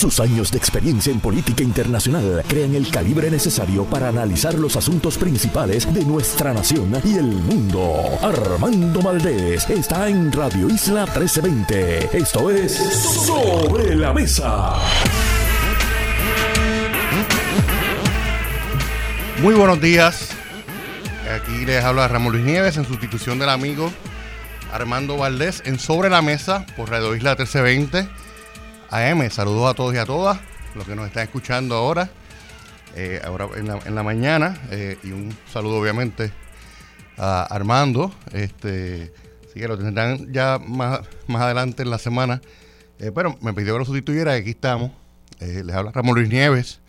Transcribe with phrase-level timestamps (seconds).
[0.00, 5.18] Sus años de experiencia en política internacional crean el calibre necesario para analizar los asuntos
[5.18, 8.00] principales de nuestra nación y el mundo.
[8.22, 12.16] Armando Valdés está en Radio Isla 1320.
[12.16, 12.78] Esto es
[13.26, 14.76] Sobre la Mesa.
[19.42, 20.30] Muy buenos días.
[21.30, 23.92] Aquí les habla Ramón Luis Nieves en sustitución del amigo
[24.72, 28.29] Armando Valdés en Sobre la Mesa por Radio Isla 1320
[28.90, 29.30] AM.
[29.30, 30.40] Saludos a todos y a todas
[30.74, 32.10] los que nos están escuchando ahora,
[32.96, 34.60] eh, ahora en la, mañana.
[34.70, 36.32] Eh, y un saludo obviamente
[37.16, 38.12] a Armando.
[38.32, 39.12] Este,
[39.52, 42.40] sí que lo tendrán ya más, más adelante en la semana.
[42.98, 44.90] Eh, pero me pidió que lo sustituyera aquí estamos.
[45.38, 46.80] les habla Ramón Luis Nieves.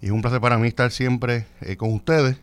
[0.00, 1.46] Y es un placer para mí estar siempre
[1.76, 2.36] con ustedes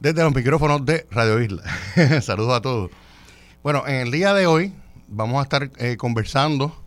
[0.00, 1.62] desde los micrófonos de Radio Isla.
[2.22, 2.90] Saludos a todos.
[3.62, 4.72] Bueno, en el día de hoy
[5.08, 6.85] vamos a estar conversando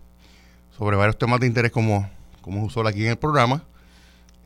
[0.80, 2.10] sobre varios temas de interés como,
[2.42, 3.64] como usual aquí en el programa.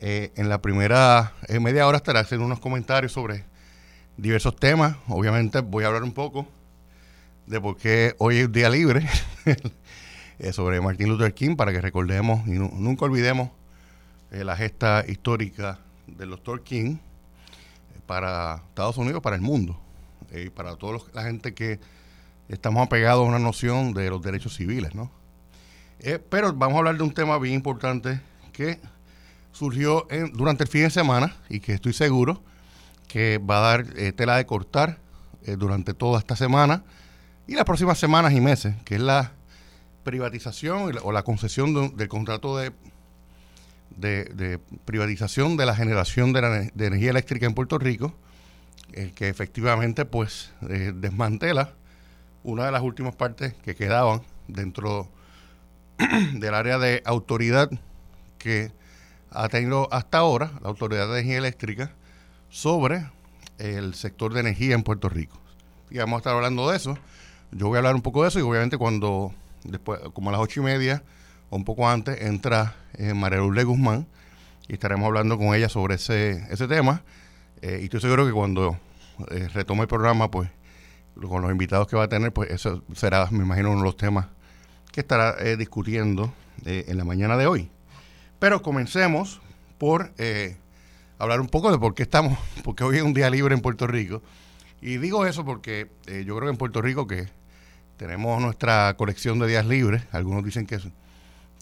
[0.00, 3.44] Eh, en la primera eh, media hora estaré haciendo unos comentarios sobre
[4.16, 4.96] diversos temas.
[5.06, 6.48] Obviamente voy a hablar un poco
[7.46, 9.08] de por qué hoy es día libre,
[10.40, 13.50] eh, sobre Martin Luther King, para que recordemos y nunca olvidemos
[14.32, 16.96] la gesta histórica del doctor King
[18.06, 19.78] para Estados Unidos, para el mundo,
[20.32, 21.78] y para toda la gente que
[22.48, 25.12] estamos apegados a una noción de los derechos civiles, ¿no?
[26.00, 28.20] Eh, pero vamos a hablar de un tema bien importante
[28.52, 28.78] que
[29.52, 32.42] surgió durante el fin de semana y que estoy seguro
[33.08, 34.98] que va a dar eh, tela de cortar
[35.44, 36.82] eh, durante toda esta semana
[37.46, 39.32] y las próximas semanas y meses, que es la
[40.02, 42.72] privatización o la concesión del contrato de,
[43.90, 48.14] de, privatización de la generación de, energía eléctrica en Puerto Rico,
[49.14, 51.74] que efectivamente pues desmantela
[52.42, 55.10] una de las últimas partes que quedaban dentro
[56.34, 57.70] del área de autoridad
[58.38, 58.72] que
[59.30, 61.92] ha tenido hasta ahora la Autoridad de Energía Eléctrica
[62.48, 63.06] sobre
[63.58, 65.38] el sector de energía en Puerto Rico.
[65.90, 66.96] Y vamos a estar hablando de eso.
[67.50, 69.32] Yo voy a hablar un poco de eso y obviamente cuando,
[69.64, 71.02] después, como a las ocho y media
[71.50, 74.06] o un poco antes, entra eh, María Lourdes Guzmán
[74.68, 77.02] y estaremos hablando con ella sobre ese, ese tema.
[77.62, 78.78] Eh, y estoy seguro que cuando
[79.30, 80.50] eh, retome el programa, pues
[81.28, 83.96] con los invitados que va a tener, pues eso será, me imagino, uno de los
[83.96, 84.26] temas
[84.94, 86.32] que estará eh, discutiendo
[86.64, 87.68] eh, en la mañana de hoy.
[88.38, 89.40] Pero comencemos
[89.76, 90.56] por eh,
[91.18, 93.88] hablar un poco de por qué estamos, porque hoy es un día libre en Puerto
[93.88, 94.22] Rico.
[94.80, 97.26] Y digo eso porque yo creo que en Puerto Rico que
[97.96, 100.78] tenemos nuestra colección de días libres, algunos dicen que,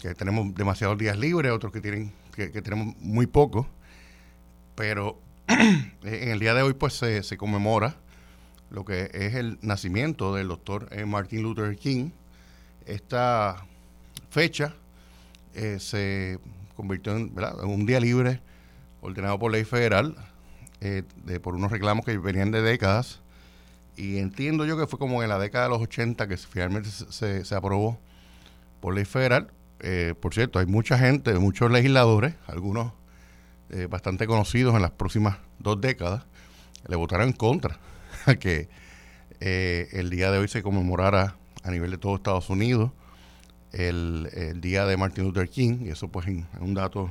[0.03, 3.67] que tenemos demasiados días libres, otros que tienen que, tenemos muy pocos,
[4.75, 5.19] pero
[5.49, 7.95] en el día de hoy pues se conmemora
[8.71, 12.11] lo que es el nacimiento del doctor Martin Luther King,
[12.87, 13.67] esta
[14.31, 14.75] fecha
[15.55, 16.39] eh, se
[16.77, 17.33] convirtió en,
[17.65, 18.41] un día libre
[19.01, 20.17] ordenado por ley federal
[20.81, 21.03] eh,
[21.43, 23.21] por unos reclamos que venían de décadas
[23.97, 27.45] y entiendo yo que fue como en la década de los 80 que finalmente se,
[27.45, 27.99] se aprobó
[28.81, 29.53] por ley federal.
[29.81, 32.93] Eh, por cierto, hay mucha gente, muchos legisladores, algunos
[33.89, 36.25] bastante conocidos en las próximas dos décadas,
[36.87, 37.79] le votaron en contra
[38.27, 38.69] a que
[39.41, 42.91] el día de hoy se conmemorara a nivel de todo Estados Unidos
[43.73, 47.11] el, día de Martin Luther King, y eso pues es un dato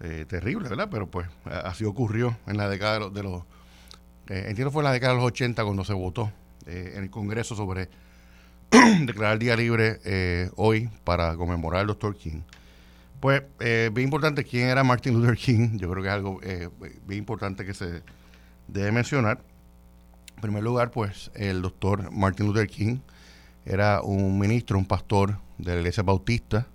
[0.00, 0.88] eh, terrible, ¿verdad?
[0.90, 3.42] Pero pues así ocurrió en la década de los,
[4.28, 6.32] eh, entiendo fue en la década de los 80 cuando se votó
[6.66, 7.88] eh, en el Congreso sobre
[9.06, 12.40] declarar el día libre hoy para conmemorar al doctor King.
[13.20, 16.40] Pues bien importante quién era Martin Luther King, yo creo que es algo
[17.06, 18.02] bien importante que se
[18.68, 19.40] debe mencionar.
[20.34, 22.98] En primer lugar, pues el doctor Martin Luther King
[23.64, 26.66] era un ministro, un pastor de la iglesia bautista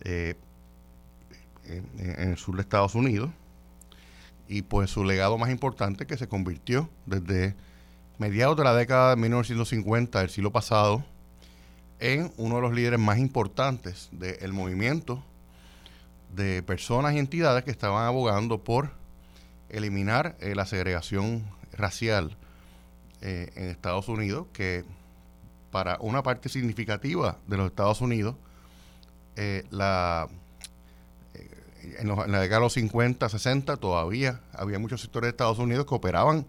[0.00, 0.36] eh,
[1.64, 3.30] en, el sur de Estados Unidos.
[4.48, 7.56] Y pues su legado más importante que se convirtió desde
[8.18, 11.04] mediados de la década de 1950 del siglo pasado
[11.98, 15.22] en uno de los líderes más importantes del movimiento
[16.34, 18.92] de personas y entidades que estaban abogando por
[19.68, 22.36] eliminar eh, la segregación racial
[23.20, 24.84] eh, en Estados Unidos, que
[25.76, 28.34] para una parte significativa de los Estados Unidos,
[29.36, 30.26] eh, eh,
[31.98, 35.94] en, la década de los 50, 60, todavía había muchos sectores de Estados Unidos que
[35.94, 36.46] operaban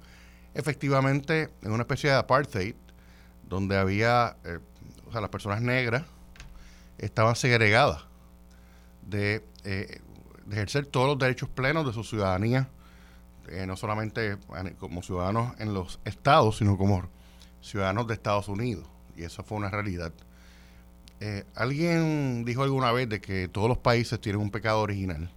[0.54, 2.76] efectivamente en una especie de apartheid,
[3.44, 4.60] donde había, eh,
[5.06, 6.06] o sea, las personas negras
[6.98, 8.06] estaban segregadas
[9.02, 9.44] de,
[10.50, 12.70] ejercer todos los derechos plenos de su ciudadanía,
[13.68, 14.38] no solamente
[14.80, 17.10] como ciudadanos en los estados, sino como
[17.60, 20.14] ciudadanos de Estados Unidos y eso fue una realidad.
[21.20, 25.32] Eh, alguien dijo alguna vez de que todos los países tienen un pecado original.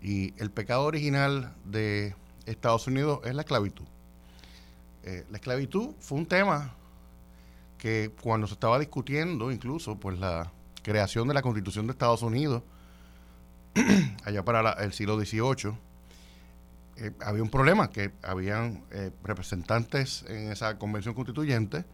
[0.00, 2.14] Y el pecado original de
[2.46, 3.84] Estados Unidos es la esclavitud.
[5.02, 6.74] Eh, la esclavitud fue un tema
[7.78, 10.52] que cuando se estaba discutiendo incluso pues la
[10.82, 12.62] creación de la constitución de Estados Unidos,
[14.24, 15.76] allá para el siglo XVIII,
[16.98, 18.84] eh, había un problema, que habían
[19.22, 21.84] representantes en esa convención constituyente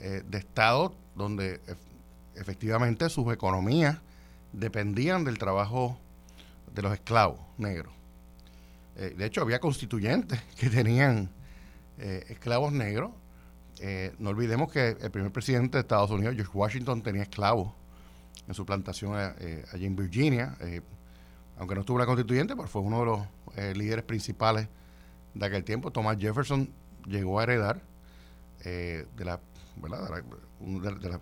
[0.00, 1.60] de estados donde
[2.34, 3.98] efectivamente sus economías
[4.52, 5.98] dependían del trabajo
[6.74, 7.92] de los esclavos negros.
[8.96, 11.30] de hecho, había constituyentes que tenían
[12.02, 13.10] eh, esclavos negros.
[13.78, 17.74] Eh, no olvidemos que el primer presidente de Estados Unidos, George Washington, tenía esclavos
[18.48, 20.56] en su plantación eh, allí en Virginia.
[21.58, 24.66] aunque no estuvo la constituyente, pero fue uno de los líderes principales
[25.34, 25.90] de aquel tiempo.
[25.90, 26.70] Thomas Jefferson
[27.06, 27.82] llegó a heredar
[28.64, 29.40] de, la,
[29.76, 31.20] de, las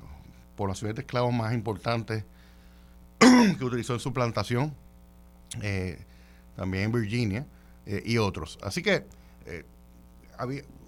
[0.56, 2.24] poblaciones de esclavos más importantes
[3.18, 4.74] que utilizó en su plantación,
[6.56, 7.46] también en Virginia,
[7.86, 8.58] y otros.
[8.62, 9.06] Así que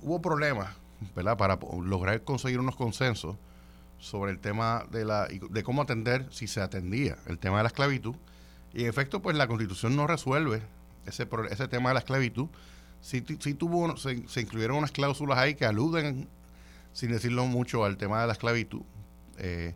[0.03, 0.75] hubo problemas,
[1.15, 1.37] ¿verdad?
[1.37, 3.37] Para lograr conseguir unos consensos
[4.01, 7.69] sobre el tema de la de cómo atender si se atendía el tema de la
[7.69, 8.17] esclavitud
[8.73, 10.63] y en efecto pues la constitución no resuelve
[11.07, 12.49] ese ese tema de la esclavitud
[13.03, 16.29] sí, tuvo se, incluyeron unas cláusulas ahí que aluden
[16.93, 18.83] sin decirlo mucho al tema de la esclavitud
[19.39, 19.75] eh,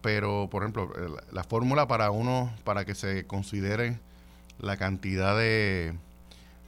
[0.00, 0.92] pero por ejemplo
[1.30, 3.98] la fórmula para uno para que se considere
[4.58, 5.94] la cantidad de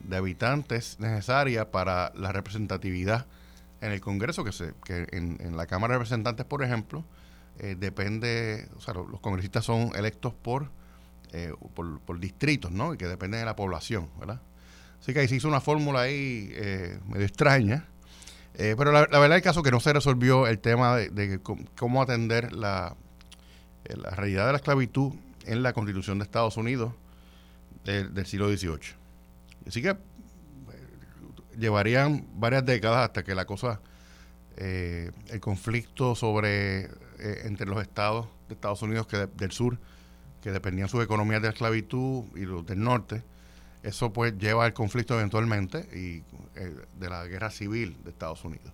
[0.08, 3.26] de habitantes necesaria para la representatividad
[3.81, 7.05] en el Congreso, que, se, que en, la Cámara de Representantes, por ejemplo,
[7.58, 10.70] eh, depende, o sea, los, congresistas son electos por,
[11.32, 12.94] eh, por, distritos, ¿no?
[12.94, 14.40] Y que dependen de la población, ¿verdad?
[15.00, 17.87] Así que ahí se hizo una fórmula ahí eh, medio extraña,
[18.56, 21.41] pero la, verdad es el caso que no se resolvió el tema de,
[21.77, 22.97] cómo atender la,
[23.85, 25.12] la realidad de la esclavitud
[25.47, 26.93] en la Constitución de Estados Unidos
[27.85, 28.79] del, siglo XVIII.
[29.67, 29.97] Así que eh,
[31.59, 33.81] llevarían varias décadas hasta que la cosa,
[34.56, 36.91] eh, el conflicto sobre eh,
[37.45, 39.79] entre los estados de Estados Unidos que del sur,
[40.43, 43.23] que dependían sus economías de esclavitud y los del norte,
[43.84, 46.22] eso pues lleva al conflicto eventualmente y
[46.98, 48.72] de la guerra civil de Estados Unidos.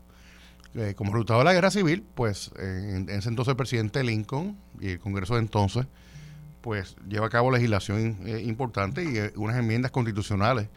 [0.96, 4.98] como resultado de la guerra civil, pues en, ese entonces el presidente Lincoln y el
[4.98, 5.86] Congreso de entonces,
[6.60, 10.68] pues lleva a cabo legislación importante y unas enmiendas constitucionales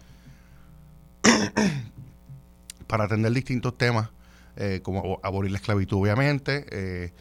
[2.87, 4.09] para atender distintos temas,
[4.55, 7.13] eh, como abolir la esclavitud, obviamente, eh,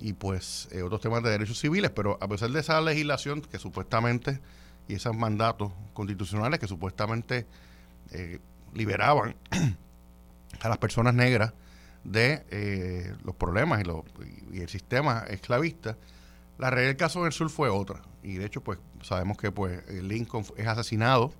[0.00, 3.58] y pues eh, otros temas de derechos civiles, pero a pesar de esa legislación que
[3.58, 4.40] supuestamente,
[4.88, 7.46] y esos mandatos constitucionales que supuestamente
[8.74, 9.36] liberaban
[10.60, 11.54] a las personas negras
[12.04, 13.82] de los problemas
[14.52, 15.96] y, el sistema esclavista,
[16.58, 18.02] la realidad del caso en el sur fue otra.
[18.22, 21.32] Y de hecho, pues sabemos que pues Lincoln es asesinado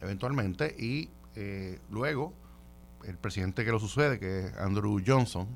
[0.00, 2.32] eventualmente y eh, luego,
[3.04, 5.48] el presidente que lo sucede, que es Andrew Johnson,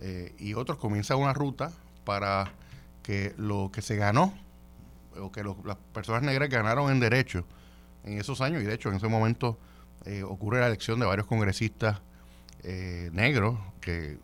[0.00, 1.72] eh, y otros comienzan una ruta
[2.04, 2.52] para
[3.02, 4.34] que lo que se ganó,
[5.20, 7.44] o que las personas negras ganaron en derecho
[8.04, 9.58] en esos años, y de hecho en ese momento
[10.04, 12.00] eh, ocurre la elección de varios congresistas
[13.12, 14.18] negros que,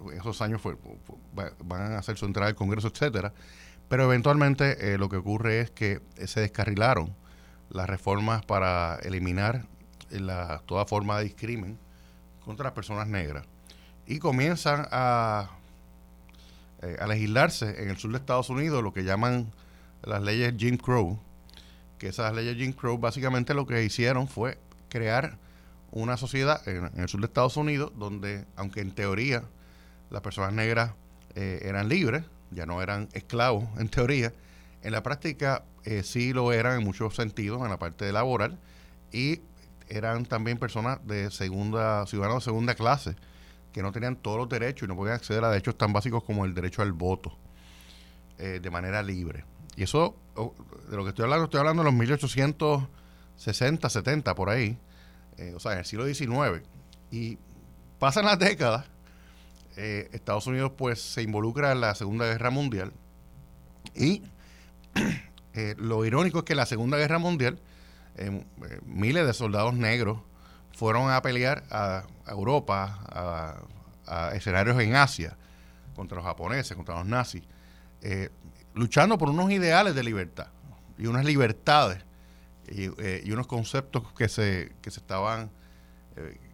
[0.00, 0.60] en esos años
[1.32, 3.32] van a hacer su entrada al Congreso, etcétera.
[3.88, 7.14] Pero eventualmente lo que ocurre es que se descarrilaron
[7.70, 9.66] las reformas para eliminar
[10.66, 11.78] toda forma de discrimen
[12.44, 13.44] contra las personas negras.
[14.06, 15.48] Y comienzan eh, a
[17.08, 19.52] legislarse en el sur de Estados Unidos lo que llaman
[20.06, 21.18] las leyes Jim Crow,
[21.98, 24.58] que esas leyes Jim Crow básicamente lo que hicieron fue
[24.88, 25.38] crear
[25.90, 29.42] una sociedad en, el sur de Estados Unidos donde, aunque en teoría
[30.10, 30.92] las personas negras
[31.34, 34.32] eh, eran libres, ya no eran esclavos en teoría,
[34.82, 38.58] en la práctica eh, sí lo eran en muchos sentidos, en la parte laboral,
[39.12, 39.40] y
[39.88, 43.16] eran también personas de segunda, ciudadanos de segunda clase,
[43.72, 46.44] que no tenían todos los derechos y no podían acceder a derechos tan básicos como
[46.44, 47.36] el derecho al voto
[48.38, 49.44] eh, de manera libre.
[49.76, 50.16] Y eso,
[50.88, 54.78] de lo que estoy hablando, estoy hablando de los 1860, 70, por ahí,
[55.36, 56.62] eh, o sea, en el siglo XIX.
[57.10, 57.38] Y
[57.98, 58.86] pasan las décadas,
[59.76, 62.94] eh, Estados Unidos pues se involucra en la Segunda Guerra Mundial
[63.94, 64.22] y
[65.76, 67.60] lo irónico es que la Segunda Guerra Mundial
[68.18, 68.44] eh,
[68.86, 70.20] miles de soldados negros
[70.72, 72.98] fueron a pelear a, Europa,
[74.06, 75.36] a, escenarios en Asia,
[75.94, 77.42] contra los japoneses, contra los nazis,
[78.02, 78.30] eh,
[78.76, 80.46] luchando por unos ideales de libertad
[80.96, 82.04] y unas libertades
[82.68, 85.50] y, eh, unos conceptos que se, que se estaban,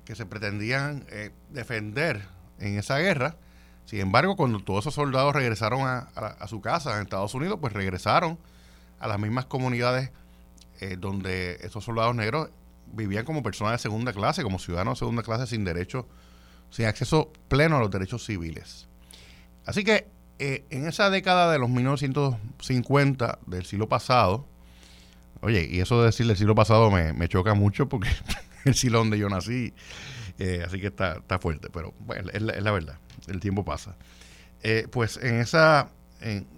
[0.04, 1.06] que se pretendían
[1.50, 2.26] defender
[2.62, 3.36] en esa guerra,
[3.84, 8.38] Sin embargo, cuando todos esos soldados regresaron a, su casa en Estados Unidos, pues regresaron
[9.00, 10.10] a las mismas comunidades
[10.80, 12.50] eh, donde esos soldados negros
[12.86, 16.08] vivían como personas de segunda clase, como ciudadanos de segunda clase sin derecho,
[16.70, 18.88] sin acceso pleno a los derechos civiles.
[19.66, 20.08] Así que
[20.44, 24.44] eh, en esa década de los 1950 del siglo pasado,
[25.40, 28.08] oye, y eso de decir del siglo pasado me, choca mucho porque
[28.64, 29.72] el siglo donde yo nací,
[30.40, 33.94] eh, así que está, está, fuerte, pero bueno, es la, verdad, el tiempo pasa.
[34.64, 36.48] Eh, pues en esa, en,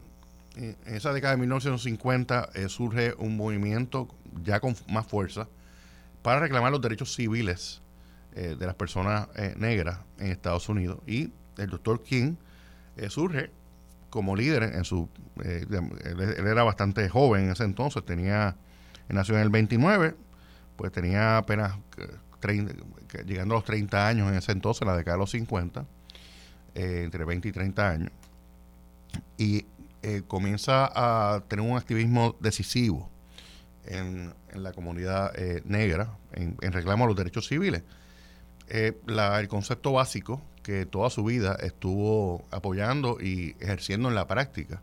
[0.87, 4.09] esa década de 1950 surge un movimiento
[4.43, 5.47] ya con más fuerza
[6.23, 7.83] para reclamar los derechos civiles
[8.33, 12.37] de las personas negras en Estados Unidos y el doctor King
[13.09, 13.51] surge
[14.15, 15.09] como líder en su...
[15.45, 18.57] Eh, él, era bastante joven en ese entonces, tenía...
[19.09, 20.15] nació en el 29,
[20.77, 21.77] pues tenía apenas
[22.39, 22.75] 30,
[23.27, 25.85] llegando a los 30 años en ese entonces, en la década de los 50,
[26.77, 28.11] eh, entre 20 y 30 años,
[29.37, 29.67] y
[30.03, 33.11] eh, comienza a tener un activismo decisivo
[33.85, 35.33] en, la comunidad
[35.65, 37.83] negra, en, reclamo a los derechos civiles.
[38.69, 44.83] el concepto básico que toda su vida estuvo apoyando y ejerciendo en la práctica.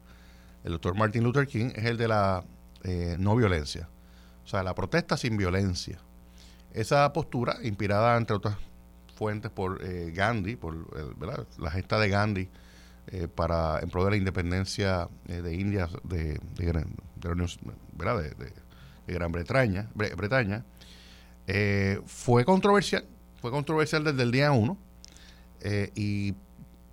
[0.63, 2.45] El doctor Martin Luther King es el de la
[2.83, 3.89] eh, no violencia,
[4.45, 5.97] o sea, la protesta sin violencia.
[6.71, 8.55] Esa postura, inspirada entre otras
[9.15, 10.75] fuentes por eh, Gandhi, por
[11.59, 12.49] la gesta de Gandhi
[13.07, 16.85] eh, para en pro de la independencia de India, de, de,
[19.07, 20.63] Gran Bretaña, Bretaña
[22.05, 23.03] fue controversial,
[23.41, 24.77] fue controversial desde el día uno
[25.61, 26.33] eh, y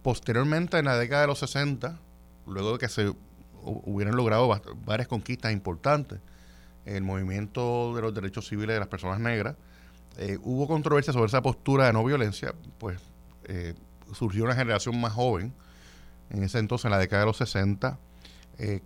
[0.03, 1.99] posteriormente, en la década de los 60,
[2.47, 3.13] luego de que se
[3.63, 4.49] hubieran logrado
[4.85, 6.21] varias conquistas importantes
[6.85, 9.57] el movimiento de los derechos civiles de las personas negras,
[10.17, 12.99] eh, hubo controversia sobre esa postura de no violencia, pues
[13.45, 13.75] eh,
[14.15, 15.53] surgió una generación más joven,
[16.31, 17.99] en ese entonces, en la década de los 60,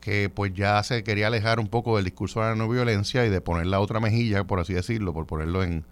[0.00, 3.30] que pues ya se quería alejar un poco del discurso de la no violencia y
[3.30, 5.86] de poner la otra mejilla, por así decirlo, por ponerlo en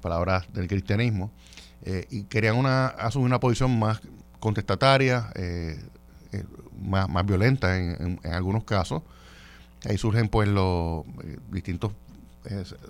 [0.00, 1.30] palabras del cristianismo,
[1.86, 4.00] eh, y querían una, asumir una posición más
[4.40, 5.78] contestataria, eh,
[6.32, 6.44] eh,
[6.80, 9.02] más, más violenta en, algunos casos.
[9.84, 11.04] Ahí surgen pues los
[11.50, 11.92] distintos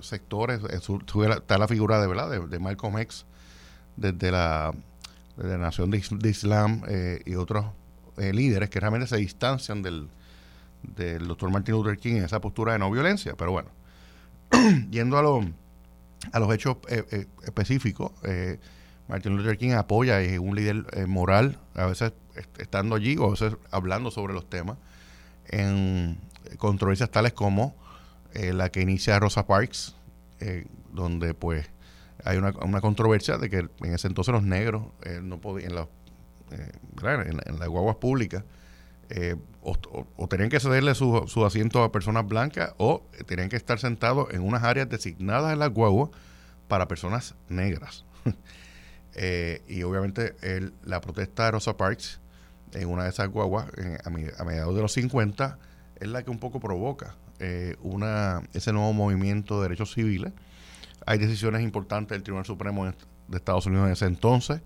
[0.00, 2.48] sectores, está la figura de, ¿verdad?
[2.48, 3.24] de, Malcolm X
[3.96, 4.72] desde la,
[5.36, 6.82] la Nación de, Islam
[7.24, 7.66] y otros
[8.16, 10.08] líderes que realmente se distancian del,
[10.82, 13.34] del doctor Martin Luther King en esa postura de no violencia.
[13.36, 13.70] Pero bueno,
[14.90, 15.40] yendo a, lo,
[16.32, 16.76] a los hechos
[17.44, 18.12] específicos,
[19.08, 22.12] Martin Luther King apoya, es un líder eh, moral, a veces
[22.58, 24.78] estando allí o a veces hablando sobre los temas,
[25.48, 26.18] en
[26.58, 27.76] controversias tales como
[28.32, 29.94] eh, la que inicia Rosa Parks,
[30.40, 31.70] eh, donde pues
[32.24, 34.86] hay una, controversia de que en ese entonces los negros
[35.22, 38.44] no podían, en, en, las guaguas públicas,
[39.60, 44.32] o, tenían que cederle su, su, asiento a personas blancas o tenían que estar sentados
[44.32, 46.08] en unas áreas designadas en las guaguas
[46.66, 48.06] para personas negras.
[49.14, 50.34] Eh, y obviamente
[50.84, 52.20] la protesta de Rosa Parks
[52.72, 53.66] en una de esas guaguas
[54.04, 55.58] a, mediados de los 50
[56.00, 60.32] es la que un poco provoca eh, una, ese nuevo movimiento de derechos civiles.
[61.06, 64.62] Hay decisiones importantes del Tribunal Supremo de Estados Unidos en ese entonces,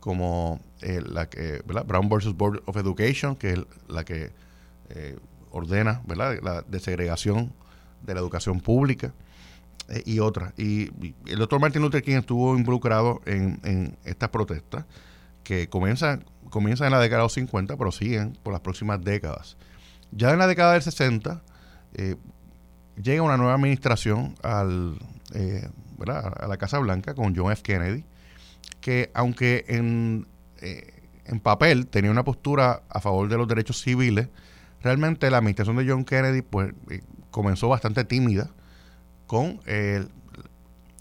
[0.00, 3.58] como eh, la que, Brown versus Board of Education, que es
[3.88, 4.30] la que
[5.50, 6.38] ordena ¿verdad?
[6.42, 7.54] la desegregación
[8.02, 9.12] de la educación pública.
[9.88, 10.52] Eh, y otras.
[10.58, 10.90] Y,
[11.26, 14.84] el doctor Martin Luther King estuvo involucrado en, estas protestas
[15.44, 19.56] que comienzan, comienzan en la década de los 50, pero siguen por las próximas décadas.
[20.12, 21.42] Ya en la década del 60
[21.94, 22.16] eh,
[23.02, 24.34] llega una nueva administración
[25.34, 25.68] eh,
[26.06, 27.62] a la Casa Blanca con John F.
[27.62, 28.04] Kennedy,
[28.80, 30.26] que aunque en,
[30.60, 34.28] en papel tenía una postura a favor de los derechos civiles,
[34.82, 36.72] realmente la administración de John Kennedy pues,
[37.30, 38.50] comenzó bastante tímida
[39.32, 40.04] con eh,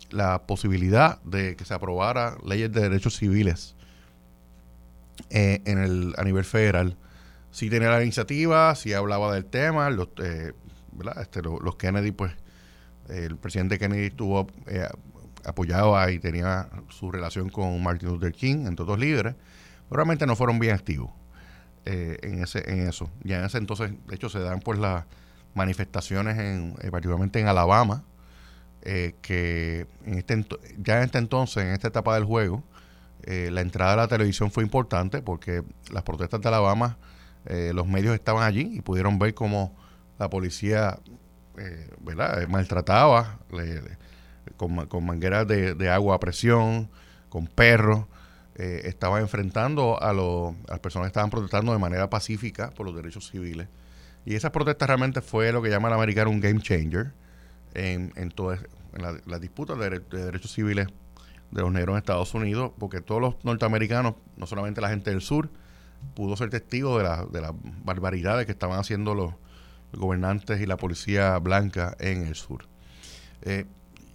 [0.10, 3.76] la posibilidad de que se aprobara leyes de derechos civiles
[5.30, 6.96] eh, en el, a nivel federal.
[7.52, 10.54] Sí tenía la iniciativa, sí hablaba del tema, los, eh,
[11.20, 12.32] este, los, Kennedy, pues
[13.10, 14.48] el presidente Kennedy estuvo
[15.44, 19.36] apoyado y tenía su relación con Martin Luther King, entre otros líderes,
[19.90, 21.12] pero realmente no fueron bien activos
[21.84, 23.10] en, ese, en eso.
[23.26, 25.04] Ya en ese entonces, de hecho, se dan pues las
[25.54, 28.06] manifestaciones, en, particularmente en Alabama,
[28.84, 30.46] eh, que en este,
[30.78, 32.64] ya en este entonces, en esta etapa del juego,
[33.24, 36.98] eh, la entrada de la televisión fue importante porque las protestas de Alabama,
[37.46, 39.76] eh, los medios estaban allí y pudieron ver cómo
[40.20, 41.00] la policía
[42.02, 42.48] ¿verdad?
[42.48, 43.40] maltrataba
[44.58, 46.90] con, mangueras de, agua a presión,
[47.30, 48.06] con perros,
[48.56, 53.30] eh, estaba enfrentando a, las personas que estaban protestando de manera pacífica por los derechos
[53.30, 53.68] civiles.
[54.26, 57.14] Y esas protestas realmente fue lo que llama el americano un game changer
[57.74, 58.60] en, en todas
[59.26, 60.88] las disputas de, derechos civiles
[61.52, 65.22] de los negros en Estados Unidos, porque todos los norteamericanos, no solamente la gente del
[65.22, 65.50] sur,
[66.16, 67.52] pudo ser testigo de, la, de las
[67.84, 69.34] barbaridades que estaban haciendo los
[69.94, 72.66] gobernantes y la policía blanca en el sur.
[73.42, 73.66] Eh,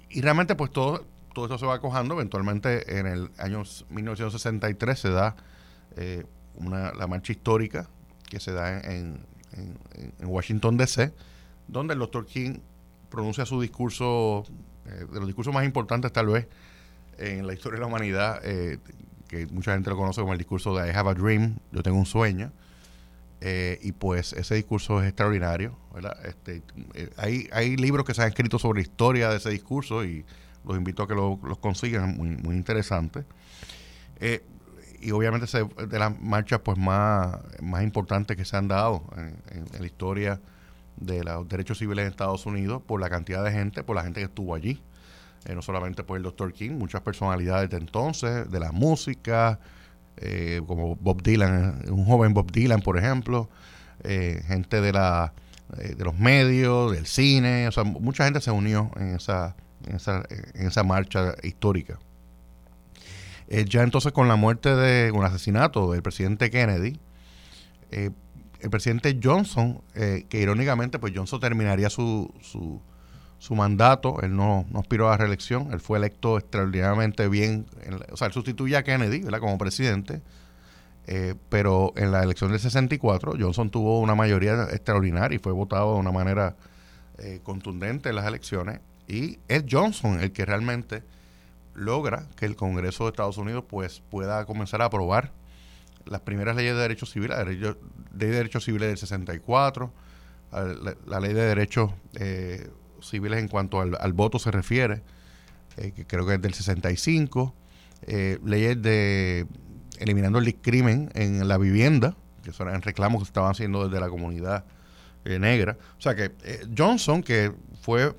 [0.09, 2.15] y realmente pues todo, todo eso se va cojando.
[2.15, 5.37] Eventualmente en el año 1963 se da
[5.97, 7.89] eh, una, la marcha histórica
[8.29, 11.13] que se da en, en, Washington DC,
[11.69, 12.59] donde el doctor King
[13.11, 14.45] pronuncia su discurso,
[14.87, 16.49] eh, de los discursos más importantes tal vez
[17.19, 20.89] en la historia de la humanidad, que mucha gente lo conoce como el discurso de
[20.89, 22.53] I have a dream, yo tengo un sueño.
[23.41, 25.77] Eh, y pues ese discurso es extraordinario.
[26.25, 26.63] Este,
[26.95, 30.25] eh, hay, hay libros que se han escrito sobre la historia de ese discurso y
[30.65, 33.25] los invito a que los consigan, muy, muy interesante.
[34.21, 34.43] Eh,
[35.01, 39.67] y obviamente es de las marchas pues más, más importantes que se han dado en,
[39.79, 40.41] la historia
[40.97, 44.21] de los derechos civiles en Estados Unidos por la cantidad de gente, por la gente
[44.21, 44.83] que estuvo allí.
[45.53, 46.53] no solamente por el Dr.
[46.53, 49.61] King, muchas personalidades de entonces, de la música,
[50.19, 53.51] eh, como Bob Dylan, un joven Bob Dylan, por ejemplo,
[54.03, 55.35] eh, gente de, la,
[55.79, 59.97] eh, de los medios, del cine, o sea, mucha gente se unió en esa, en
[59.97, 60.25] esa,
[60.55, 61.99] en esa marcha histórica.
[63.49, 66.99] ya entonces con la muerte de, un asesinato del presidente Kennedy,
[68.61, 72.81] el presidente Johnson, que irónicamente, pues Johnson terminaría su, su
[73.39, 77.67] su mandato, él no, aspiró a la reelección, él fue electo extraordinariamente bien,
[78.11, 79.41] o sea, él sustituye a Kennedy ¿verdad?
[79.41, 80.23] como presidente,
[81.07, 85.95] eh, pero en la elección del 64 Johnson tuvo una mayoría extraordinaria y fue votado
[85.95, 86.57] de una manera
[87.19, 88.81] eh, contundente en las elecciones.
[89.07, 91.05] Y es Johnson el que realmente
[91.75, 95.31] logra que el Congreso de Estados Unidos pues pueda comenzar a aprobar
[96.07, 99.93] las primeras leyes de derechos civiles, la ley de derechos civiles del 64,
[101.07, 102.69] la, ley de derechos eh,
[103.01, 105.03] civiles en cuanto al, voto se refiere,
[105.77, 107.55] eh, que creo que es del 65,
[108.03, 109.47] eh, leyes de
[109.99, 114.09] eliminando el discrimen en la vivienda, que son eran reclamos que estaban haciendo desde la
[114.09, 114.65] comunidad
[115.25, 115.77] negra.
[115.99, 116.33] O sea que
[116.77, 118.15] Johnson, que fue.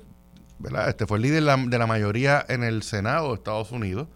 [0.88, 4.08] Este fue el líder de la mayoría en el Senado de Estados Unidos,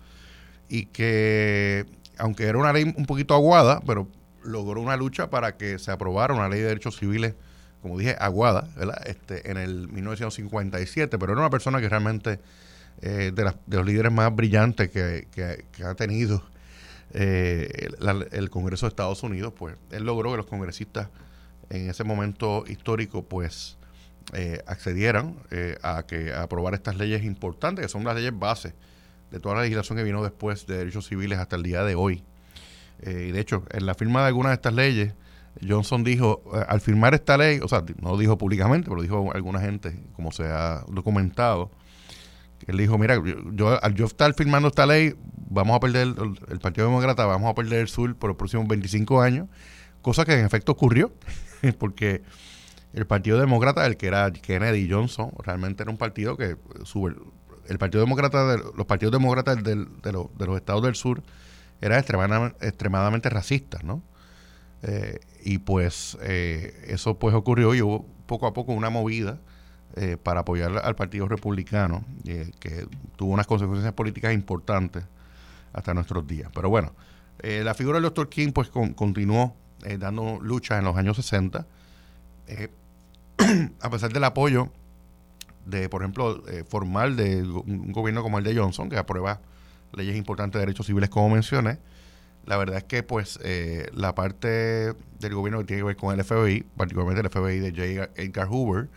[0.73, 1.85] y que,
[2.19, 4.09] aunque era una ley un poquito aguada, pero
[4.43, 7.35] logró una lucha para que se aprobara una ley de derechos civiles
[7.83, 9.03] como dije, Aguada, ¿verdad?
[9.07, 12.39] Este, en el 1957, pero era una persona que realmente
[13.03, 15.27] eh, de, de, los líderes más brillantes que,
[15.85, 16.45] ha tenido
[17.13, 17.89] eh,
[18.31, 21.09] el Congreso de Estados Unidos, pues él logró que los congresistas
[21.71, 23.77] en ese momento histórico, pues
[24.33, 25.35] eh, accedieran
[25.83, 28.75] a que a aprobar estas leyes importantes, que son las leyes base
[29.33, 32.23] de toda la legislación que vino después de derechos civiles hasta el día de hoy.
[33.05, 35.15] y de hecho, en la firma de algunas de estas leyes,
[35.67, 39.61] Johnson dijo, eh, al firmar esta ley, o sea, no dijo públicamente, pero dijo alguna
[39.61, 41.71] gente, como se ha documentado,
[42.67, 43.21] él dijo, mira,
[43.53, 45.15] yo, al yo estar firmando esta ley,
[45.51, 46.15] vamos a perder,
[46.49, 49.49] el, Partido Demócrata, vamos a perder el sur por los próximos 25 años,
[50.01, 51.13] cosa que en efecto ocurrió,
[51.79, 52.23] porque
[52.93, 57.15] el Partido Demócrata, el que era Kennedy Johnson, realmente era un partido que sube,
[57.69, 61.23] el Partido Demócrata, de, los partidos demócratas de, los estados del sur
[61.81, 64.03] eran extremadamente, extremadamente racistas, ¿no?
[64.83, 69.39] Eh, y pues eh, eso pues ocurrió y hubo poco a poco una movida
[69.95, 75.05] eh, para apoyar al Partido Republicano, que tuvo unas consecuencias políticas importantes
[75.73, 76.51] hasta nuestros días.
[76.55, 76.93] Pero bueno,
[77.43, 78.29] la figura del Dr.
[78.29, 79.57] King pues continuó
[79.99, 81.67] dando lucha en los años 60,
[83.81, 84.71] a pesar del apoyo
[85.67, 89.41] de, por ejemplo, formal de un gobierno como el de Johnson, que aprueba
[89.93, 91.79] leyes importantes de derechos civiles como mencioné,
[92.47, 96.19] la verdad es que pues eh, la parte del gobierno que tiene que ver con
[96.19, 98.11] el FBI, particularmente el FBI de J.
[98.21, 98.89] Edgar Hoover,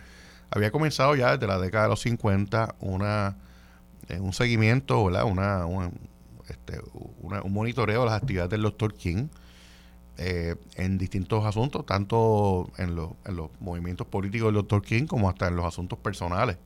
[0.49, 3.37] había comenzado ya desde la década de los 50 una,
[4.09, 5.65] eh, un seguimiento, Una,
[6.47, 8.93] este, un monitoreo de las actividades del Dr.
[8.93, 9.27] King
[10.17, 13.11] eh, en distintos asuntos, tanto en, los
[13.59, 14.81] movimientos políticos del Dr.
[14.81, 16.57] King como hasta en los asuntos personales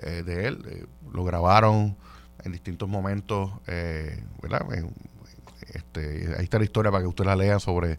[0.00, 0.88] de él.
[1.12, 1.96] lo grabaron
[2.42, 4.66] en distintos momentos, ¿verdad?
[5.72, 7.98] Este, ahí está la historia para que usted la lea sobre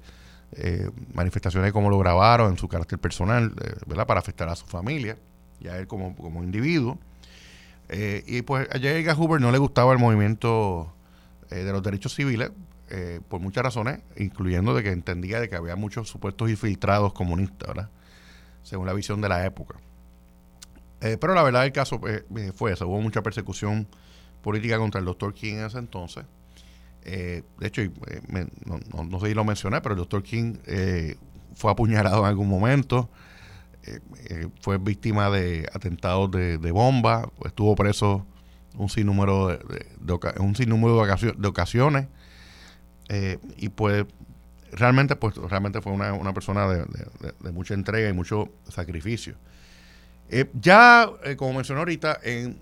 [0.55, 4.05] eh, manifestaciones de cómo lo grabaron en su carácter personal, eh, ¿verdad?
[4.05, 5.17] Para afectar a su familia
[5.59, 6.99] y a él como, individuo.
[7.89, 8.89] Eh, y pues a J.
[8.89, 10.93] Edgar no le gustaba el movimiento
[11.49, 12.51] de los derechos civiles
[13.27, 17.89] por muchas razones, incluyendo de que entendía de que había muchos supuestos infiltrados comunistas, ¿verdad?
[18.61, 19.79] Según la visión de la época.
[20.99, 23.87] pero la verdad el caso fue eso, hubo mucha persecución
[24.41, 26.25] política contra el doctor King en ese entonces.
[27.03, 27.81] de hecho,
[28.65, 30.55] no, sé si lo mencioné, pero el doctor King
[31.55, 33.09] fue apuñalado en algún momento,
[34.61, 38.25] fue víctima de atentados de, bomba, estuvo preso
[38.75, 39.57] un sinnúmero de,
[40.39, 42.07] un sinnúmero de, ocasiones,
[43.57, 44.05] y pues
[44.73, 49.35] realmente pues realmente fue una, persona de, mucha entrega y mucho sacrificio.
[50.29, 52.57] Eh, ya, eh, como mencioné ahorita, en,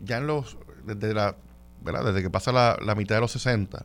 [0.00, 1.36] ya en los, desde, la,
[1.82, 2.04] ¿verdad?
[2.06, 3.84] desde que pasa la, mitad de los 60,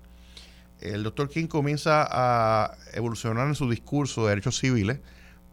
[0.82, 5.00] el doctor King comienza a evolucionar en su discurso de derechos civiles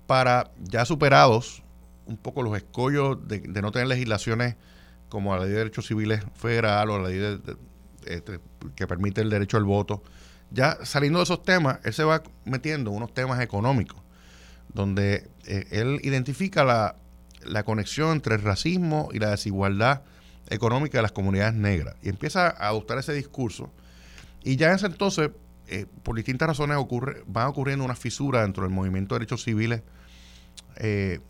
[0.06, 1.62] para, ya superados
[2.06, 4.54] un poco los escollos de, no tener legislaciones
[5.08, 7.40] como la ley de derechos civiles federal o la ley
[8.06, 8.40] este,
[8.74, 10.02] que permite el derecho al voto,
[10.50, 14.00] ya saliendo de esos temas, él se va metiendo en unos temas económicos,
[14.72, 16.96] donde eh, él identifica la,
[17.44, 20.02] la conexión entre el racismo y la desigualdad
[20.48, 21.96] económica de las comunidades negras.
[22.02, 23.72] Y empieza a adoptar ese discurso.
[24.42, 25.30] Y ya en ese entonces,
[25.68, 29.82] eh, por distintas razones, ocurre, van ocurriendo una fisura dentro del movimiento de derechos civiles
[30.76, 31.20] eh,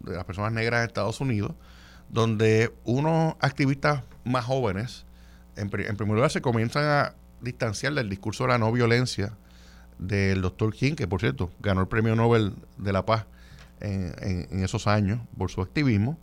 [0.00, 1.52] de las personas negras en Estados Unidos,
[2.08, 5.04] donde unos activistas más jóvenes,
[5.56, 9.36] en, en primer lugar, se comienzan a distanciar del discurso de la no violencia
[9.98, 13.26] del doctor King, que por cierto ganó el Premio Nobel de la Paz
[13.80, 16.18] en, esos años por su activismo.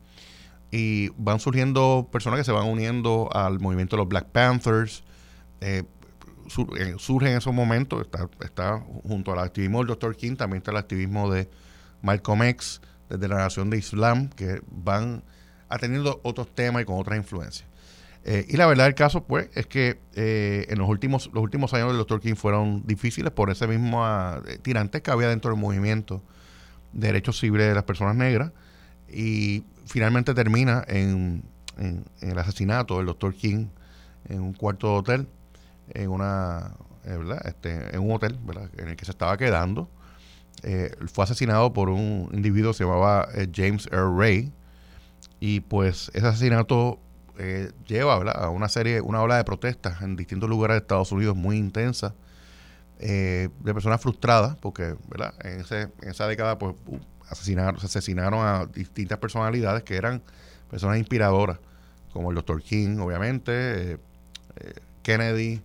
[0.72, 5.04] Y van surgiendo personas que se van uniendo al movimiento de los Black Panthers.
[5.62, 5.84] Eh,
[6.78, 10.16] eh, surge en esos momentos, está, está junto al activismo del Dr.
[10.16, 11.50] King, también está el activismo de
[12.02, 15.24] Malcolm X, desde la Nación de Islam, que van
[15.70, 17.68] atendiendo otros temas y con otras influencias.
[18.26, 21.90] Eh, y la verdad del caso, pues, es que en los últimos, los últimos años
[21.90, 22.20] del Dr.
[22.20, 24.04] King fueron difíciles por ese mismo
[24.64, 26.24] tirante que había dentro del movimiento
[26.96, 28.52] derechos civiles de las personas negras
[29.08, 31.44] y finalmente termina en,
[32.22, 33.68] el asesinato del doctor King
[34.30, 35.28] en un cuarto de hotel,
[35.90, 36.72] en una
[37.04, 38.40] eh, Este, en un hotel
[38.78, 39.90] en el que se estaba quedando.
[40.64, 44.10] Eh, fue asesinado por un individuo que se llamaba eh, James R.
[44.18, 44.54] Ray
[45.40, 47.00] y pues ese asesinato
[47.88, 51.58] lleva a una serie, una ola de protestas en distintos lugares de Estados Unidos muy
[51.58, 52.14] intensa
[53.00, 55.34] eh, de personas frustradas, porque ¿verdad?
[55.44, 56.76] En, ese, en esa década pues,
[57.30, 60.22] asesinaron, se asesinaron a distintas personalidades que eran
[60.70, 61.60] personas inspiradoras,
[62.14, 62.62] como el Dr.
[62.62, 63.52] King, obviamente,
[63.92, 63.98] eh,
[64.58, 65.62] eh, Kennedy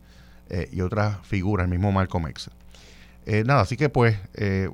[0.73, 2.51] y otras figuras, el mismo Malcolm X.
[3.45, 4.19] nada, así que pues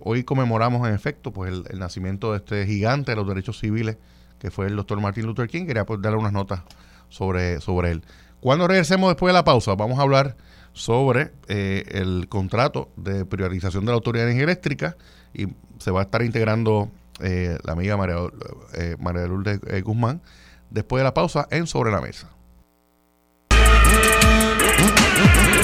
[0.01, 3.99] hoy conmemoramos en efecto pues el, nacimiento de este gigante de los derechos civiles
[4.39, 5.67] que fue el doctor Martin Luther King.
[5.67, 6.63] Quería pues darle unas notas
[7.09, 8.03] sobre, sobre él.
[8.41, 10.37] Cuando regresemos después de la pausa, vamos a hablar
[10.73, 14.97] sobre eh, el contrato de priorización de la Autoridad de Energía Eléctrica
[15.33, 15.47] y
[15.79, 16.91] se va a estar integrando
[17.21, 18.17] eh, la amiga María,
[18.75, 20.21] eh, María Lourdes Guzmán
[20.71, 22.29] después de la pausa en Sobre la Mesa.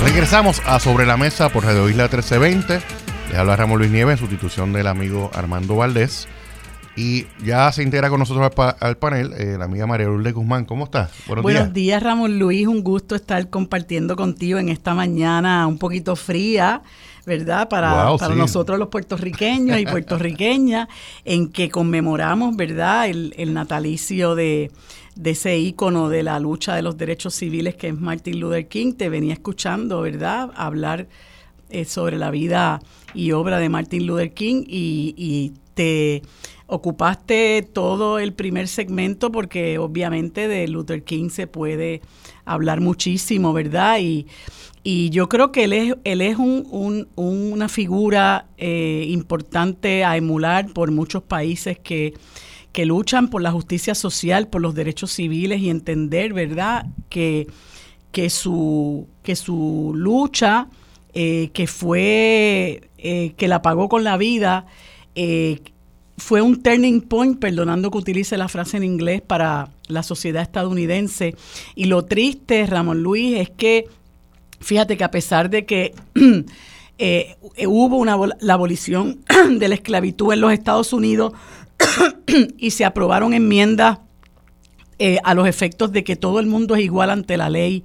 [0.05, 2.81] Regresamos a Sobre la Mesa por Radio Isla 1320.
[3.29, 6.29] Les habla Ramón Luis Nieves en sustitución del amigo Armando Valdés.
[6.95, 8.51] Y ya se integra con nosotros
[8.81, 10.67] al, panel eh, la amiga María Lourdes Guzmán.
[10.67, 11.11] ¿Cómo estás?
[11.27, 12.03] Buenos, días.
[12.03, 12.67] Ramón Luis.
[12.67, 16.83] Un gusto estar compartiendo contigo en esta mañana un poquito fría,
[17.25, 17.71] ¿verdad?
[17.71, 20.89] Para, para nosotros los puertorriqueños y puertorriqueñas,
[21.25, 23.09] en que conmemoramos, ¿verdad?
[23.09, 24.71] El, natalicio de,
[25.25, 28.93] ese ícono de la lucha de los derechos civiles que es Martin Luther King.
[28.93, 30.51] Te venía escuchando, ¿verdad?
[30.57, 31.07] Hablar
[31.71, 32.81] eh, sobre la vida
[33.15, 36.23] y obra de Martin Luther King y, y te
[36.73, 42.01] ocupaste todo el primer segmento porque obviamente de Luther King se puede
[42.47, 43.99] hablar muchísimo, ¿verdad?
[44.01, 44.27] Y,
[44.83, 50.73] y yo creo que él es, él es un, una figura eh, importante a emular
[50.73, 52.15] por muchos países que,
[52.73, 57.49] que luchan por la justicia social, por los derechos civiles y entender, ¿verdad?, que,
[58.13, 60.69] que, su, que su lucha,
[61.13, 64.67] eh, que fue, eh, que la pagó con la vida,
[66.23, 71.35] fue un turning point, perdonando que utilice la frase en inglés, para la sociedad estadounidense.
[71.75, 73.89] Y lo triste, Ramón Luis, es que,
[74.61, 75.95] fíjate que a pesar de que
[76.99, 77.35] eh,
[77.67, 79.25] hubo una, la abolición
[79.59, 81.33] de la esclavitud en los Estados Unidos
[82.57, 83.99] y se aprobaron enmiendas
[85.01, 87.83] eh, a los efectos de que todo el mundo es igual ante la ley,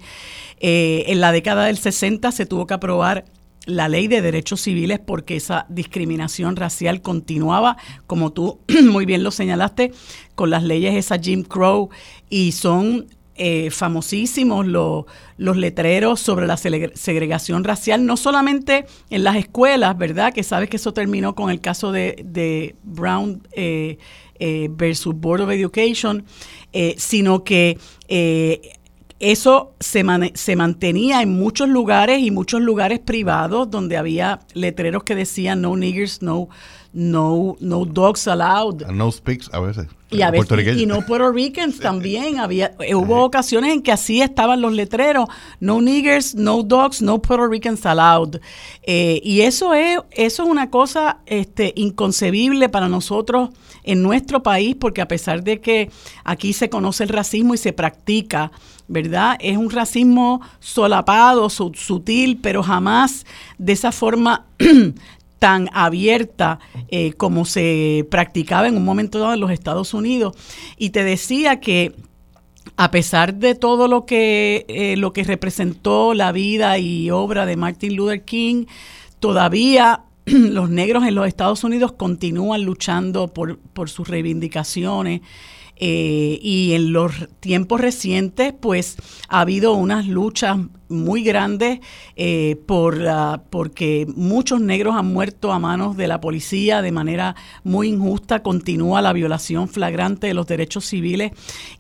[0.60, 3.26] eh, en la década del 60 se tuvo que aprobar
[3.68, 7.78] la ley de derechos civiles porque esa discriminación racial continuaba,
[8.08, 9.92] como tú muy bien lo señalaste,
[10.34, 11.90] con las leyes esa Jim Crow
[12.30, 15.06] y son eh, famosísimos los,
[15.38, 20.34] los letreros sobre la segregación racial, no solamente en las escuelas, ¿verdad?
[20.34, 24.00] Que sabes que eso terminó con el caso de, Brown eh,
[24.40, 26.26] eh, versus Board of Education,
[26.98, 27.78] sino que
[29.20, 30.04] eso se,
[30.36, 35.76] se mantenía en muchos lugares y muchos lugares privados donde había letreros que decían no
[35.76, 36.50] niggers, no
[36.98, 38.88] no, no dogs allowed.
[38.88, 39.88] no speaks a veces.
[40.10, 42.40] Y, a veces, y no Puerto Ricans también.
[42.40, 45.28] Había, eh, hubo ocasiones en que así estaban los letreros.
[45.60, 48.40] No niggers, no dogs, no Puerto Ricans allowed.
[48.82, 53.52] Eh, y eso es, eso es una cosa este, inconcebible para nosotros
[53.84, 55.92] en nuestro país, porque a pesar de que
[56.24, 58.52] aquí se conoce el racismo y se practica,
[58.88, 59.38] ¿verdad?
[59.40, 63.26] Es un racismo solapado, sutil, pero jamás
[63.58, 64.46] de esa forma
[65.40, 70.36] tan abierta eh, como se practicaba en un momento dado en los Estados Unidos.
[70.78, 71.94] Y te decía que
[72.76, 77.56] a pesar de todo lo que, eh, lo que representó la vida y obra de
[77.56, 78.66] Martin Luther King,
[79.20, 85.22] todavía los negros en los Estados Unidos continúan luchando por, por sus reivindicaciones
[85.80, 88.98] eh, y en los tiempos recientes, pues
[89.30, 90.58] ha habido unas luchas
[90.90, 91.80] muy grandes
[92.16, 97.36] eh, por la, porque muchos negros han muerto a manos de la policía de manera
[97.64, 98.42] muy injusta.
[98.42, 101.32] Continúa la violación flagrante de los derechos civiles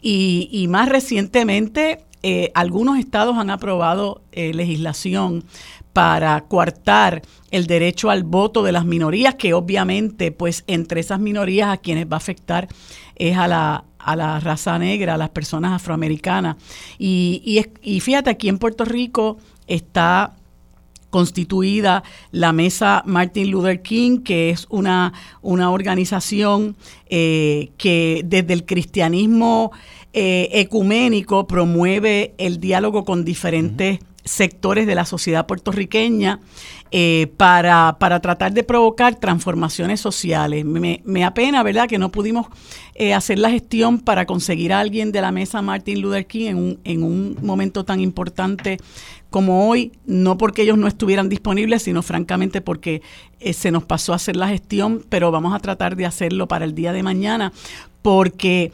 [0.01, 5.45] y, y más recientemente eh, algunos estados han aprobado legislación
[5.93, 11.69] para coartar el derecho al voto de las minorías, que obviamente, pues entre esas minorías
[11.69, 12.67] a quienes va a afectar
[13.15, 16.55] es a la, a la raza negra, a las personas afroamericanas.
[16.97, 20.33] Y, y, fíjate, aquí en Puerto Rico está
[21.09, 26.77] constituida la Mesa Martin Luther King, que es una, una organización
[27.09, 29.73] eh, que desde el cristianismo
[30.13, 36.39] eh, ecuménico promueve el diálogo con diferentes sectores de la sociedad puertorriqueña
[36.91, 40.63] eh, para, para, tratar de provocar transformaciones sociales.
[40.63, 42.47] Me, me apena, ¿verdad?, que no pudimos
[42.95, 46.57] eh, hacer la gestión para conseguir a alguien de la mesa Martin Luther King en
[46.57, 48.77] un, en un momento tan importante
[49.29, 53.01] como hoy, no porque ellos no estuvieran disponibles, sino francamente porque
[53.39, 56.65] eh, se nos pasó a hacer la gestión, pero vamos a tratar de hacerlo para
[56.65, 57.51] el día de mañana,
[58.01, 58.71] porque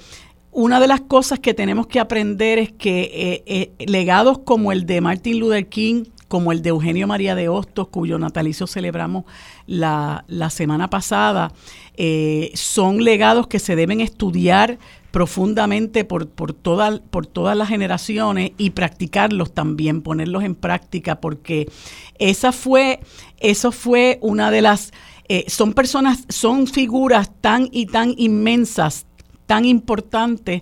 [0.54, 5.40] una de las cosas que tenemos que aprender es que legados como el de Martin
[5.40, 9.26] Luther King, como el de Eugenio María de Hostos, cuyo natalicio celebramos
[9.68, 11.52] la, semana pasada,
[11.96, 14.80] eh, son legados que se deben estudiar
[15.12, 21.70] profundamente por, por, por todas las generaciones y practicarlos también, ponerlos en práctica, porque
[22.18, 23.00] esa fue,
[23.38, 24.92] eso fue una de las,
[25.30, 29.06] eh, son personas, son figuras tan y tan inmensas,
[29.46, 30.62] tan importantes,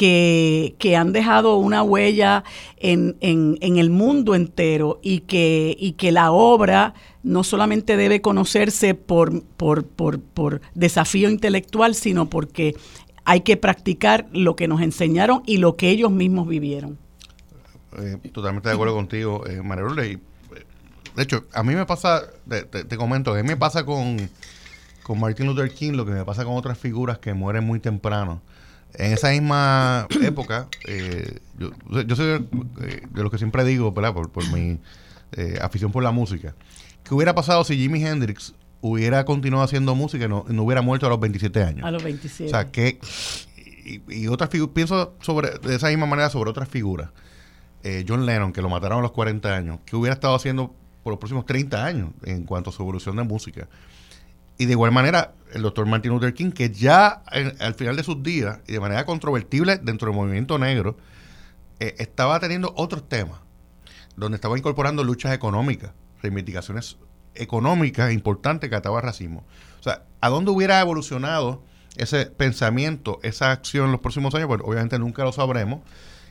[0.00, 2.44] que, han dejado una huella
[2.78, 9.42] en, el mundo entero y que, y que la obra no solamente debe conocerse por,
[9.42, 12.74] por, por, desafío intelectual, sino porque
[13.24, 16.98] hay que practicar lo que nos enseñaron y lo que ellos mismos vivieron.
[17.98, 23.34] Eh, totalmente de acuerdo contigo, eh, María De hecho, a mí me pasa, te, comento,
[23.34, 24.30] a mí me pasa con,
[25.10, 28.40] con Martin Luther King lo que me pasa con otras figuras que mueren muy temprano
[28.94, 32.46] en esa misma época, eh, yo, yo, soy
[32.80, 34.14] eh, de, lo que siempre digo, ¿verdad?
[34.14, 34.78] Por, por mi
[35.32, 36.54] eh, afición por la música.
[37.02, 41.06] ¿Qué hubiera pasado si Jimi Hendrix hubiera continuado haciendo música y no, no hubiera muerto
[41.06, 41.84] a los 27 años?
[41.84, 42.48] A los 27.
[42.48, 43.00] O sea, que.
[44.08, 44.74] Y, otras figuras.
[44.74, 47.10] Pienso sobre, de esa misma manera sobre otras figuras.
[48.06, 49.80] John Lennon, que lo mataron a los 40 años.
[49.84, 53.24] ¿Qué hubiera estado haciendo por los próximos 30 años en cuanto a su evolución de
[53.24, 53.66] música?
[54.60, 58.22] Y de igual manera, el doctor Martin Luther King, que ya al final de sus
[58.22, 60.98] días y de manera controvertible dentro del movimiento negro,
[61.78, 63.40] eh, estaba teniendo otros temas,
[64.16, 66.98] donde estaba incorporando luchas económicas, reivindicaciones
[67.34, 69.46] económicas importantes que ataba racismo.
[69.78, 71.62] O sea, ¿a dónde hubiera evolucionado
[71.96, 74.48] ese pensamiento, esa acción en los próximos años?
[74.48, 75.80] Pues obviamente nunca lo sabremos.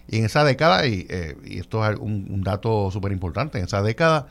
[0.08, 3.82] Y en esa década, y, eh, esto es un, un dato súper importante, en esa
[3.82, 4.28] década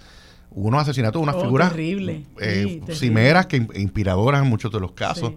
[0.51, 5.35] unos asesinatos de unas oh, figuras eh, cimeras que inspiradoras en muchos de los casos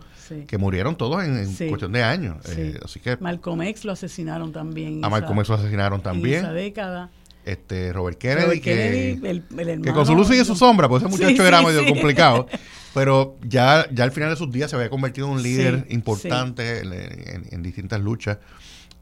[0.47, 2.37] que murieron todos en, cuestión de años.
[2.49, 6.39] Eh, así que Malcolm X lo asesinaron también a Malcolm X lo asesinaron también.
[6.39, 7.09] en esa década.
[7.43, 9.41] Este Robert Kennedy, que,
[9.83, 12.47] que con su luz y su sombra pues ese muchacho era medio complicado.
[12.93, 16.81] Pero ya ya al final de sus días se había convertido en un líder importante
[16.81, 18.37] en, distintas luchas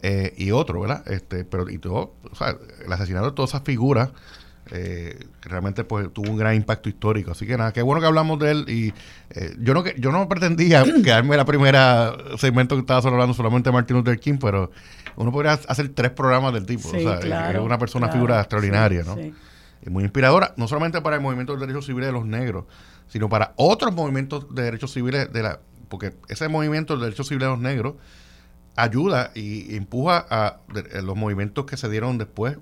[0.02, 3.64] eh, y otro verdad este pero y todo o sea el asesinato de todas esas
[3.64, 4.12] figuras
[4.72, 7.32] eh, realmente pues tuvo un gran impacto histórico.
[7.32, 8.66] Así que nada, qué bueno que hablamos de él.
[8.68, 8.94] Y
[9.32, 13.70] eh, yo no yo no pretendía quedarme la primera segmento que estaba solo hablando solamente
[13.70, 14.72] de Martin Luther King, pero
[15.16, 16.90] uno podría hacer tres programas del tipo.
[16.90, 17.20] o sea,
[17.52, 19.18] es una persona, figura extraordinaria, ¿no?
[19.20, 22.66] Y muy inspiradora, no solamente para el movimiento de derechos civiles de los negros,
[23.08, 27.48] sino para otros movimientos de derechos civiles de la porque ese movimiento de derechos civiles
[27.48, 27.96] de los negros
[28.76, 30.60] ayuda y empuja a,
[31.02, 32.58] los movimientos que se dieron después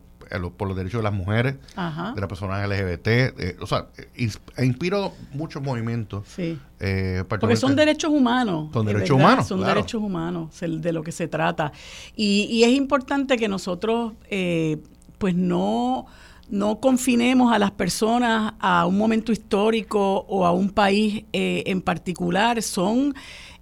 [0.57, 5.13] por los derechos de las mujeres, de las personas LGBT, eh, o sea, e inspiró
[5.33, 6.27] muchos movimientos.
[6.27, 6.59] Sí.
[6.79, 8.69] Eh, Porque son derechos humanos.
[8.73, 9.47] Son derechos humanos.
[9.47, 11.71] Son derechos humanos de lo que se trata.
[12.15, 14.77] Y, y es importante que nosotros, eh,
[15.17, 16.05] pues no
[16.49, 22.63] no confinemos a las personas a un momento histórico o a un país en particular.
[22.63, 23.13] Son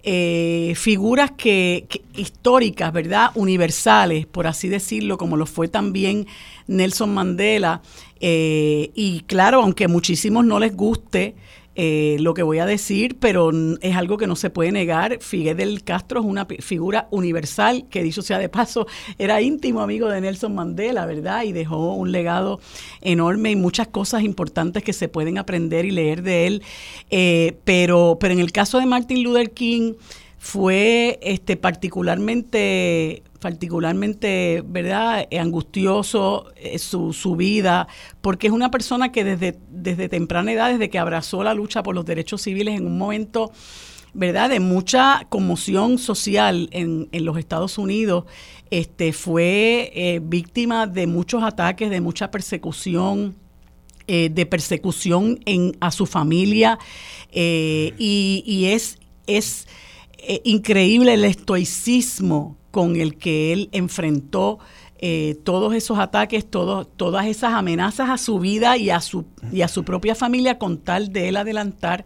[0.08, 3.32] eh, figuras que, históricas, ¿verdad?
[3.34, 6.28] Universales, por así decirlo, como lo fue también
[6.66, 7.82] Nelson Mandela.
[8.20, 11.34] Eh, y claro, aunque muchísimos no les guste,
[11.78, 13.50] eh, lo que voy a decir, pero
[13.82, 15.18] es algo que no se puede negar.
[15.20, 18.86] Figueroa del Castro es una figura universal, que dicho sea de paso,
[19.18, 21.44] era íntimo amigo de Nelson Mandela, ¿verdad?
[21.44, 22.60] Y dejó un legado
[23.02, 26.62] enorme y muchas cosas importantes que se pueden aprender y leer de él.
[27.10, 29.92] Eh, pero, pero en el caso de Martin Luther King,
[30.38, 37.86] fue este particularmente particularmente, ¿verdad?, eh, angustioso eh, su, su, vida,
[38.20, 41.94] porque es una persona que desde, desde temprana edad, desde que abrazó la lucha por
[41.94, 43.52] los derechos civiles en un momento,
[44.14, 48.24] ¿verdad?, de mucha conmoción social en, en los Estados Unidos,
[48.70, 53.36] este, fue eh, víctima de muchos ataques, de mucha persecución,
[54.08, 56.80] de persecución en, a su familia,
[57.32, 58.98] y, y, es...
[59.28, 59.68] es
[60.44, 64.58] increíble el estoicismo con el que él enfrentó
[64.98, 69.68] eh, todos esos ataques, todas esas amenazas a su vida y a su, y a
[69.68, 72.04] su propia familia con tal de él adelantar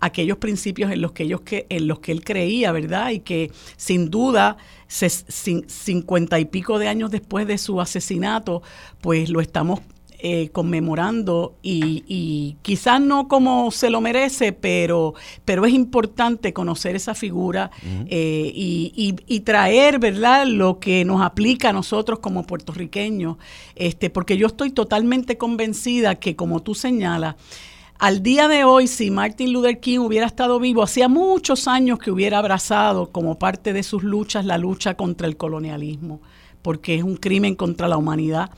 [0.00, 3.10] aquellos principios en los que ellos que en los que él creía, ¿verdad?
[3.10, 4.56] Y que sin duda
[4.88, 8.60] cincuenta y pico de años después de su asesinato,
[9.00, 9.82] pues lo estamos
[10.20, 17.14] eh, conmemorando y, quizás no como se lo merece, pero, pero es importante conocer esa
[17.14, 17.70] figura
[18.08, 23.36] eh, y, traer, ¿verdad?, lo que nos aplica a nosotros como puertorriqueños,
[23.76, 27.36] este, porque yo estoy totalmente convencida que, como tú señalas,
[27.98, 32.12] al día de hoy, si Martin Luther King hubiera estado vivo, hacía muchos años que
[32.12, 36.20] hubiera abrazado como parte de sus luchas la lucha contra el colonialismo,
[36.62, 38.50] porque es un crimen contra la humanidad.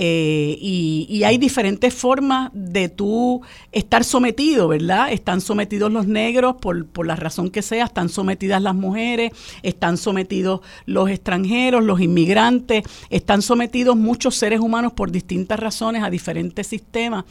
[0.00, 5.12] Eh, y, hay diferentes formas de tú estar sometido, ¿verdad?
[5.12, 9.32] Están sometidos los negros por, por la razón que sea, están sometidas las mujeres,
[9.64, 16.10] están sometidos los extranjeros, los inmigrantes, están sometidos muchos seres humanos por distintas razones a
[16.10, 17.24] diferentes sistemas.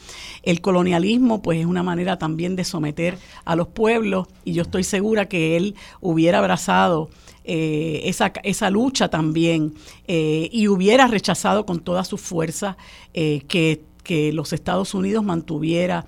[0.43, 4.83] El colonialismo, pues, es una manera también de someter a los pueblos y yo estoy
[4.83, 7.09] segura que él hubiera abrazado
[7.49, 9.73] eh, esa, esa, lucha también
[10.05, 12.75] eh, y hubiera rechazado con toda su fuerza
[13.13, 16.05] eh, que, que, los Estados Unidos mantuviera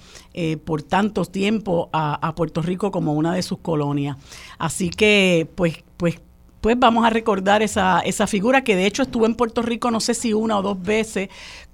[0.65, 4.17] por tanto tiempo a, a, Puerto Rico como una de sus colonias.
[4.57, 6.19] Así que, pues, pues
[6.61, 10.01] pues vamos a recordar esa, esa figura que de hecho estuvo en Puerto Rico no
[10.01, 11.29] sé si una o dos veces,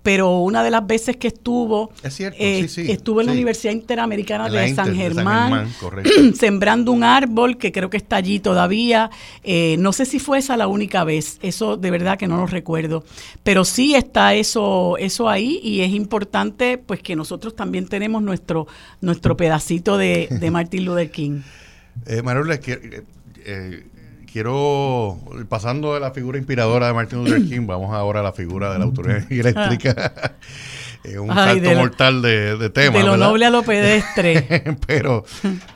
[0.06, 4.96] pero una de las veces que estuvo, eh, estuvo en la Universidad Interamericana de, San
[4.96, 5.74] Germán,
[6.36, 9.10] sembrando un árbol que creo que está allí todavía.
[9.44, 12.46] Eh, no sé si fue esa la única vez, eso de verdad que no lo
[12.46, 13.04] recuerdo,
[13.42, 18.68] pero sí está eso, eso ahí y es importante pues que nosotros también tenemos nuestro,
[19.02, 21.42] nuestro pedacito de, de Martin Luther King.
[22.06, 22.60] Eh, Manuel,
[23.44, 23.84] eh,
[24.36, 25.18] quiero,
[25.48, 28.80] pasando de la figura inspiradora de Martin Luther King, vamos ahora a la figura de
[28.80, 30.12] la autoridad eléctrica.
[31.22, 32.98] un salto mortal de, de tema.
[32.98, 34.76] De lo noble a lo pedestre.
[34.88, 35.24] Pero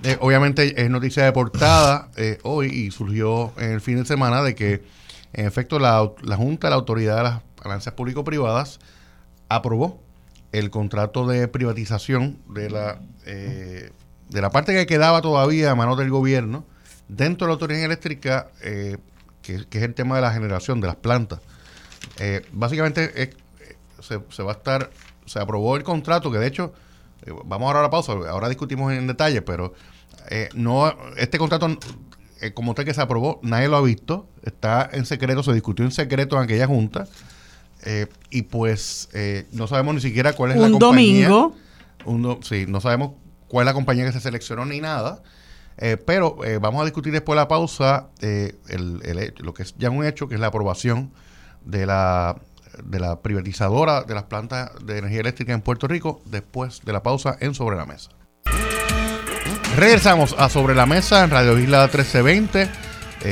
[0.04, 4.42] eh, obviamente es noticia de portada eh, hoy y surgió en el fin de semana
[4.42, 4.84] de que
[5.32, 8.80] en efecto la, la Junta de la Autoridad de las Alianzas Público-Privadas
[9.48, 10.04] aprobó
[10.52, 13.92] el contrato de privatización de la, eh,
[14.28, 16.66] de la parte que quedaba todavía a manos del gobierno
[17.10, 18.98] Dentro de la autoridad eléctrica, eh,
[19.42, 21.40] que, es el tema de la generación de las plantas,
[22.20, 23.34] eh, básicamente eh,
[24.00, 24.92] se, va a estar,
[25.26, 26.72] se aprobó el contrato, que de hecho,
[27.46, 29.74] vamos ahora a la pausa, ahora discutimos en detalle, pero
[30.54, 31.80] no este contrato
[32.54, 35.92] como tal que se aprobó, nadie lo ha visto, está en secreto, se discutió en
[35.92, 37.08] secreto en aquella junta,
[38.30, 39.10] y pues
[39.52, 41.28] no sabemos ni siquiera cuál es la compañía.
[41.28, 41.56] Un
[42.06, 42.42] domingo.
[42.44, 43.14] sí, no sabemos
[43.48, 45.24] cuál es la compañía que se seleccionó ni nada.
[45.82, 48.54] Eh, pero eh, vamos a discutir después de la pausa eh,
[49.38, 51.12] lo que es ya un hecho, que es la aprobación
[51.64, 52.36] de la,
[52.84, 57.02] de la privatizadora de las plantas de energía eléctrica en Puerto Rico, después de la
[57.02, 58.12] pausa en Sobre la Mesa.
[59.78, 62.70] Regresamos a Sobre la Mesa en Radio Isla 1320.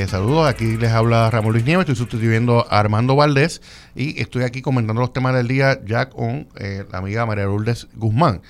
[0.06, 3.60] saludos, aquí les habla Ramón Luis Nieves, estoy sustituyendo a Armando Valdés
[3.94, 8.40] y estoy aquí comentando los temas del día ya con la amiga María Lourdes Guzmán.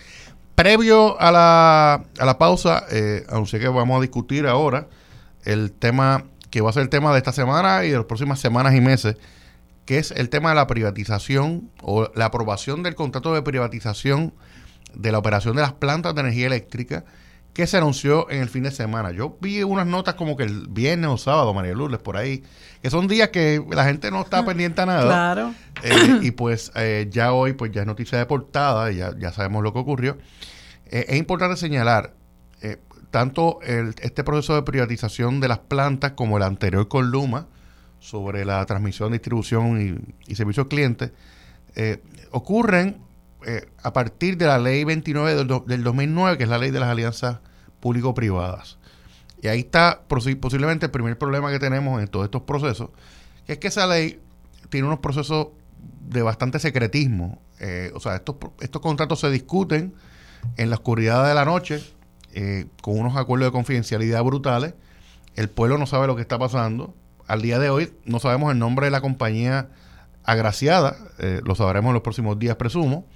[0.58, 4.88] Previo a la, pausa, eh, anuncié que vamos a discutir ahora
[5.44, 8.40] el tema que va a ser el tema de esta semana y de las próximas
[8.40, 9.14] semanas y meses,
[9.84, 14.34] que es el tema de la privatización o la aprobación del contrato de privatización
[14.94, 17.04] de la operación de las plantas de energía eléctrica
[17.52, 19.10] que se anunció en el fin de semana.
[19.10, 22.44] Yo vi unas notas como que el viernes o sábado, María Lourdes, por ahí,
[22.82, 25.04] que son días que la gente no está pendiente a nada.
[25.04, 25.54] Claro.
[25.82, 29.64] Eh, y pues eh, ya hoy, pues ya es noticia de portada, ya, ya sabemos
[29.64, 30.18] lo que ocurrió.
[30.86, 32.14] Eh, es importante señalar
[33.10, 37.46] tanto este proceso de privatización de las plantas como el anterior con Luma
[38.00, 39.80] sobre la transmisión, distribución
[40.26, 41.12] y, y servicio al cliente,
[43.40, 46.80] ocurren a partir de la ley 29 del, del 2009, que es la ley de
[46.80, 47.38] las alianzas
[47.80, 48.78] público-privadas.
[49.42, 52.90] Y ahí está posiblemente el primer problema que tenemos en todos estos procesos,
[53.46, 54.20] que es que esa ley
[54.68, 55.48] tiene unos procesos
[56.08, 57.40] de bastante secretismo.
[57.60, 59.94] Eh, o sea, estos, estos contratos se discuten
[60.56, 61.82] en la oscuridad de la noche,
[62.34, 64.74] eh, con unos acuerdos de confidencialidad brutales.
[65.36, 66.94] El pueblo no sabe lo que está pasando.
[67.26, 69.68] Al día de hoy no sabemos el nombre de la compañía
[70.24, 73.06] agraciada, eh, lo sabremos en los próximos días, presumo.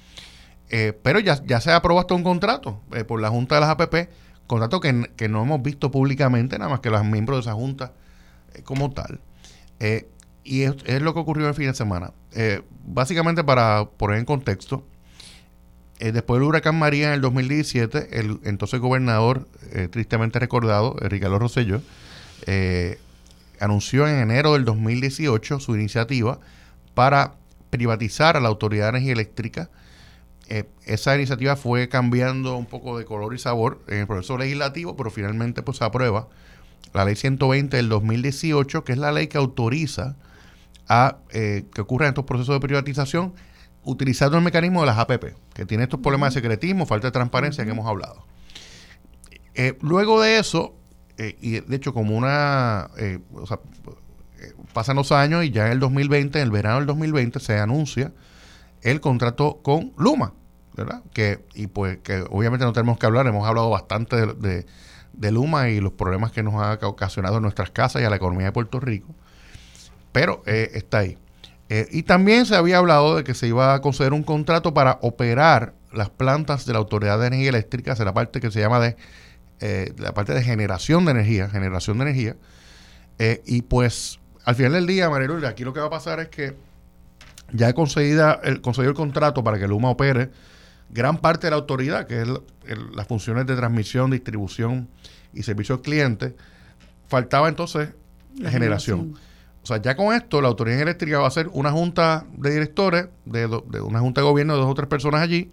[1.03, 4.09] Pero ya, ya se ha aprobado un contrato por la Junta de las APP
[4.53, 7.93] contrato que, que, no hemos visto públicamente, nada más que los miembros de esa junta
[8.55, 9.21] eh, como tal.
[9.81, 10.09] Eh,
[10.45, 12.13] y es, lo que ocurrió el fin de semana.
[12.33, 14.85] Eh, básicamente, para poner en contexto,
[15.99, 19.47] después del huracán María en el 2017, el entonces gobernador,
[19.93, 21.81] tristemente recordado, Ricardo Rosselló,
[23.61, 26.41] anunció en enero del 2018 su iniciativa
[26.95, 27.35] para
[27.71, 29.71] privatizar a la Autoridad de Energía Eléctrica
[30.55, 34.97] eh, esa iniciativa fue cambiando un poco de color y sabor en el proceso legislativo,
[34.97, 36.29] pero finalmente pues se aprueba
[36.93, 40.15] la ley 120 del 2018, que es la ley que autoriza
[40.91, 43.33] a eh, que ocurran estos procesos de privatización
[43.83, 47.65] utilizando el mecanismo de las APP, que tiene estos problemas de secretismo, falta de transparencia
[47.65, 48.27] que hemos hablado.
[49.55, 50.75] Eh, luego de eso,
[51.41, 52.91] y de hecho como una,
[53.33, 53.59] o sea,
[54.75, 58.13] pasan los años y ya en el 2020, en el verano del 2020, se anuncia
[58.83, 60.35] el contrato con Luma,
[60.75, 61.03] ¿verdad?
[61.13, 64.67] Que, y pues que obviamente no tenemos que hablar, hemos hablado bastante de,
[65.31, 68.47] Luma y los problemas que nos ha ocasionado en nuestras casas y a la economía
[68.47, 69.15] de Puerto Rico,
[70.11, 71.19] pero eh, está ahí.
[71.69, 74.99] Eh, y también se había hablado de que se iba a conceder un contrato para
[75.03, 78.97] operar las plantas de la Autoridad de Energía Eléctrica, la parte que se llama de
[79.61, 82.37] eh, la parte de generación de energía, generación de energía.
[83.47, 86.57] y pues al final del día, María aquí lo que va a pasar es que
[87.53, 90.31] ya he conseguido el, conseguido el contrato para que Luma opere
[90.93, 92.29] gran parte de la autoridad, que es
[92.95, 94.89] las funciones de transmisión, distribución
[95.33, 96.37] y servicio al cliente.
[97.09, 97.91] Faltaba entonces
[98.39, 99.15] la generación.
[99.63, 103.07] O sea, ya con esto, la autoridad eléctrica va a ser una junta de directores,
[103.25, 103.47] de,
[103.81, 105.53] una junta de gobierno de dos o tres personas allí,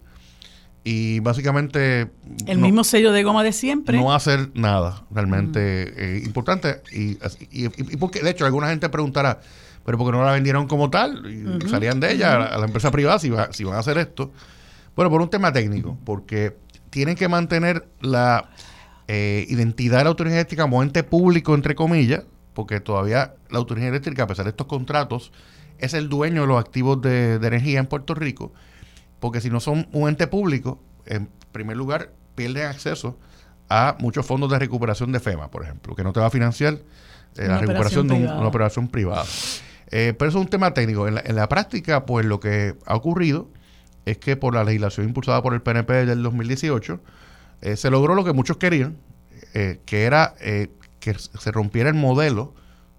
[0.82, 2.10] y básicamente...
[2.46, 3.96] El mismo sello de goma de siempre.
[3.96, 6.82] No va a hacer nada realmente eh, importante.
[6.90, 7.18] Y,
[7.50, 9.40] y, y, porque, de hecho, alguna gente preguntará,
[9.84, 13.18] pero porque no la vendieron como tal y salían de ella a, la empresa privada
[13.18, 14.32] si, si van a hacer esto.
[14.96, 16.56] Bueno, por un tema técnico, porque
[16.90, 18.50] tienen que mantener la
[19.08, 22.24] eh, identidad de la autoridad eléctrica como ente público, entre comillas,
[22.54, 25.32] porque todavía la autoridad eléctrica, a pesar de estos contratos,
[25.78, 28.52] es el dueño de los activos de, energía en Puerto Rico,
[29.18, 33.18] porque si no son un ente público, en primer lugar, pierden acceso
[33.68, 36.74] a muchos fondos de recuperación de FEMA, por ejemplo, que no te va a financiar
[37.36, 39.24] eh, la recuperación de una operación privada.
[39.90, 41.08] Eh, pero eso es un tema técnico.
[41.08, 43.48] En la, práctica, pues lo que ha ocurrido
[44.04, 47.00] es que por la legislación impulsada por el PNP del 2018,
[47.62, 48.96] eh, se logró lo que muchos querían,
[49.54, 50.34] eh, que era
[51.00, 52.54] que se rompiera el modelo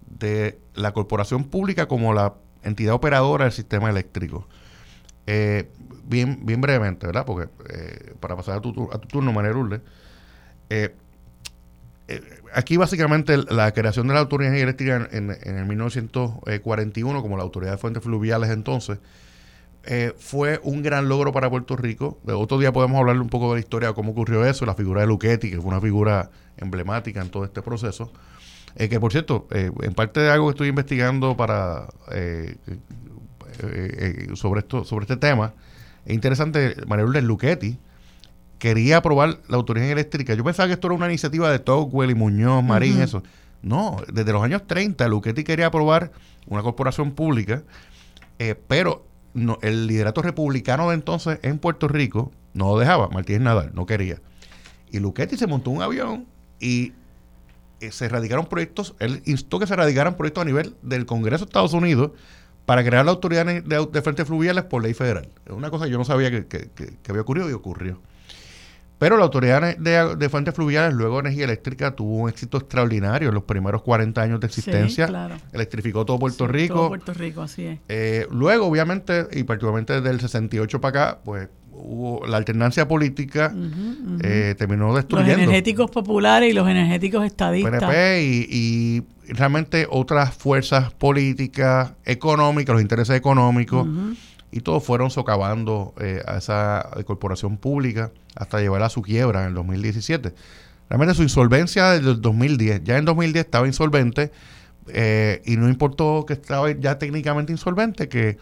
[0.06, 4.48] de la corporación pública como la entidad operadora del sistema eléctrico.
[6.04, 7.24] bien, bien brevemente, ¿verdad?
[7.24, 7.48] Porque
[8.20, 9.52] para pasar a tu, a tu turno, María
[12.08, 12.20] eh,
[12.52, 17.72] aquí básicamente la creación de la Autoridad Eléctrica en, en, el 1941, como la Autoridad
[17.72, 18.98] de Fuentes Fluviales entonces,
[19.84, 22.18] eh, fue un gran logro para Puerto Rico.
[22.24, 24.74] De otro día podemos hablar un poco de la historia de cómo ocurrió eso, la
[24.74, 28.12] figura de Luchetti, que fue una figura emblemática en todo este proceso.
[28.76, 31.88] Eh, que por cierto, en parte de algo que estoy investigando para
[34.34, 35.52] sobre esto sobre este tema,
[36.04, 37.78] es interesante, María Lourdes Luchetti,
[38.58, 40.34] quería aprobar la autoridad eléctrica.
[40.34, 43.22] Yo pensaba que esto era una iniciativa de Tocqueville y Muñoz, Marín, eso.
[43.60, 46.12] No, desde los años 30, Luchetti quería aprobar
[46.46, 47.62] una corporación pública,
[48.38, 49.04] eh, pero
[49.34, 53.08] no, el liderato republicano de entonces en Puerto Rico no lo dejaba.
[53.08, 54.20] Martínez Nadal no quería.
[54.90, 56.26] Y Luchetti se montó un avión
[56.60, 56.92] y
[57.80, 61.48] eh, se radicaron proyectos, él instó que se radicaran proyectos a nivel del Congreso de
[61.48, 62.12] Estados Unidos
[62.66, 65.28] para crear la autoridad de, de, frentes fluviales por ley federal.
[65.46, 66.70] Es una cosa que yo no sabía que
[67.08, 68.00] había ocurrido y ocurrió.
[69.02, 73.42] Pero la Autoridad de, Fuentes Fluviales, luego Energía Eléctrica, tuvo un éxito extraordinario en los
[73.42, 75.10] primeros 40 años de existencia.
[75.52, 76.74] Electrificó todo Puerto Rico.
[76.74, 77.80] Todo Puerto Rico, así es.
[77.88, 83.52] Eh, luego, obviamente, y particularmente desde el 68 para acá, pues hubo la alternancia política
[84.22, 85.32] eh, terminó destruyendo.
[85.32, 87.80] Los energéticos populares y los energéticos estadistas.
[87.80, 93.88] PNP y, realmente otras fuerzas políticas, económicas, los intereses económicos,
[94.52, 99.48] y todos fueron socavando eh, a esa corporación pública hasta llevarla a su quiebra en
[99.48, 100.34] el 2017.
[100.88, 104.30] Realmente su insolvencia desde el 2010, ya en 2010 estaba insolvente
[104.88, 108.36] eh, y no importó que estaba ya técnicamente insolvente, que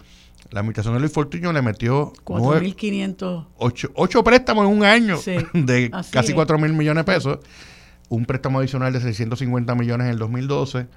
[0.50, 3.46] la administración de Luis Fortuño le metió 4.500.
[3.56, 5.16] 8, 8 préstamos en un año
[5.54, 7.38] de casi 4 mil millones de pesos.
[8.08, 10.88] Un préstamo adicional de 650 millones en el 2012.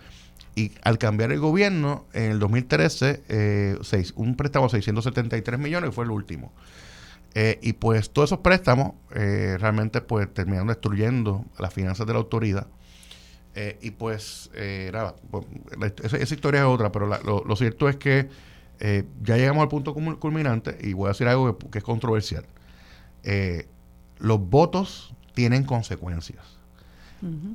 [0.56, 3.78] Y al cambiar el gobierno, en el 2013, eh,
[4.16, 6.52] un préstamo de 673 millones, fue el último.
[7.36, 12.20] Eh, y pues todos esos préstamos eh, realmente pues terminaron destruyendo las finanzas de la
[12.20, 12.68] autoridad.
[13.56, 14.50] Eh, y pues,
[14.92, 15.46] nada, pues,
[16.04, 18.30] esa, historia es otra, pero lo, cierto es que
[19.22, 22.46] ya llegamos al punto culminante y voy a decir algo que, es controversial.
[24.18, 26.53] Los votos tienen consecuencias.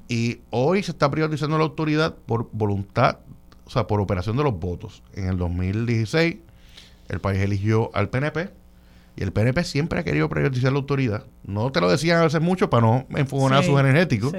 [0.09, 3.19] Y hoy se está privatizando la autoridad por voluntad,
[3.65, 5.03] o sea, por operación de los votos.
[5.15, 6.37] En el 2016,
[7.09, 8.51] el país eligió al PNP
[9.17, 11.25] y el PNP siempre ha querido privatizar la autoridad.
[11.45, 14.33] No te lo decían a veces mucho para no enfogonar sus energéticos,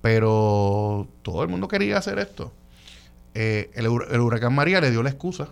[0.00, 2.52] pero todo el mundo quería hacer esto.
[3.34, 5.48] Eh, el, el huracán María le dio la excusa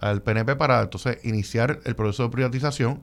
[0.00, 3.00] al PNP para entonces iniciar el proceso de privatización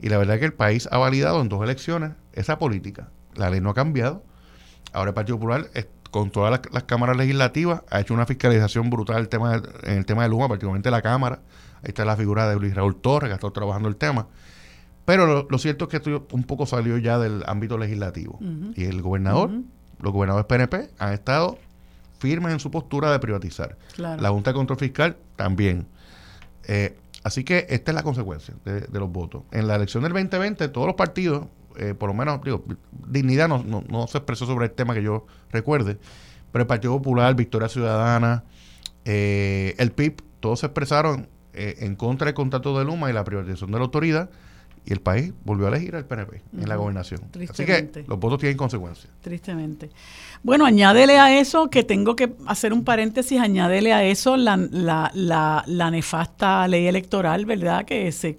[0.00, 3.10] y la verdad es que el país ha validado en dos elecciones esa política.
[3.34, 4.24] La ley no ha cambiado.
[4.92, 5.66] Ahora el Partido Popular,
[6.10, 10.24] con todas las, cámaras legislativas, ha hecho una fiscalización brutal el tema en el tema
[10.24, 11.40] de Luma, particularmente la Cámara.
[11.82, 14.26] Ahí está la figura de Luis Raúl Torres, que ha estado trabajando el tema.
[15.04, 18.38] Pero lo, cierto es que esto un poco salió ya del ámbito legislativo.
[18.76, 19.50] Y el gobernador,
[20.00, 21.58] los gobernadores PNP, han estado
[22.18, 23.76] firmes en su postura de privatizar.
[23.96, 25.86] La Junta de Control Fiscal también.
[26.68, 29.42] Eh, así que esta es la consecuencia de, los votos.
[29.50, 31.46] En la elección del 2020, todos los partidos,
[31.76, 32.64] eh, por lo menos, digo,
[33.08, 35.98] Dignidad no, se expresó sobre el tema que yo recuerde,
[36.52, 38.44] pero el Partido Popular, Victoria Ciudadana,
[39.04, 43.72] eh, el PIB, todos se expresaron en contra del contrato de Luma y la privatización
[43.72, 44.30] de la autoridad
[44.84, 47.20] y el país volvió a elegir al PNP en la gobernación.
[47.48, 49.12] Así que los votos tienen consecuencias.
[49.20, 49.90] Tristemente.
[50.42, 55.10] Bueno, añádele a eso, que tengo que hacer un paréntesis, añádele a eso la, la,
[55.14, 57.84] la, la nefasta ley electoral, ¿verdad?
[57.84, 58.38] Que se,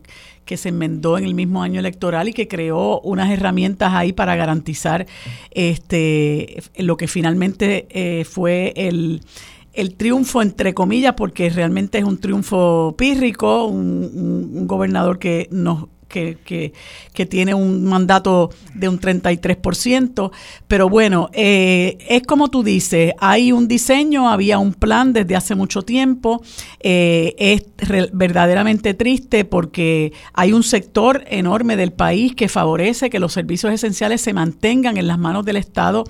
[0.51, 4.35] que se enmendó en el mismo año electoral y que creó unas herramientas ahí para
[4.35, 5.07] garantizar
[5.51, 9.21] este lo que finalmente eh, fue el
[9.71, 16.73] el triunfo, entre comillas, porque realmente es un triunfo pírrico, un gobernador que nos que,
[17.29, 20.31] tiene un mandato de un 33%,
[20.67, 25.55] pero bueno, eh, es como tú dices, hay un diseño, había un plan desde hace
[25.55, 26.41] mucho tiempo,
[26.79, 27.63] eh, es
[28.11, 34.21] verdaderamente triste porque hay un sector enorme del país que favorece que los servicios esenciales
[34.21, 36.03] se mantengan en las manos del Estado.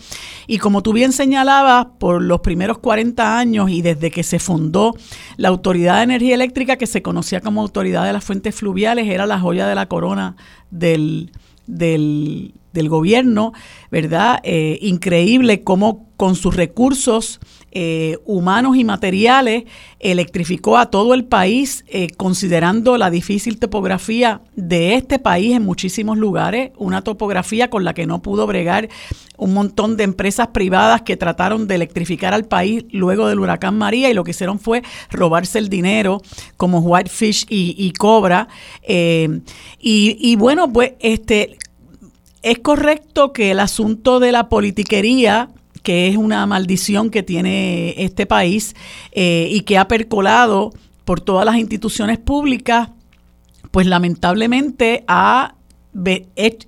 [0.47, 4.95] Y como tú bien señalabas, por los primeros 40 años y desde que se fundó
[5.37, 9.25] la Autoridad de Energía Eléctrica, que se conocía como Autoridad de las Fuentes Fluviales, era
[9.25, 10.37] la joya de la corona
[10.69, 11.33] del,
[11.67, 13.53] del, del gobierno,
[13.89, 14.39] ¿verdad?
[14.43, 17.39] Eh, increíble cómo con sus recursos
[17.71, 19.63] eh, humanos y materiales
[19.99, 26.17] electrificó a todo el país, eh, considerando la difícil topografía de este país en muchísimos
[26.17, 28.89] lugares, una topografía con la que no pudo bregar
[29.37, 34.09] un montón de empresas privadas que trataron de electrificar al país luego del huracán María
[34.09, 36.21] y lo que hicieron fue robarse el dinero
[36.57, 38.47] como Whitefish y, Cobra.
[38.87, 39.31] y,
[39.79, 41.57] y bueno, pues este
[42.41, 45.49] es correcto que el asunto de la politiquería
[45.83, 48.75] que es una maldición que tiene este país
[49.11, 50.71] eh, y que ha percolado
[51.05, 52.89] por todas las instituciones públicas,
[53.71, 55.55] pues lamentablemente ha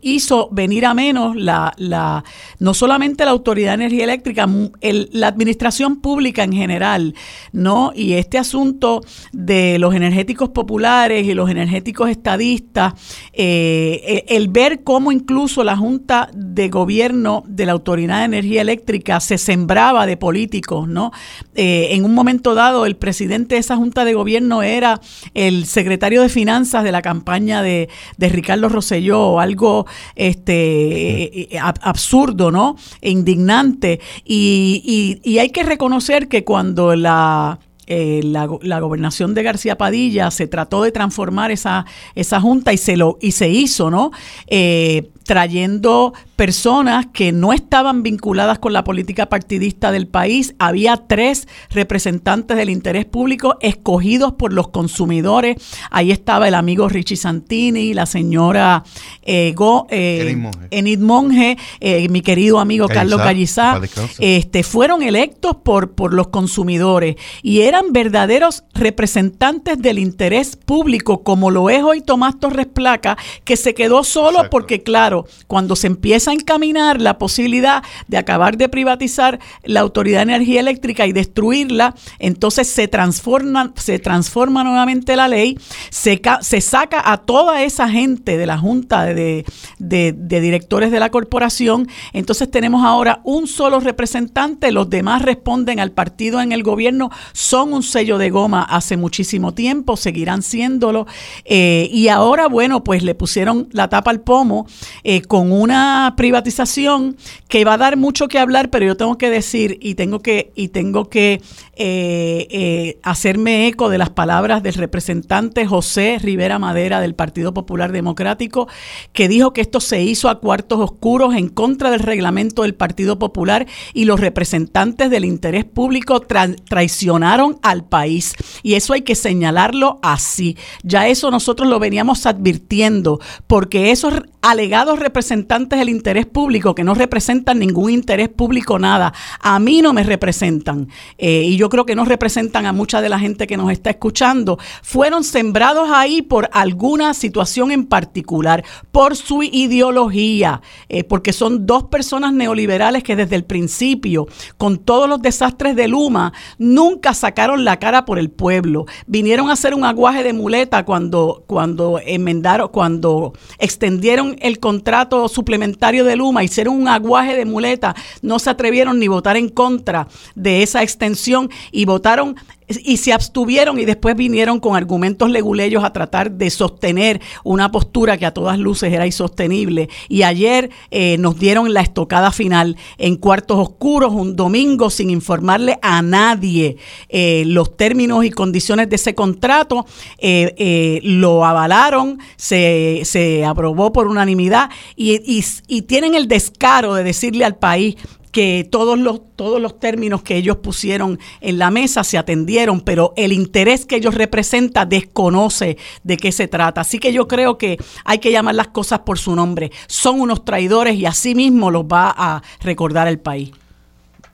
[0.02, 2.24] hizo venir a menos la, la,
[2.60, 4.48] no solamente la Autoridad de Energía Eléctrica,
[4.82, 7.16] la administración pública en general,
[7.54, 7.94] ¿no?
[7.96, 9.02] Y este asunto
[9.32, 12.94] de los energéticos populares y los energéticos estadistas,
[13.32, 19.20] eh, el, ver cómo incluso la Junta de Gobierno de la Autoridad de Energía Eléctrica
[19.22, 21.12] se sembraba de políticos, ¿no?
[21.56, 25.00] Eh, en un momento dado, el presidente de esa Junta de Gobierno era
[25.34, 29.86] el secretario de Finanzas de la campaña de, de Ricardo Rosselló algo
[30.16, 32.76] este, absurdo, ¿no?
[33.02, 34.00] E indignante.
[34.26, 40.48] Y, y, hay que reconocer que cuando la eh, la, gobernación de García Padilla se
[40.48, 41.86] trató de transformar esa,
[42.16, 44.12] esa junta y se lo y se hizo, ¿no?
[44.48, 50.56] Eh, trayendo personas que no estaban vinculadas con la política partidista del país.
[50.60, 55.58] Había tres representantes del interés público escogidos por los consumidores.
[55.92, 58.84] Ahí estaba el amigo Richie Santini, la señora
[59.22, 59.56] eh,
[59.90, 60.38] eh
[60.72, 63.80] Enid Monge, eh, mi querido amigo Carlos Gallizá.
[64.20, 71.52] Este, fueron electos por, por los consumidores y eran verdaderos representantes del interés público, como
[71.52, 74.84] lo es hoy Tomás Torres Placa, que se quedó solo porque,
[75.14, 80.34] claro, cuando se empieza a encaminar la posibilidad de acabar de privatizar la Autoridad de
[80.34, 85.58] Energía Eléctrica y destruirla, entonces se transforma, se transforma nuevamente la ley,
[85.90, 89.46] se, se saca a toda esa gente de la Junta de,
[89.80, 95.92] de, directores de la corporación, entonces tenemos ahora un solo representante, los demás responden al
[95.92, 101.06] partido en el gobierno, son un sello de goma hace muchísimo tiempo, seguirán siéndolo,
[101.46, 104.66] eh, y ahora, bueno, pues le pusieron la tapa al pomo
[105.04, 109.30] eh, con una privatización que va a dar mucho que hablar, pero yo tengo que
[109.30, 111.42] decir y tengo que, y tengo que
[111.76, 118.68] eh, hacerme eco de las palabras del representante José Rivera Madera del Partido Popular Democrático,
[119.12, 123.20] que dijo que esto se hizo a cuartos oscuros en contra del reglamento del Partido
[123.20, 128.34] Popular y los representantes del interés público traicionaron al país.
[128.62, 130.58] Y eso hay que señalarlo así.
[130.84, 134.14] Ya eso nosotros lo veníamos advirtiendo, porque esos
[134.44, 139.94] alegados representantes del interés público, que no representan ningún interés público, nada, a mí no
[139.94, 143.56] me representan, eh, y yo creo que no representan a mucha de la gente que
[143.56, 151.06] nos está escuchando, fueron sembrados ahí por alguna situación en particular, por su ideología, eh,
[151.06, 154.28] porque son dos personas neoliberales que desde el principio,
[154.58, 159.54] con todos los desastres de Luma, nunca sacaron la cara por el pueblo, vinieron a
[159.54, 166.44] hacer un aguaje de muleta cuando, cuando enmendaron, cuando extendieron el contrato suplementario de Luma,
[166.44, 171.50] hicieron un aguaje de muleta, no se atrevieron ni votar en contra de esa extensión
[171.72, 172.36] y votaron
[172.68, 178.18] y se abstuvieron y después vinieron con argumentos leguleyos a tratar de sostener una postura
[178.18, 179.90] que a todas luces era insostenible.
[180.10, 185.78] Y ayer eh, nos dieron la estocada final en cuartos oscuros, un domingo, sin informarle
[185.82, 186.78] a nadie
[187.10, 189.86] eh, los términos y condiciones de ese contrato.
[190.18, 197.46] Eh, lo avalaron, se, se, aprobó por unanimidad y, y tienen el descaro de decirle
[197.46, 197.96] al país
[198.34, 203.14] que todos los, todos los términos que ellos pusieron en la mesa se atendieron, pero
[203.16, 206.82] el interés que ellos representan desconoce de qué se trata.
[206.82, 209.72] Así que yo creo que hay que llamar las cosas por su nombre.
[209.88, 213.52] Son unos traidores y así mismo los va a recordar el país.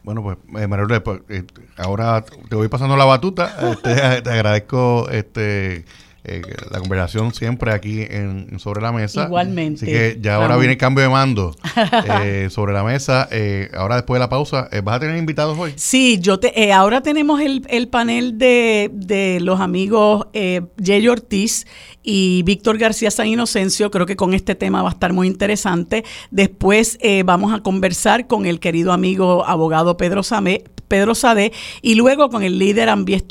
[0.03, 1.43] Bueno, pues, eh, pues eh,
[1.77, 3.53] ahora te voy pasando la batuta.
[3.69, 5.83] Este, te agradezco este
[6.23, 9.25] eh, la conversación siempre aquí en, sobre la mesa.
[9.25, 9.85] Igualmente.
[9.85, 11.55] Así que ya ahora viene el cambio de mando
[12.23, 13.27] eh, sobre la mesa.
[13.31, 15.73] Eh, ahora después de la pausa, ¿vas a tener invitados hoy?
[15.75, 21.65] Sí, yo te, ahora tenemos el, panel de, de, los amigos Jay Ortiz
[22.03, 23.89] y Víctor García San Inocencio.
[23.89, 26.03] Creo que con este tema va a estar muy interesante.
[26.31, 32.29] Después vamos a conversar con el querido amigo abogado Pedro Samé, Pedro Sade, y luego
[32.29, 32.89] con el líder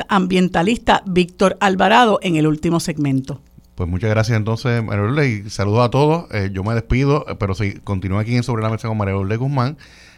[0.09, 3.42] ambientalista Víctor Alvarado en el último segmento.
[3.74, 6.24] Pues muchas gracias entonces, María y saludos a todos.
[6.32, 9.12] Eh, yo me despido, eh, pero sí, continúo aquí en Sobre la Mesa con María
[9.12, 9.76] Lourdes Guzmán,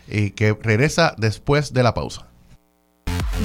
[0.09, 2.31] y que regresa después de la pausa.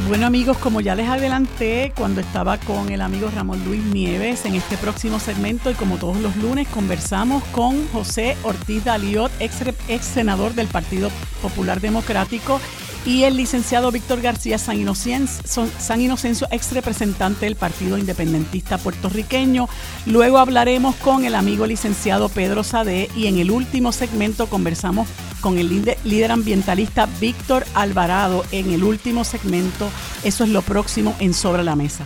[0.07, 4.53] Bueno amigos, como ya les adelanté cuando estaba con el amigo Ramón Luis Nieves en
[4.53, 10.05] este próximo segmento y como todos los lunes conversamos con José Ortiz Daliot, ex, ex
[10.05, 11.09] senador del Partido
[11.41, 12.61] Popular Democrático
[13.05, 19.69] y el licenciado Víctor García San Inocencio, ex representante del Partido Independentista puertorriqueño.
[20.05, 25.07] Luego hablaremos con el amigo licenciado Pedro Sade y en el último segmento conversamos
[25.41, 25.69] con el
[26.03, 29.89] líder ambientalista Víctor Alvarado en el último segmento.
[30.23, 32.05] Eso es lo próximo en Sobre la Mesa.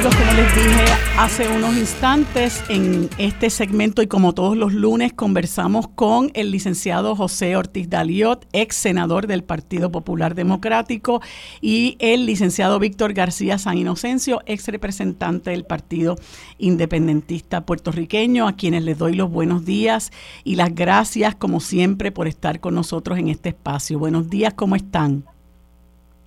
[0.00, 0.84] Amigos, como les dije
[1.18, 7.14] hace unos instantes, en este segmento y como todos los lunes conversamos con el licenciado
[7.14, 11.20] José Ortiz Daliot, ex senador del Partido Popular Democrático,
[11.60, 16.16] y el licenciado Víctor García San Inocencio, ex representante del Partido
[16.56, 20.12] Independentista puertorriqueño, a quienes les doy los buenos días
[20.44, 23.98] y las gracias como siempre por estar con nosotros en este espacio.
[23.98, 25.24] Buenos días, ¿cómo están?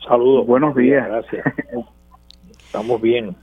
[0.07, 1.45] Saludos, buenos días, gracias.
[2.73, 3.35] Estamos bien.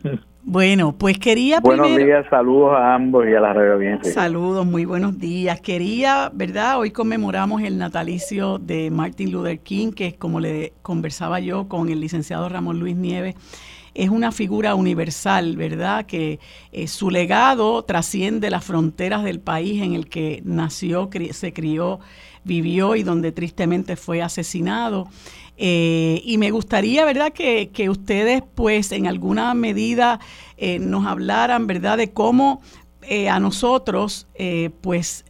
[0.43, 5.21] Bueno, pues quería Buenos días, saludos a ambos y a la radio Saludos, muy buenos
[5.21, 5.61] días.
[5.61, 6.81] Quería, ¿verdad?
[6.81, 11.91] Hoy conmemoramos el natalicio de Martin Luther King, que es como le conversaba yo con
[11.91, 13.37] el licenciado Ramón Luis Nieves,
[13.95, 16.07] es una figura universal, ¿verdad?
[16.07, 16.41] Que
[16.73, 22.01] eh, su legado trasciende las fronteras del país en el que nació, se crió,
[22.45, 25.09] vivió y donde tristemente fue asesinado.
[25.63, 30.19] Eh, y me gustaría, ¿verdad?, que, ustedes, pues, en alguna medida
[30.57, 32.63] eh, nos hablaran, ¿verdad?, de cómo
[33.03, 34.27] eh, a nosotros,
[34.81, 35.27] pues,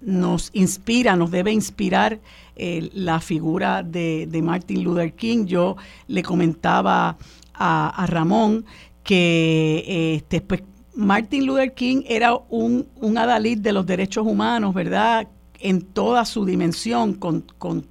[0.00, 2.18] nos inspira, nos debe inspirar
[2.56, 5.46] la figura de, Martin Luther King.
[5.46, 5.76] Yo
[6.08, 7.16] le comentaba
[7.54, 8.64] a, Ramón
[9.04, 10.64] que este, pues,
[10.96, 15.28] Martin Luther King era un, un adalid de los derechos humanos, ¿verdad?
[15.60, 17.42] En toda su dimensión, con,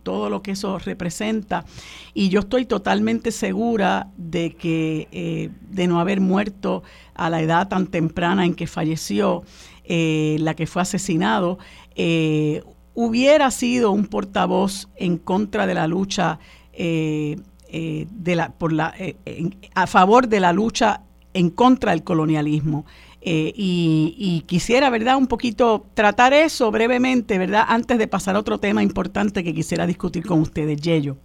[0.04, 1.66] todo lo que eso representa.
[2.14, 7.68] Y yo estoy totalmente segura de que eh, de no haber muerto a la edad
[7.68, 9.44] tan temprana en que falleció,
[9.86, 11.60] eh, la que fue asesinado,
[11.96, 12.64] eh,
[12.94, 16.40] hubiera sido un portavoz en contra de la lucha,
[16.78, 17.36] de
[18.36, 18.94] la, por la,
[19.76, 21.02] a favor de la lucha
[21.34, 22.86] en contra del colonialismo.
[23.22, 28.60] Eh, y, quisiera, ¿verdad?, un poquito tratar eso brevemente, ¿verdad?, antes de pasar a otro
[28.60, 31.18] tema importante que quisiera discutir con ustedes, Yello.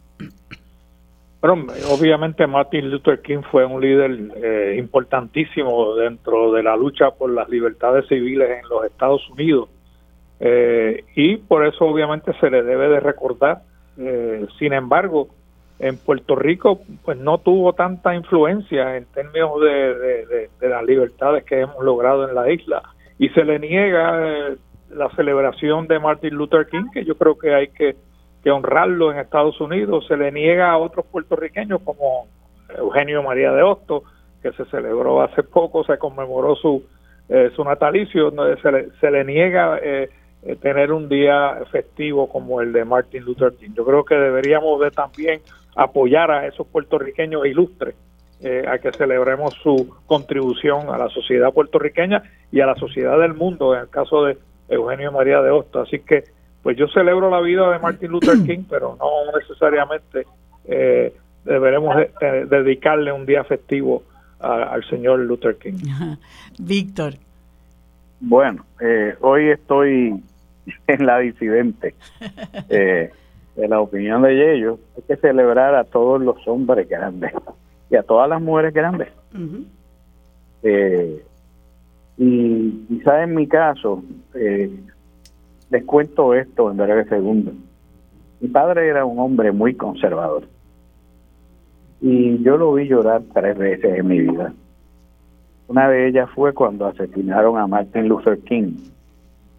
[1.41, 7.31] Bueno, obviamente Martin Luther King fue un líder eh, importantísimo dentro de la lucha por
[7.31, 9.69] las libertades civiles en los Estados Unidos
[10.41, 13.63] eh, y por eso obviamente se le debe de recordar.
[14.59, 15.29] sin embargo,
[15.79, 21.83] en Puerto Rico pues no tuvo tanta influencia en términos de, las libertades que hemos
[21.83, 22.83] logrado en la isla.
[23.19, 24.57] Y se le niega eh,
[24.91, 27.97] la celebración de Martin Luther King que yo creo que hay que,
[28.51, 30.05] honrarlo en Estados Unidos.
[30.07, 32.27] Se le niega a otros puertorriqueños como
[32.77, 34.03] Eugenio María de Hosto
[34.43, 36.85] que se celebró hace poco se conmemoró su
[37.31, 38.31] eh, su natalicio.
[38.61, 40.11] Se le, se le niega eh,
[40.61, 43.71] tener un día festivo como el de Martin Luther King.
[43.75, 45.41] Yo creo que deberíamos de también
[45.77, 47.95] apoyar a esos puertorriqueños ilustres
[48.41, 52.23] eh, a que celebremos su contribución a la sociedad puertorriqueña
[52.53, 54.37] y a la sociedad del mundo, en el caso de
[54.69, 55.81] Eugenio María de Hosto.
[55.81, 56.25] Así que,
[56.63, 60.27] pues yo celebro la vida de Martin Luther King, pero no necesariamente
[60.67, 61.15] eh,
[61.45, 61.97] deberemos
[62.51, 64.03] dedicarle un día festivo
[64.41, 65.79] al señor Luther King.
[66.59, 67.15] Víctor.
[68.21, 70.23] Bueno, eh, hoy estoy
[70.87, 71.95] en la disidente.
[73.57, 77.33] De la opinión de ellos, hay que celebrar a todos los hombres grandes
[77.91, 79.09] y a todas las mujeres grandes.
[80.63, 81.25] Eh,
[82.17, 84.03] y quizás en mi caso,
[84.35, 84.71] eh,
[85.71, 87.53] les cuento esto en breve segundo.
[88.41, 90.45] Mi padre era un hombre muy conservador
[92.07, 94.53] y yo lo vi llorar tres veces en mi vida.
[95.69, 98.75] Una de ellas fue cuando asesinaron a Martin Luther King,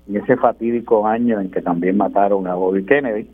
[0.07, 3.27] en ese fatídico año en que también mataron a Bobby Kennedy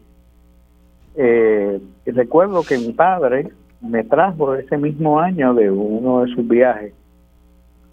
[1.16, 3.52] eh, recuerdo que mi padre
[3.82, 6.94] me trajo ese mismo año de uno de sus viajes,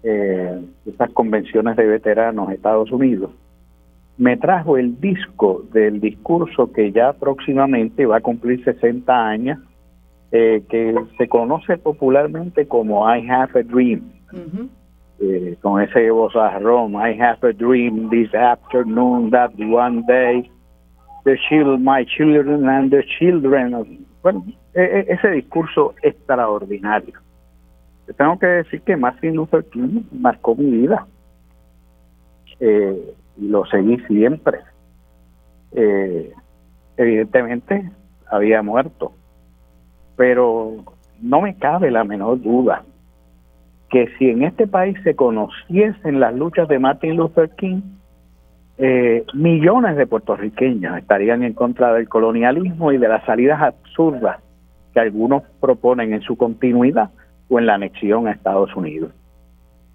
[0.03, 3.31] eh, esas convenciones de veteranos Estados Unidos,
[4.17, 9.59] me trajo el disco del discurso que ya próximamente va a cumplir 60 años,
[10.31, 14.11] eh, que se conoce popularmente como I Have a Dream.
[15.21, 20.49] Eh, con ese vozarrón, I have a dream this afternoon that one day
[21.25, 27.19] the children, my children and the children Bueno, e, e, ese discurso extraordinario.
[28.17, 31.05] Tengo que decir que Martin Luther King marcó mi vida.
[32.59, 34.59] Eh, y lo seguí siempre.
[35.71, 36.33] Eh,
[36.97, 37.89] evidentemente
[38.27, 39.13] había muerto,
[40.15, 40.83] pero
[41.21, 42.83] no me cabe la menor duda
[43.89, 47.81] que si en este país se conociesen las luchas de Martin Luther King,
[48.81, 54.39] eh, millones de puertorriqueños estarían en contra del colonialismo y de las salidas absurdas
[54.93, 57.09] que algunos proponen en su continuidad
[57.49, 59.11] o en la anexión a Estados Unidos.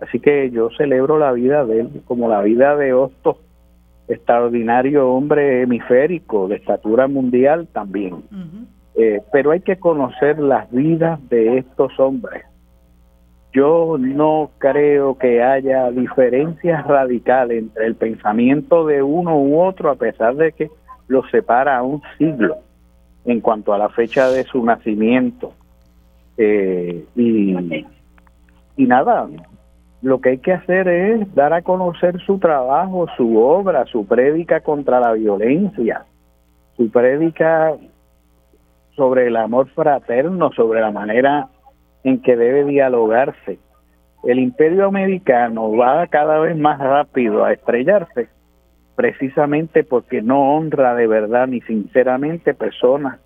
[0.00, 3.38] Así que yo celebro la vida de él como la vida de Hostos,
[4.06, 8.24] extraordinario hombre hemisférico de estatura mundial también.
[8.96, 12.44] Eh, pero hay que conocer las vidas de estos hombres
[13.54, 19.94] yo no creo que haya diferencias radicales entre el pensamiento de uno u otro, a
[19.94, 20.70] pesar de que
[21.06, 22.56] los separa un siglo
[23.24, 25.52] en cuanto a la fecha de su nacimiento.
[26.36, 27.86] Eh, y,
[28.76, 29.28] y nada,
[30.02, 34.60] lo que hay que hacer es dar a conocer su trabajo, su obra, su prédica
[34.62, 36.04] contra la violencia,
[36.76, 37.72] su prédica
[38.96, 41.48] sobre el amor fraterno, sobre la manera
[42.04, 43.58] en que debe dialogarse
[44.26, 48.28] el imperio americano va cada vez más rápido a estrellarse
[48.96, 53.18] precisamente porque no honra de verdad ni sinceramente personas,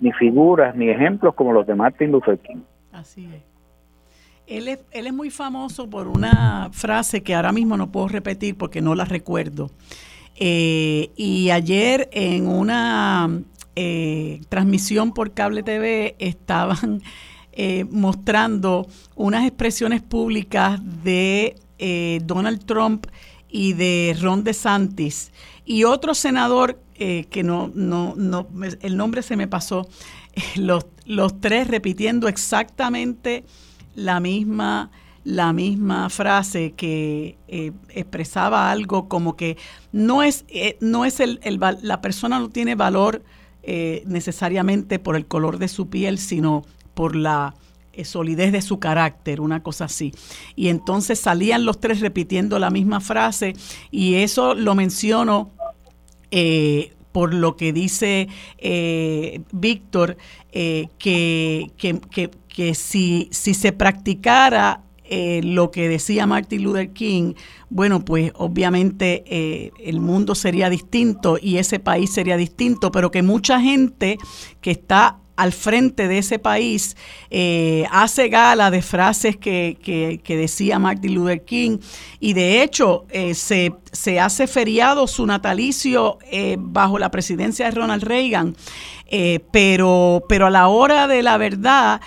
[0.00, 2.60] ni figuras, ni ejemplos como los de Martin Luther King.
[2.92, 3.42] Así es.
[4.46, 4.84] Él, es.
[4.92, 8.94] él es muy famoso por una frase que ahora mismo no puedo repetir porque no
[8.94, 9.70] la recuerdo.
[10.36, 13.28] Eh, y ayer en una
[13.74, 17.00] eh, transmisión por cable TV estaban
[17.58, 23.06] eh, mostrando unas expresiones públicas de eh, Donald Trump
[23.48, 25.32] y de Ron DeSantis.
[25.64, 28.46] Y otro senador eh, que no, no, no,
[28.82, 29.88] el nombre se me pasó,
[30.56, 33.46] los, los tres repitiendo exactamente
[33.94, 34.90] la misma
[35.24, 37.36] la misma frase que
[37.88, 39.56] expresaba algo como que
[39.90, 40.44] no es,
[40.80, 41.40] no es el,
[41.82, 43.24] la persona no tiene valor
[43.64, 46.62] necesariamente por el color de su piel, sino
[46.96, 47.54] por la
[47.92, 50.12] eh, solidez de su carácter, una cosa así.
[50.56, 53.52] Y entonces salían los tres repitiendo la misma frase
[53.90, 55.50] y eso lo menciono
[56.30, 58.28] eh, por lo que dice
[58.58, 60.16] eh, Víctor,
[60.52, 61.70] que,
[62.48, 64.82] que, si, si se practicara
[65.42, 67.34] lo que decía Martin Luther King,
[67.68, 73.60] bueno, pues obviamente el mundo sería distinto y ese país sería distinto, pero que mucha
[73.60, 74.16] gente
[74.62, 76.96] que está al frente de ese país
[77.30, 81.78] eh, hace gala de frases que, que, decía Martin Luther King
[82.20, 87.72] y de hecho eh, se, se, hace feriado su natalicio eh, bajo la presidencia de
[87.72, 88.56] Ronald Reagan.
[89.52, 92.00] pero, pero a la hora de la verdad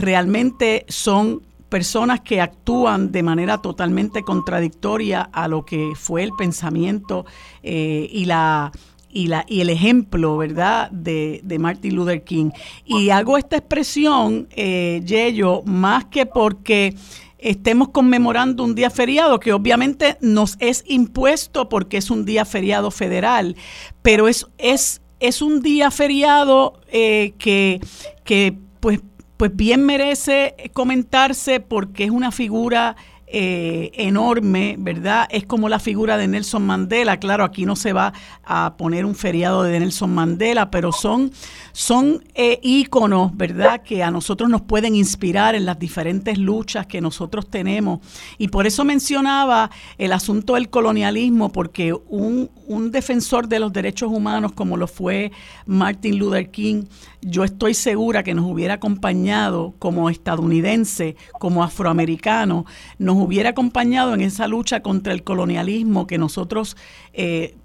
[0.00, 7.24] realmente son personas que actúan de manera totalmente contradictoria a lo que fue el pensamiento
[7.62, 8.70] y la
[9.10, 12.50] y, la, y el ejemplo, ¿verdad?, de, de Martin Luther King.
[12.84, 16.94] Y hago esta expresión, eh, Yello, más que porque
[17.38, 22.90] estemos conmemorando un día feriado, que obviamente nos es impuesto porque es un día feriado
[22.90, 23.56] federal,
[24.02, 27.80] pero es, es, es un día feriado eh, que,
[28.24, 29.00] que pues,
[29.36, 32.96] pues bien merece comentarse porque es una figura
[33.28, 35.26] eh, enorme, ¿verdad?
[35.30, 37.18] Es como la figura de Nelson Mandela.
[37.18, 38.12] Claro, aquí no se va
[38.44, 41.32] a poner un feriado de Nelson Mandela, pero son,
[41.72, 42.60] son eh,
[43.34, 43.82] ¿verdad?
[43.82, 47.98] Que a nosotros nos pueden inspirar en las diferentes luchas que nosotros tenemos.
[48.38, 54.10] Y por eso mencionaba el asunto del colonialismo, porque un, un defensor de los derechos
[54.12, 55.32] humanos como lo fue
[55.66, 56.84] Martin Luther King,
[57.22, 62.66] yo estoy segura que nos hubiera acompañado como estadounidense, como afroamericano,
[62.98, 66.76] nos hubiera acompañado en esa lucha contra el colonialismo que nosotros
[67.12, 67.56] eh,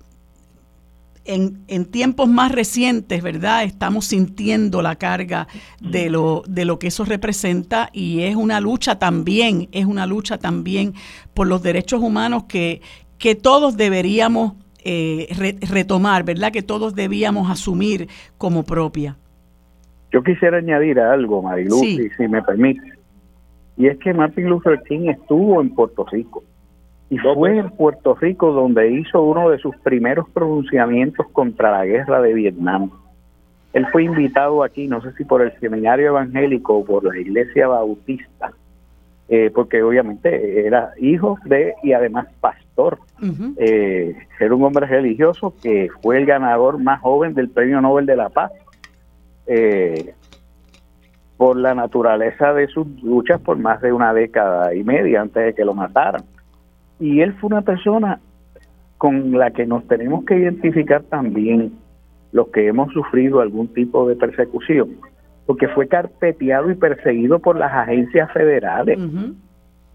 [1.26, 3.64] en, en, tiempos más recientes, ¿verdad?
[3.64, 5.48] Estamos sintiendo la carga
[5.80, 10.40] de lo, de lo que eso representa y es una lucha también, es una lucha
[10.40, 10.94] también
[11.34, 12.82] por los derechos humanos que,
[13.20, 15.28] que todos deberíamos eh,
[15.70, 16.52] retomar, ¿verdad?
[16.52, 19.16] Que todos debíamos asumir como propia.
[20.12, 22.82] Yo quisiera añadir algo, Marilu, si, me permite.
[23.78, 26.44] Y es que Martin Luther King estuvo en Puerto Rico.
[27.10, 32.22] Y fue en Puerto Rico donde hizo uno de sus primeros pronunciamientos contra la guerra
[32.22, 32.90] de Vietnam.
[33.74, 37.68] Él fue invitado aquí, no sé si por el seminario evangélico o por la iglesia
[37.68, 38.52] bautista,
[39.30, 43.00] eh, porque obviamente era hijo de y además pastor.
[43.58, 48.16] Eh, era un hombre religioso que fue el ganador más joven del Premio Nobel de
[48.16, 48.52] la Paz
[49.48, 50.14] eh,
[51.42, 55.56] por la naturaleza de sus luchas por más de una década y media antes de
[55.56, 56.22] que lo mataran.
[57.00, 58.20] Y él fue una persona
[59.00, 61.72] con la que nos tenemos que identificar también
[62.32, 64.98] los que hemos sufrido algún tipo de persecución,
[65.48, 69.00] porque fue carpeteado y perseguido por las agencias federales,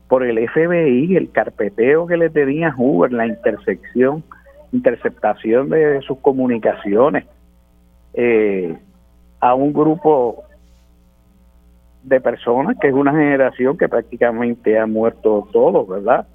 [0.08, 4.24] por el FBI, el carpeteo que le tenía Hoover, la intersección,
[4.72, 7.24] interceptación de sus comunicaciones.
[8.14, 8.76] Eh,
[9.38, 10.45] a un grupo
[12.06, 16.26] de personas que es una generación que prácticamente ha muerto todos, ¿verdad?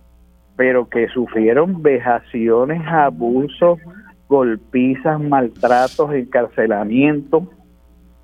[0.58, 3.80] Pero que sufrieron vejaciones, abusos,
[4.28, 7.48] golpizas, maltratos, encarcelamiento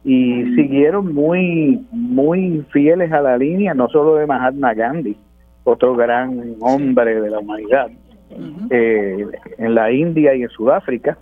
[0.03, 5.17] y siguieron muy muy fieles a la línea no solo de Mahatma Gandhi,
[5.63, 7.87] otro gran hombre de la humanidad
[8.69, 9.25] eh,
[9.57, 11.17] en la India y en Sudáfrica,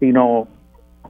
[0.00, 0.48] sino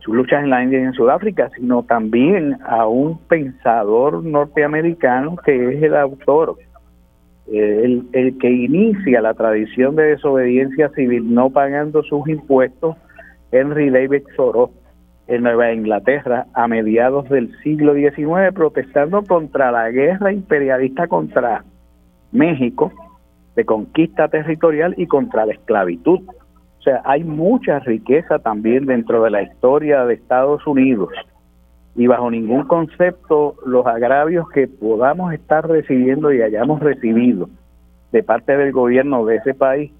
[0.00, 5.74] sus luchas en la India y en Sudáfrica, sino también a un pensador norteamericano que
[5.74, 6.56] es el autor,
[7.52, 12.96] eh, el, que inicia la tradición de desobediencia civil no pagando sus impuestos,
[13.52, 14.70] Henry David Thoreau,
[15.28, 21.64] en Nueva Inglaterra a mediados del siglo XIX, protestando contra la guerra imperialista contra
[22.32, 22.92] México,
[23.56, 26.20] de conquista territorial y contra la esclavitud.
[26.86, 31.08] O sea, hay mucha riqueza también dentro de la historia de Estados Unidos
[31.96, 37.48] y bajo ningún concepto los agravios que podamos estar recibiendo y hayamos recibido
[38.12, 39.90] de parte del gobierno de ese país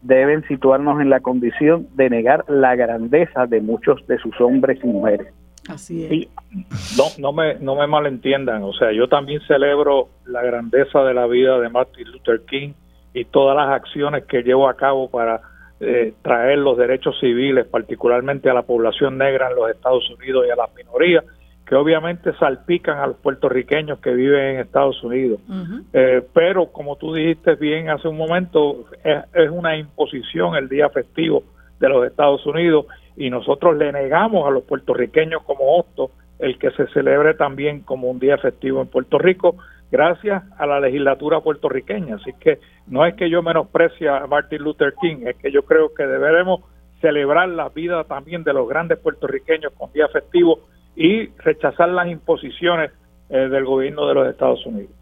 [0.00, 4.86] deben situarnos en la condición de negar la grandeza de muchos de sus hombres y
[4.86, 5.34] mujeres.
[5.68, 6.96] Así es.
[6.96, 11.26] no, no, me, no me malentiendan, o sea, yo también celebro la grandeza de la
[11.26, 12.72] vida de Martin Luther King
[13.12, 15.51] y todas las acciones que llevó a cabo para
[15.84, 20.50] eh, traer los derechos civiles, particularmente a la población negra en los Estados Unidos y
[20.50, 21.24] a las minorías,
[21.66, 25.40] que obviamente salpican a los puertorriqueños que viven en Estados Unidos.
[25.92, 31.42] Eh, pero, como tú dijiste bien hace un momento, es, una imposición el día festivo
[31.80, 36.70] de los Estados Unidos y nosotros le negamos a los puertorriqueños como Hosto el que
[36.72, 39.56] se celebre también como un día festivo en Puerto Rico,
[39.92, 42.16] gracias a la legislatura puertorriqueña.
[42.16, 45.94] Así que no es que yo menosprecie a Martin Luther King, es que yo creo
[45.94, 46.62] que deberemos
[47.02, 50.60] celebrar la vida también de los grandes puertorriqueños con día festivo
[50.96, 52.90] y rechazar las imposiciones
[53.28, 54.92] eh, del gobierno de los Estados Unidos.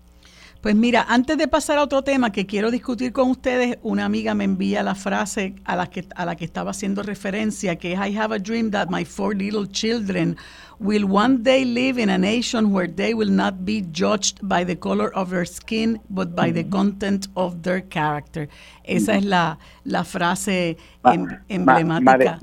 [0.60, 4.34] Pues mira, antes de pasar a otro tema que quiero discutir con ustedes, una amiga
[4.34, 7.98] me envía la frase a la que, a la que estaba haciendo referencia, que es
[7.98, 10.36] I have a dream that my four little children
[10.80, 14.74] will one day live in a nation where they will not be judged by the
[14.74, 18.48] color of their skin, but by the content of their character.
[18.82, 22.38] Esa es la, la frase em, emblemática.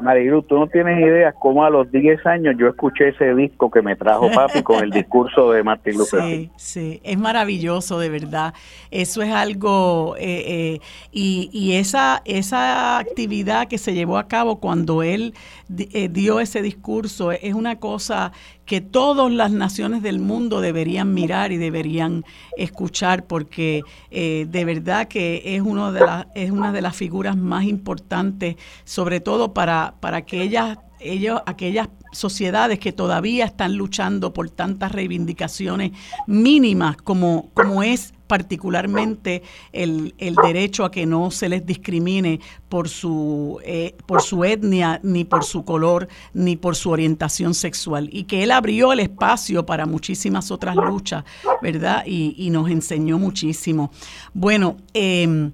[0.00, 3.82] Marilu, tú no tienes idea cómo a los 10 años yo escuché ese disco que
[3.82, 6.26] me trajo papi con el discurso de Martin Luther King.
[6.26, 8.54] Sí, sí, es maravilloso, de verdad.
[8.90, 10.80] Eso es algo, eh, eh,
[11.12, 15.34] y, y esa, esa actividad que se llevó a cabo cuando él
[15.76, 17.32] eh, dio ese discurso.
[17.32, 18.32] Es una cosa
[18.64, 22.24] que todas las naciones del mundo deberían mirar y deberían
[22.56, 26.00] escuchar porque eh, de verdad que es, uno de
[26.34, 31.88] es una de las figuras más importantes, sobre todo para, para que ellas, ellos, aquellas
[32.12, 35.92] sociedades que todavía están luchando por tantas reivindicaciones
[36.26, 39.42] mínimas como, como es particularmente
[39.72, 45.00] el, el, derecho a que no se les discrimine por su, eh, por su etnia,
[45.02, 48.08] ni por su color, ni por su orientación sexual.
[48.12, 51.24] Y que él abrió el espacio para muchísimas otras luchas,
[51.62, 52.04] ¿verdad?
[52.06, 53.90] Y, nos enseñó muchísimo.
[54.32, 55.50] Bueno, eh,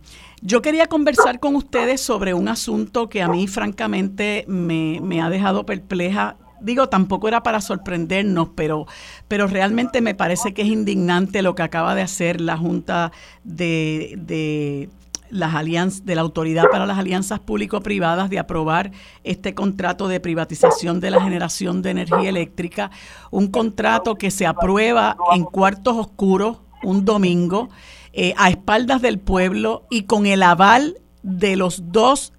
[0.47, 5.65] yo quería conversar con ustedes sobre un asunto que a mí francamente me, ha dejado
[5.65, 6.37] perpleja.
[6.61, 8.87] Digo, tampoco era para sorprendernos, pero,
[9.27, 13.11] pero realmente me parece que es indignante lo que acaba de hacer la Junta
[13.43, 14.91] de, de
[15.31, 18.93] las alianzas de la Autoridad para las Alianzas Público-Privadas de aprobar
[19.25, 22.91] este contrato de privatización de la generación de energía eléctrica,
[23.31, 27.71] un contrato que se aprueba en cuartos oscuros un domingo
[28.17, 32.33] eh, a espaldas del pueblo y con el aval de los dos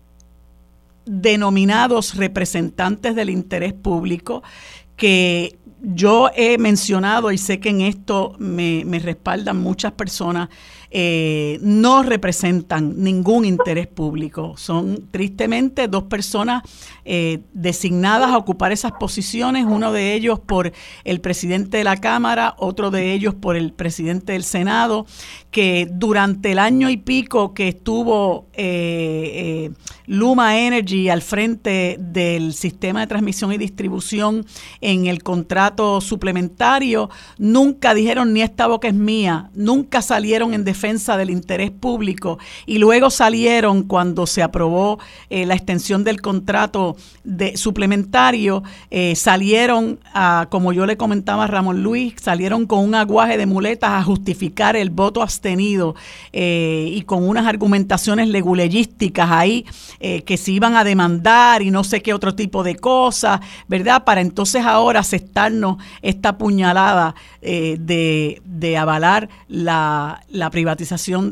[1.05, 4.41] denominados representantes del interés público
[4.95, 10.49] que yo he mencionado y sé que en esto me, me respaldan muchas personas
[10.97, 14.53] eh, no representan ningún interés público.
[14.55, 16.63] Son tristemente dos personas
[17.03, 20.71] eh, designadas a ocupar esas posiciones, uno de ellos por
[21.03, 25.05] el presidente de la Cámara, otro de ellos por el presidente del Senado,
[25.51, 29.71] que durante el año y pico que estuvo eh,
[30.05, 34.45] Luma Energy al frente del sistema de transmisión y distribución
[34.79, 40.84] en el contrato suplementario, nunca dijeron ni esta boca es mía, nunca salieron en defensa
[40.85, 44.99] del interés público y luego salieron cuando se aprobó
[45.31, 48.61] eh, la extensión del contrato de suplementario,
[48.91, 49.99] eh, salieron,
[50.49, 54.75] como yo le comentaba a Ramón Luis, salieron con un aguaje de muletas a justificar
[54.75, 55.95] el voto abstenido
[56.33, 59.65] eh, y con unas argumentaciones leguleyísticas ahí
[59.99, 64.03] que se iban a demandar y no sé qué otro tipo de cosas, ¿verdad?
[64.03, 70.74] Para entonces ahora aceptarnos esta puñalada de, de, avalar la, la privatización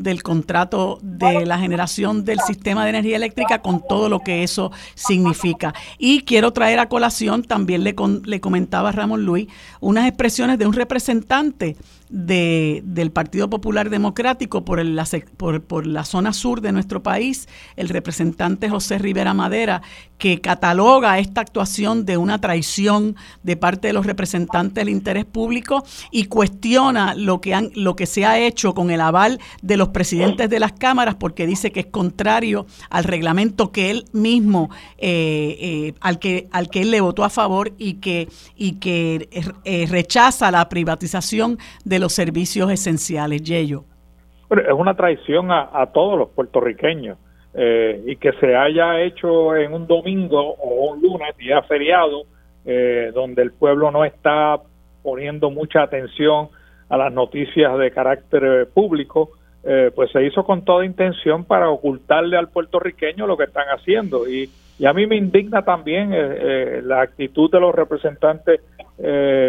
[0.02, 4.72] del contrato de la generación del sistema de energía eléctrica con todo lo que eso
[4.94, 5.74] significa.
[5.98, 9.48] Y quiero traer a colación, también le, le comentaba Ramón Luis,
[9.80, 11.76] unas expresiones de un representante
[12.08, 17.88] de, del Partido Popular Democrático por, la, por, la zona sur de nuestro país, el
[17.88, 19.82] representante José Rivera Madera,
[20.18, 25.84] que cataloga esta actuación de una traición de parte de los representantes del interés público
[26.10, 29.88] y cuestiona lo que, han, lo que se ha hecho con el aval de los
[29.88, 35.56] presidentes de las cámaras porque dice que es contrario al reglamento que él mismo, eh,
[35.60, 39.28] eh, al, que, al que él le votó a favor y que, y que
[39.64, 43.42] eh, rechaza la privatización de los servicios esenciales.
[43.42, 43.84] Yello.
[44.50, 47.18] es una traición a, todos los puertorriqueños.
[47.56, 52.24] Eh, y que se haya hecho en un domingo o un lunes, día feriado,
[52.66, 54.58] eh, donde el pueblo no está
[55.04, 56.48] poniendo mucha atención
[56.88, 59.30] a las noticias de carácter público,
[59.62, 64.28] eh, pues se hizo con toda intención para ocultarle al puertorriqueño lo que están haciendo.
[64.28, 64.50] Y
[64.84, 66.10] a mí me indigna también
[66.88, 68.60] la actitud de los representantes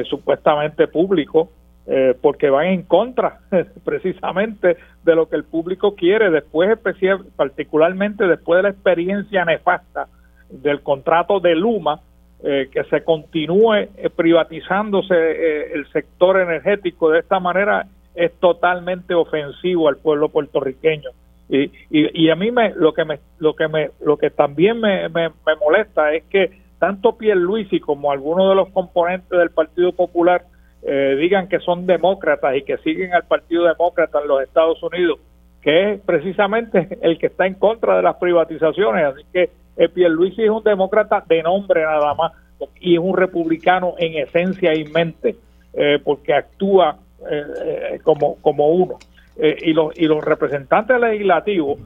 [0.07, 1.49] supuestamente públicos
[1.87, 3.41] eh, porque van en contra
[3.85, 10.07] precisamente de lo que el público quiere, después especial, particularmente después de la experiencia nefasta
[10.49, 12.01] del contrato de Luma,
[12.43, 19.87] eh, que se continúe eh, privatizándose el sector energético de esta manera es totalmente ofensivo
[19.87, 21.11] al pueblo puertorriqueño.
[21.49, 25.07] Y, y, a mí me, lo que me, lo que me, lo que también me,
[25.09, 30.45] me, me molesta es que tanto Pierluisi como algunos de los componentes del Partido Popular
[30.87, 35.19] eh, digan que son demócratas y que siguen al Partido Demócrata en los Estados Unidos,
[35.61, 39.05] que es precisamente el que está en contra de las privatizaciones.
[39.05, 42.33] Así que eh, Pierluisi es un demócrata de nombre nada más
[42.79, 45.35] y es un republicano en esencia y mente,
[45.73, 46.97] eh, porque actúa
[47.29, 48.97] eh, como, como uno.
[49.37, 51.79] y, los, y los representantes legislativos,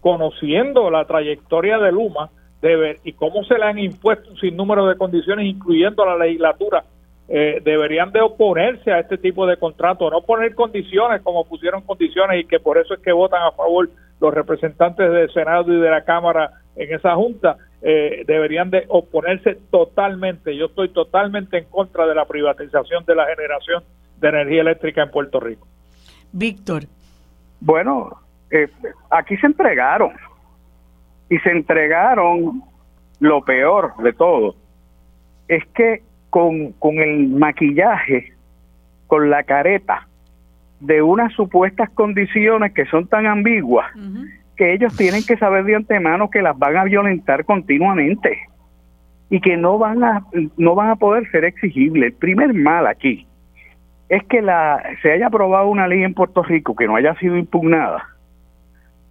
[0.00, 2.30] conociendo la trayectoria de Luma,
[2.62, 6.84] de y cómo se le han impuesto un sinnúmero de condiciones, incluyendo la legislatura
[7.28, 12.40] eh, deberían de oponerse a este tipo de contratos, no poner condiciones como pusieron condiciones
[12.40, 13.88] y que por eso es que votan a favor
[14.20, 19.58] los representantes del Senado y de la Cámara en esa junta, eh, deberían de oponerse
[19.70, 20.56] totalmente.
[20.56, 23.84] Yo estoy totalmente en contra de la privatización de la generación
[24.20, 25.66] de energía eléctrica en Puerto Rico.
[26.32, 26.84] Víctor.
[27.60, 28.10] Bueno,
[28.50, 28.68] eh,
[29.10, 30.12] aquí se entregaron
[31.30, 32.62] y se entregaron
[33.20, 34.56] lo peor de todo.
[35.48, 36.02] Es que
[36.34, 38.32] con, con el maquillaje,
[39.06, 40.08] con la careta
[40.80, 43.86] de unas supuestas condiciones que son tan ambiguas
[44.56, 48.36] que ellos tienen que saber de antemano que las van a violentar continuamente
[49.30, 50.24] y que no van a
[50.56, 52.14] no van a poder ser exigibles.
[52.14, 53.28] El primer mal aquí
[54.08, 57.36] es que la se haya aprobado una ley en Puerto Rico que no haya sido
[57.36, 58.08] impugnada,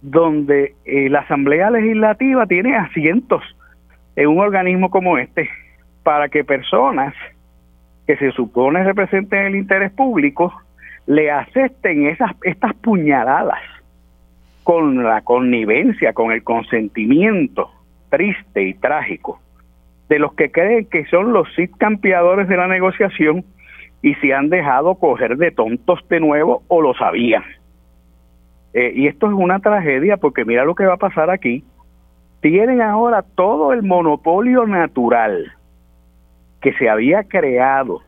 [0.02, 3.42] donde eh, la Asamblea Legislativa tiene asientos
[4.14, 5.48] en un organismo como este
[6.04, 7.14] para que personas
[8.06, 10.52] que se supone representen el interés público
[11.06, 13.60] le acepten esas estas puñaladas
[14.62, 17.70] con la connivencia, con el consentimiento
[18.10, 19.40] triste y trágico
[20.08, 21.48] de los que creen que son los
[21.78, 23.44] campeadores de la negociación
[24.02, 27.42] y se han dejado coger de tontos de nuevo o lo sabían.
[28.74, 31.64] Eh, y esto es una tragedia porque mira lo que va a pasar aquí.
[32.40, 35.52] Tienen ahora todo el monopolio natural
[36.64, 38.00] que se había creado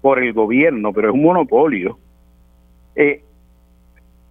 [0.00, 1.96] por el gobierno, pero es un monopolio,
[2.96, 3.22] eh,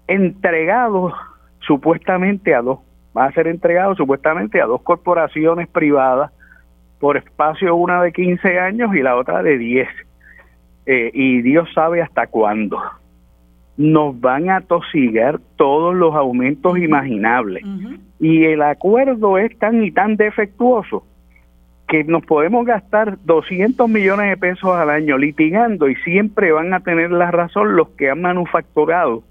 [0.06, 1.14] entregado
[1.62, 2.80] supuestamente a dos,
[3.18, 6.34] va a ser entregado supuestamente a dos corporaciones privadas
[7.00, 9.88] por espacio, una de 15 años y la otra de 10.
[10.86, 12.82] Eh, y Dios sabe hasta cuándo.
[13.78, 17.64] Nos van a tosigar todos los aumentos imaginables.
[18.20, 21.06] Y el acuerdo es tan y tan defectuoso
[21.92, 26.80] que nos podemos gastar 200 millones de pesos al año litigando y siempre van a
[26.80, 29.24] tener la razón los que han manufacturado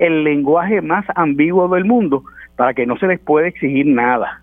[0.00, 2.24] el lenguaje más ambiguo del mundo
[2.56, 4.42] para que no se les pueda exigir nada.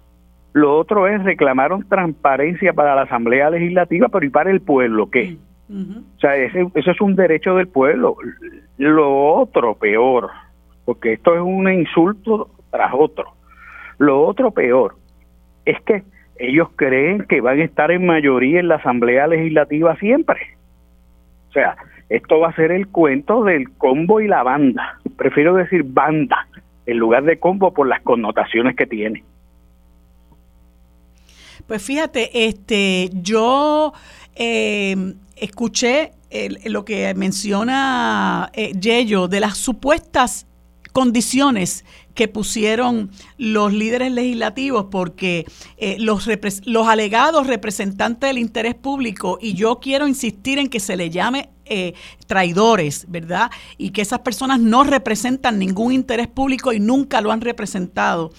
[0.54, 5.36] Lo otro es reclamaron transparencia para la Asamblea Legislativa, pero ¿y para el pueblo qué?
[5.70, 8.16] O sea, ese, eso es un derecho del pueblo.
[8.78, 10.30] Lo otro peor,
[10.86, 13.34] porque esto es un insulto tras otro.
[13.98, 14.96] Lo otro peor
[15.66, 16.04] es que
[16.40, 20.40] ellos creen que van a estar en mayoría en la Asamblea Legislativa siempre.
[21.50, 21.76] O sea,
[22.08, 25.00] esto va a ser el cuento del combo y la banda.
[25.18, 26.48] Prefiero decir banda
[26.86, 29.24] en lugar de combo por las connotaciones que tiene.
[31.68, 33.94] Pues fíjate, este, yo
[34.36, 34.96] eh,
[35.36, 36.14] escuché
[36.66, 40.48] lo que menciona eh, Yello de las supuestas
[40.94, 41.86] condiciones
[42.20, 45.46] que pusieron los líderes legislativos porque
[45.78, 46.28] eh, los,
[46.66, 51.48] los alegados representantes del interés público, y yo quiero insistir en que se le llame
[51.70, 51.94] eh,
[52.28, 53.52] traidores, ¿verdad?
[53.78, 58.32] Y que esas personas no representan ningún interés público y nunca lo han representado.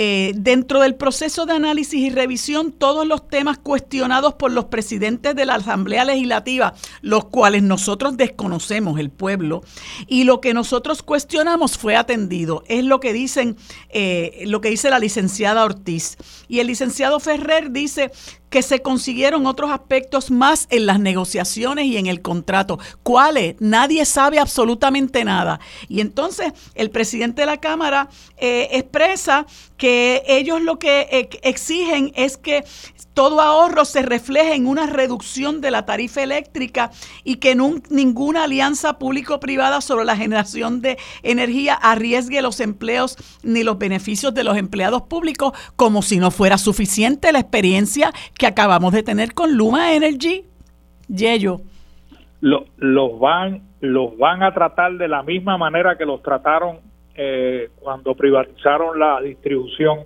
[0.00, 5.34] Eh, dentro del proceso de análisis y revisión, todos los temas cuestionados por los presidentes
[5.34, 9.62] de la Asamblea Legislativa, los cuales nosotros desconocemos, el pueblo,
[10.06, 12.62] y lo que nosotros cuestionamos fue atendido.
[12.68, 13.56] Es lo que dicen,
[13.88, 16.16] eh, lo que dice la licenciada Ortiz.
[16.48, 18.12] Y el licenciado Ferrer dice
[18.50, 22.78] que se consiguieron otros aspectos más en las negociaciones y en el contrato.
[23.02, 23.56] ¿Cuáles?
[23.60, 25.60] Nadie sabe absolutamente nada.
[25.88, 29.46] Y entonces el presidente de la Cámara eh, expresa
[29.76, 32.64] que ellos lo que exigen es que
[33.18, 36.92] todo ahorro se refleje en una reducción de la tarifa eléctrica
[37.24, 43.76] y que ninguna alianza público-privada sobre la generación de energía arriesgue los empleos ni los
[43.76, 49.02] beneficios de los empleados públicos, como si no fuera suficiente la experiencia que acabamos de
[49.02, 50.44] tener con Luma Energy.
[51.08, 51.60] Yello.
[52.40, 56.78] los, van, los van a tratar de la misma manera que los trataron
[57.16, 60.04] eh, cuando privatizaron la distribución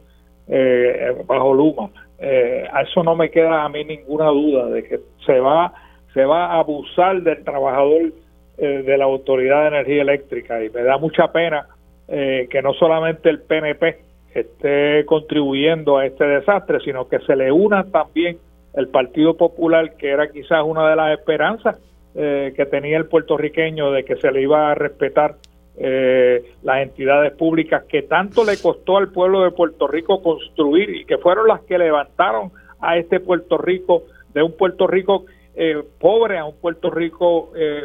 [0.49, 1.91] eh, bajo Luma.
[2.25, 5.73] Eh, a eso no me queda a mí ninguna duda de que se va
[6.15, 8.13] se va a abusar del trabajador
[8.59, 10.63] de la Autoridad de Energía Eléctrica.
[10.63, 11.67] Y me da mucha pena
[12.07, 13.97] que no solamente el PNP
[14.35, 18.37] esté contribuyendo a este desastre, sino que se le una también
[18.75, 21.77] el Partido Popular, que era quizás una de las esperanzas
[22.13, 25.37] que tenía el puertorriqueño de que se le iba a respetar
[25.77, 31.05] eh, las entidades públicas que tanto le costó al pueblo de Puerto Rico construir y
[31.05, 34.05] que fueron las que levantaron a este Puerto Rico
[34.35, 35.25] de un Puerto Rico
[35.55, 37.85] eh, pobre a un Puerto Rico eh,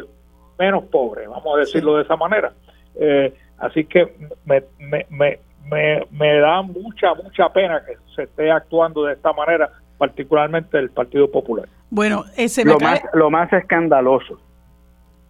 [0.58, 2.52] menos pobre, vamos a decirlo de esa manera.
[2.94, 9.04] Eh, así que me, me, me, me, da mucha, mucha pena que se esté actuando
[9.04, 11.68] de esta manera, particularmente el Partido Popular.
[11.90, 14.38] Bueno, ese lo, más, lo más escandaloso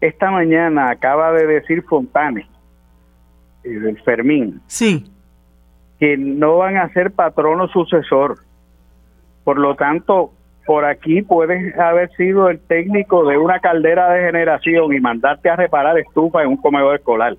[0.00, 2.46] esta mañana acaba de decir Fontane,
[3.64, 5.10] el eh, Fermín, sí.
[5.98, 8.38] que no van a ser patrono sucesor.
[9.44, 10.32] Por lo tanto,
[10.66, 15.56] por aquí puedes haber sido el técnico de una caldera de generación y mandarte a
[15.56, 17.36] reparar estufa en un comedor escolar.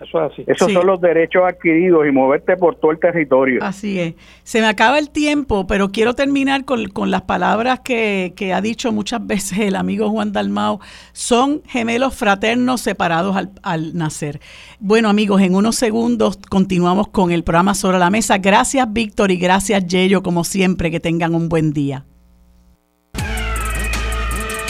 [0.00, 0.44] Eso es así.
[0.46, 3.62] Esos son los derechos adquiridos y moverte por todo el territorio.
[3.62, 4.14] Así es.
[4.44, 9.26] Se me acaba el tiempo, pero quiero terminar con, las palabras que, ha dicho muchas
[9.26, 10.80] veces el amigo Juan Dalmao.
[11.12, 14.40] Son gemelos fraternos separados al, al nacer.
[14.78, 18.38] Bueno, amigos, en unos segundos continuamos con el programa sobre la mesa.
[18.38, 20.90] Gracias, Víctor, y gracias, Yello, como siempre.
[20.90, 22.04] Que tengan un buen día.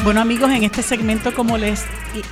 [0.04, 1.84] Bueno amigos, en este segmento, como les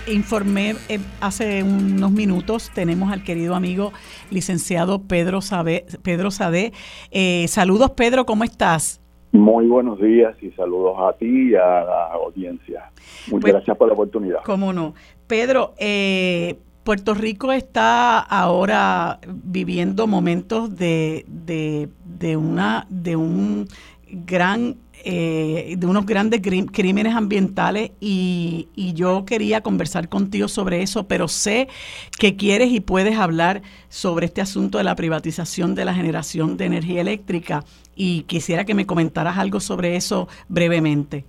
[0.07, 3.93] informé eh, hace unos minutos, tenemos al querido amigo
[4.31, 6.73] licenciado Pedro, Sabe, Pedro Sade.
[7.11, 9.03] Eh, saludos Pedro, ¿cómo estás?
[9.33, 12.93] Muy buenos días y saludos a ti y a la audiencia.
[13.27, 14.39] Muchas pues, gracias por la oportunidad.
[14.45, 14.95] Cómo no.
[15.27, 23.67] Pedro, eh, Puerto Rico está ahora viviendo momentos de, de, de, una, de un
[24.09, 24.77] gran
[25.09, 31.69] eh, de unos grandes crímenes ambientales y, yo quería conversar contigo sobre eso, pero sé
[32.19, 36.65] que quieres y puedes hablar sobre este asunto de la privatización de la generación de
[36.65, 37.63] energía eléctrica
[37.95, 41.25] y quisiera que me comentaras algo sobre eso brevemente.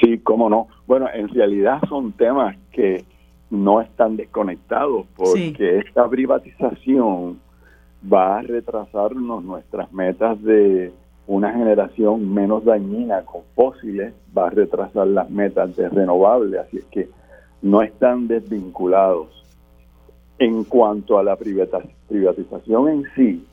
[0.00, 0.68] Sí, cómo no.
[0.86, 3.04] Bueno, en realidad son temas que
[3.50, 7.40] no están desconectados porque esta privatización
[8.10, 10.94] va a retrasarnos nuestras metas de
[11.26, 16.84] una generación menos dañina con fósiles va a retrasar las metas de renovables, así es
[16.86, 17.08] que
[17.62, 19.28] no están desvinculados.
[20.38, 23.46] En cuanto a la privatización en sí,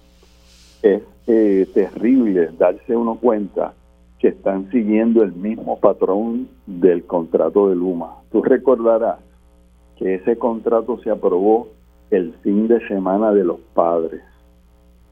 [0.82, 3.74] es eh, terrible darse uno cuenta
[4.20, 8.18] que están siguiendo el mismo patrón del contrato de Luma.
[8.32, 9.20] Tú recordarás
[9.98, 11.70] que ese contrato se aprobó
[12.10, 14.22] el fin de semana de los padres,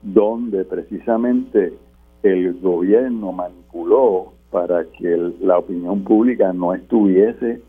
[0.01, 1.73] donde precisamente
[2.23, 7.61] el gobierno manipuló para que la opinión pública no estuviese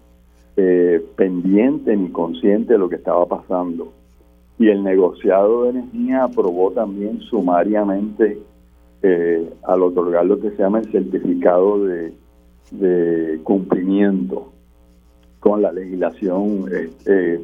[0.57, 3.93] eh, pendiente ni consciente de lo que estaba pasando.
[4.59, 8.39] Y el negociado de energía aprobó también sumariamente
[9.03, 12.13] eh, al otorgar lo que se llama el certificado de,
[13.45, 14.51] cumplimiento
[15.41, 17.39] con la legislación este,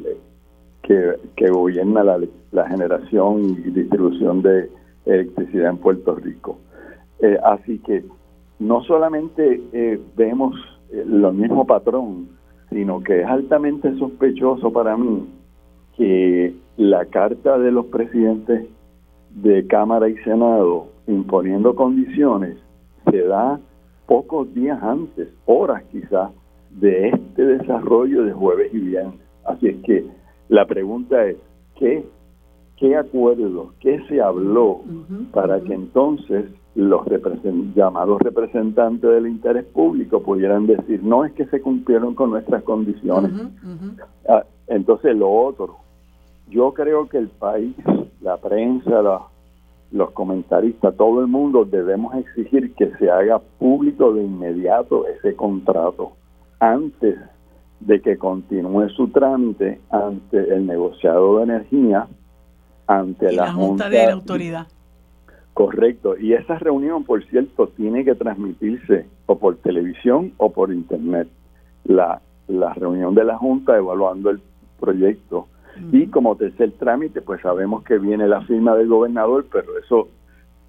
[0.81, 4.71] que, gobierna la generación y distribución de
[5.05, 6.57] electricidad en Puerto Rico.
[7.21, 8.03] Eh, así que
[8.59, 10.55] no solamente eh, vemos
[10.91, 12.29] el eh, lo mismo patrón,
[12.69, 15.27] sino que es altamente sospechoso para mí
[15.97, 18.67] que la carta de los presidentes
[19.31, 22.57] de Cámara y Senado imponiendo condiciones
[23.09, 23.59] se da
[24.05, 26.31] pocos días antes, horas quizás,
[26.71, 29.19] de este desarrollo de jueves y viernes.
[29.45, 30.05] Así es que
[30.47, 31.37] la pregunta es,
[31.77, 32.05] ¿qué,
[32.77, 34.81] qué acuerdos, qué se habló
[35.31, 37.01] para que entonces los
[37.75, 43.31] llamados representantes del interés público pudieran decir, no es que se cumplieron con nuestras condiciones.
[44.27, 45.77] Ah, entonces, lo otro,
[46.49, 47.75] yo creo que el país,
[48.21, 49.01] la prensa,
[49.91, 56.13] los comentaristas, todo el mundo debemos exigir que se haga público de inmediato ese contrato
[56.59, 57.17] antes
[57.79, 62.07] de que continúe su trámite ante el negociado de energía,
[62.87, 64.67] ante la, Junta, de la Autoridad.
[65.59, 71.27] Correcto, y esa reunión, por cierto, tiene que transmitirse o por televisión o por internet.
[71.83, 74.39] La, la reunión de la Junta evaluando el
[74.79, 75.47] proyecto.
[75.91, 80.07] Y como tercer trámite, pues sabemos que viene la firma del gobernador, pero eso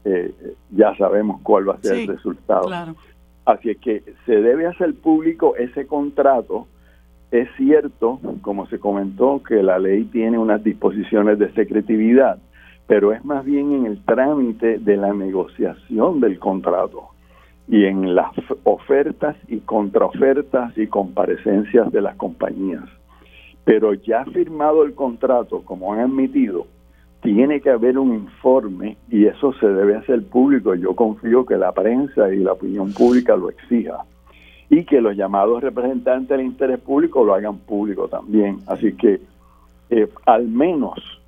[0.04, 0.34] eh,
[0.72, 2.68] ya sabemos cuál va a ser el resultado.
[3.44, 6.66] Así es que se debe hacer público ese contrato
[7.30, 12.38] es cierto, como se comentó, que la ley tiene unas disposiciones de secretividad,
[12.90, 17.10] pero es más bien en el trámite de la negociación del contrato
[17.68, 18.32] y en las
[18.64, 22.82] ofertas y contraofertas y comparecencias de las compañías.
[23.62, 26.66] Pero ya firmado el contrato, como han admitido,
[27.22, 30.74] tiene que haber un informe y eso se debe hacer público.
[30.74, 33.98] Yo confío que la prensa y la opinión pública lo exija
[34.68, 38.58] y que los llamados representantes del interés público lo hagan público también.
[38.66, 39.20] Así que
[39.90, 41.19] eh, al menos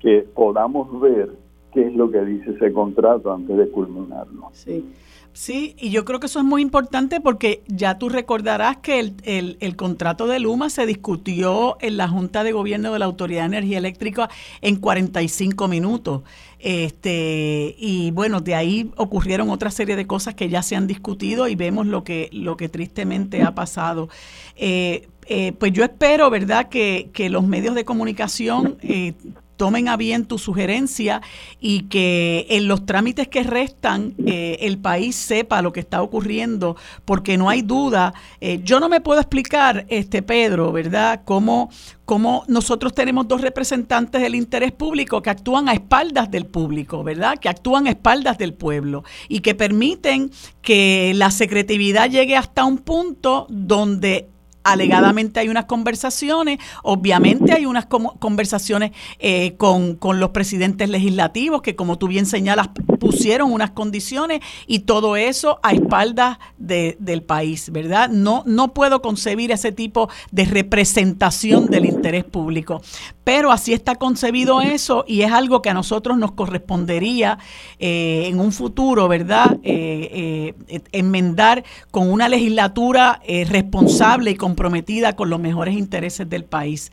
[0.00, 1.30] que podamos ver
[1.72, 4.48] qué es lo que dice ese contrato antes de culminarlo.
[4.52, 4.84] Sí.
[5.32, 9.56] Sí, y yo creo que eso es muy importante porque ya tú recordarás que el,
[9.60, 13.46] el, contrato de Luma se discutió en la Junta de Gobierno de la Autoridad de
[13.46, 14.28] Energía Eléctrica
[14.60, 16.22] en 45 minutos.
[16.58, 21.46] Este, y bueno, de ahí ocurrieron otra serie de cosas que ya se han discutido
[21.46, 24.08] y vemos lo que, lo que tristemente ha pasado.
[24.56, 29.14] Eh, eh, pues yo espero, ¿verdad?, que, que los medios de comunicación eh,
[29.60, 31.20] tomen a bien tu sugerencia
[31.60, 36.76] y que en los trámites que restan eh, el país sepa lo que está ocurriendo,
[37.04, 38.14] porque no hay duda.
[38.40, 41.68] Eh, yo no me puedo explicar, este Pedro, ¿verdad?, cómo,
[42.06, 47.38] cómo nosotros tenemos dos representantes del interés público que actúan a espaldas del público, ¿verdad?,
[47.38, 50.30] que actúan a espaldas del pueblo y que permiten
[50.62, 54.30] que la secretividad llegue hasta un punto donde
[54.64, 61.76] alegadamente hay unas conversaciones, obviamente hay unas conversaciones eh, con, con, los presidentes legislativos que
[61.76, 62.68] como tú bien señalas
[62.98, 68.10] pusieron unas condiciones y todo eso a espaldas del país, ¿verdad?
[68.10, 72.82] No, no puedo concebir ese tipo de representación del interés público,
[73.24, 77.38] pero así está concebido eso y es algo que a nosotros nos correspondería
[77.78, 79.58] eh, en un futuro, ¿verdad?
[79.62, 80.54] Eh,
[80.92, 86.90] enmendar con una legislatura responsable y con comprometida con los mejores intereses del país.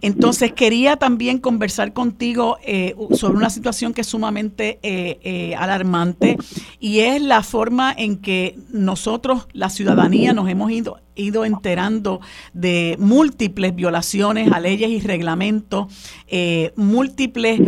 [0.00, 6.36] Entonces, quería también conversar contigo eh, sobre una situación que es sumamente eh, eh, alarmante
[6.80, 12.20] y es la forma en que nosotros, la ciudadanía, nos hemos ido ido enterando
[12.54, 15.92] de múltiples violaciones a leyes y reglamentos,
[16.76, 17.60] múltiples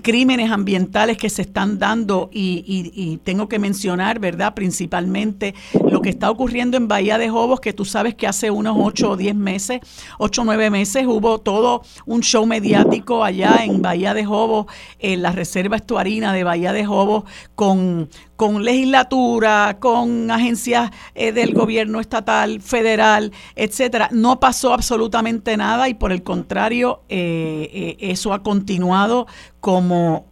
[0.00, 4.54] crímenes ambientales que se están dando y, tengo que mencionar, ¿verdad?
[4.54, 5.54] Principalmente
[5.90, 9.10] lo que está ocurriendo en Bahía de Jobos, que tú sabes que hace unos 8
[9.10, 9.80] o 10 meses,
[10.18, 14.66] 8 o 9 meses hubo todo un show mediático allá en Bahía de Jobos,
[14.98, 17.24] en la Reserva Estuarina de Bahía de Jobos,
[17.54, 24.08] con, con legislatura, con agencias eh, del gobierno estatal, federal, etcétera.
[24.12, 29.26] No pasó absolutamente nada y por el contrario, eh, eh, eso ha continuado
[29.60, 30.29] como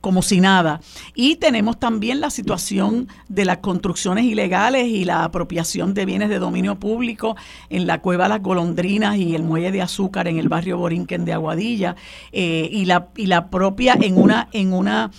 [0.00, 0.80] como si nada.
[1.14, 6.38] Y tenemos también la situación de las construcciones ilegales y la apropiación de bienes de
[6.38, 7.36] dominio público
[7.68, 11.32] en la cueva Las Golondrinas y el muelle de azúcar en el barrio Borinquen de
[11.32, 11.96] Aguadilla
[12.32, 15.10] y, la, y la propia en una, en una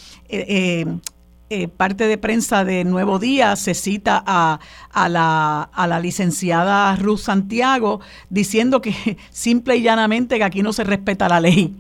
[1.53, 6.95] eh, parte de prensa de Nuevo Día se cita a, a, la, a la licenciada
[6.95, 7.99] Ruth Santiago
[8.29, 11.75] diciendo que simple y llanamente que aquí no se respeta la ley.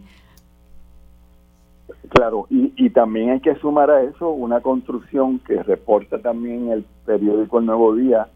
[2.13, 6.83] Claro, y, y también hay que sumar a eso una construcción que reporta también el
[7.05, 8.27] periódico El Nuevo Día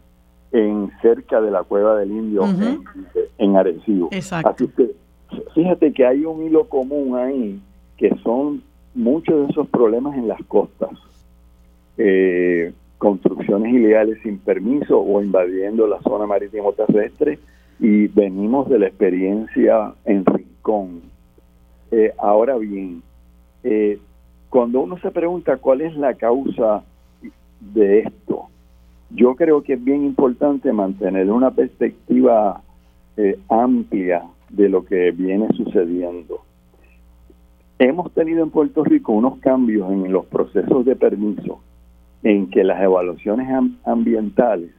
[0.50, 2.82] en cerca de la Cueva del Indio en,
[3.36, 4.08] en, Arecibo.
[4.12, 4.48] Exacto.
[4.48, 4.92] Así que
[5.54, 7.60] fíjate que hay un hilo común ahí
[7.98, 8.62] que son
[8.94, 10.90] muchos de esos problemas en las costas
[11.98, 17.38] eh, construcciones ilegales sin permiso o invadiendo la zona marítimo terrestre
[17.78, 21.02] y venimos de la experiencia en Rincón.
[21.90, 23.02] Eh, ahora bien,
[23.68, 23.98] eh,
[24.48, 26.84] cuando uno se pregunta cuál es la causa
[27.60, 28.44] de esto,
[29.10, 32.62] yo creo que es bien importante mantener una perspectiva
[33.16, 36.42] eh, amplia de lo que viene sucediendo.
[37.80, 41.58] Hemos tenido en Puerto Rico unos cambios en los procesos de permiso
[42.22, 43.48] en que las evaluaciones
[43.84, 44.70] ambientales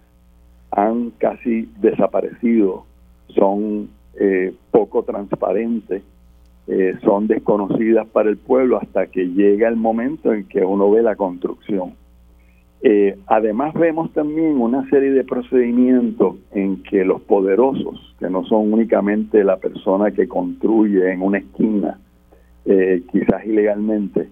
[0.72, 2.86] han casi desaparecido,
[3.36, 6.04] son eh, poco transparentes
[6.68, 11.02] eh, son desconocidas para el pueblo hasta que llega el momento en que uno ve
[11.02, 11.94] la construcción.
[12.82, 18.72] Eh, además vemos también una serie de procedimientos en que los poderosos, que no son
[18.72, 22.00] únicamente la persona que construye en una esquina,
[22.66, 24.30] eh, quizás ilegalmente,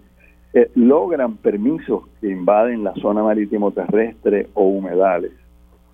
[0.54, 5.32] eh, logran permisos que invaden la zona marítimo terrestre o humedales,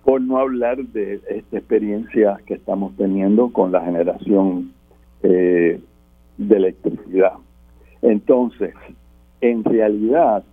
[0.04, 4.72] por no hablar de esta experiencia que estamos teniendo con la generación
[6.48, 7.34] de electricidad.
[8.02, 8.74] Entonces,
[9.40, 10.44] en realidad,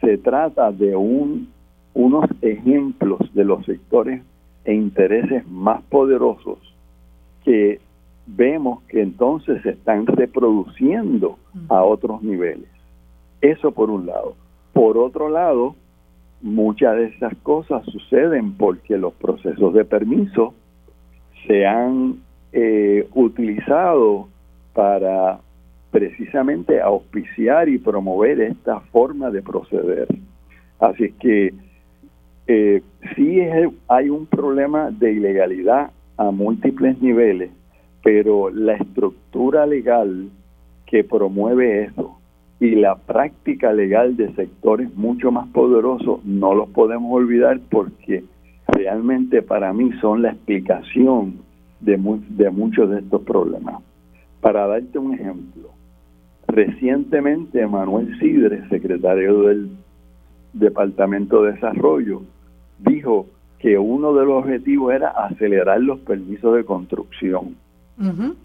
[0.00, 1.48] se trata de un,
[1.94, 4.22] unos ejemplos de los sectores
[4.64, 6.58] e intereses más poderosos
[7.44, 7.80] que
[8.26, 11.38] vemos que entonces se están reproduciendo
[11.68, 12.68] a otros niveles.
[13.40, 14.34] Eso por un lado.
[14.72, 15.74] Por otro lado,
[16.40, 20.54] muchas de esas cosas suceden porque los procesos de permiso
[21.46, 22.16] se han
[22.52, 24.28] eh, utilizado
[24.72, 25.40] para
[25.90, 30.08] precisamente auspiciar y promover esta forma de proceder.
[30.80, 31.54] Así es que
[32.46, 32.82] eh,
[33.14, 33.40] sí
[33.88, 37.50] hay un problema de ilegalidad a múltiples niveles,
[38.02, 40.28] pero la estructura legal
[40.86, 42.18] que promueve eso
[42.58, 48.24] y la práctica legal de sectores mucho más poderosos no los podemos olvidar porque
[48.66, 51.38] realmente para mí son la explicación
[51.80, 53.82] de muchos de estos problemas.
[54.42, 55.70] Para darte un ejemplo,
[56.52, 59.70] Recientemente Manuel Sidre, secretario del
[60.52, 62.20] Departamento de Desarrollo,
[62.78, 63.26] dijo
[63.58, 67.56] que uno de los objetivos era acelerar los permisos de construcción.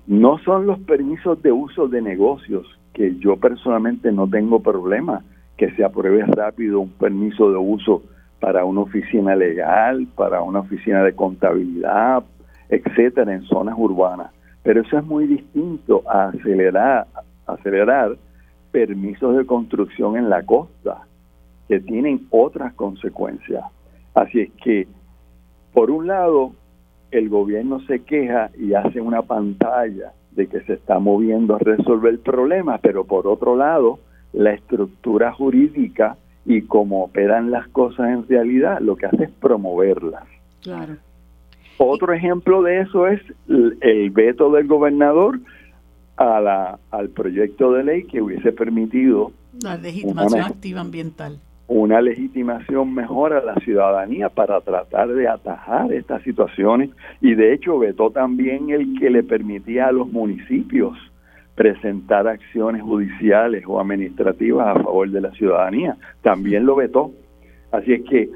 [0.06, 5.24] No son los permisos de uso de negocios, que yo personalmente no tengo problema
[5.58, 8.04] que se apruebe rápido un permiso de uso
[8.40, 12.24] para una oficina legal, para una oficina de contabilidad,
[12.70, 14.32] etcétera, en zonas urbanas.
[14.68, 17.08] Pero eso es muy distinto a acelerar,
[17.46, 18.18] acelerar
[18.70, 21.08] permisos de construcción en la costa
[21.70, 23.64] que tienen otras consecuencias.
[24.14, 24.86] Así es que,
[25.74, 26.52] por un lado,
[27.12, 32.12] el gobierno se queja y hace una pantalla de que se está moviendo a resolver
[32.12, 34.00] el problema, pero por otro lado,
[34.34, 40.26] la estructura jurídica y cómo operan las cosas en realidad, lo que hace es promoverlas.
[40.62, 40.98] Claro.
[41.78, 45.40] Otro ejemplo de eso es el veto del gobernador
[46.16, 49.32] a la, al proyecto de ley que hubiese permitido
[49.62, 51.40] la legitimación activa ambiental.
[51.68, 56.92] Una legitimación mejor a la ciudadanía para tratar de atajar estas situaciones
[57.22, 60.98] y de hecho vetó también el que le permitía a los municipios
[61.56, 65.98] presentar acciones judiciales o administrativas a favor de la ciudadanía.
[66.22, 67.12] También lo vetó.
[67.72, 68.30] Así es que,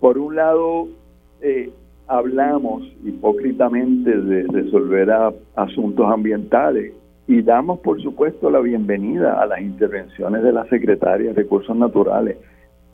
[0.00, 0.88] por un lado,
[1.40, 1.70] eh,
[2.08, 5.10] hablamos hipócritamente de resolver
[5.56, 6.92] asuntos ambientales
[7.26, 12.36] y damos, por supuesto, la bienvenida a las intervenciones de la Secretaria de Recursos Naturales.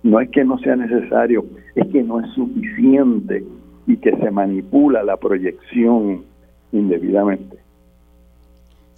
[0.02, 1.44] No es que no sea necesario,
[1.74, 3.44] es que no es suficiente
[3.86, 6.22] y que se manipula la proyección
[6.72, 7.68] indebidamente.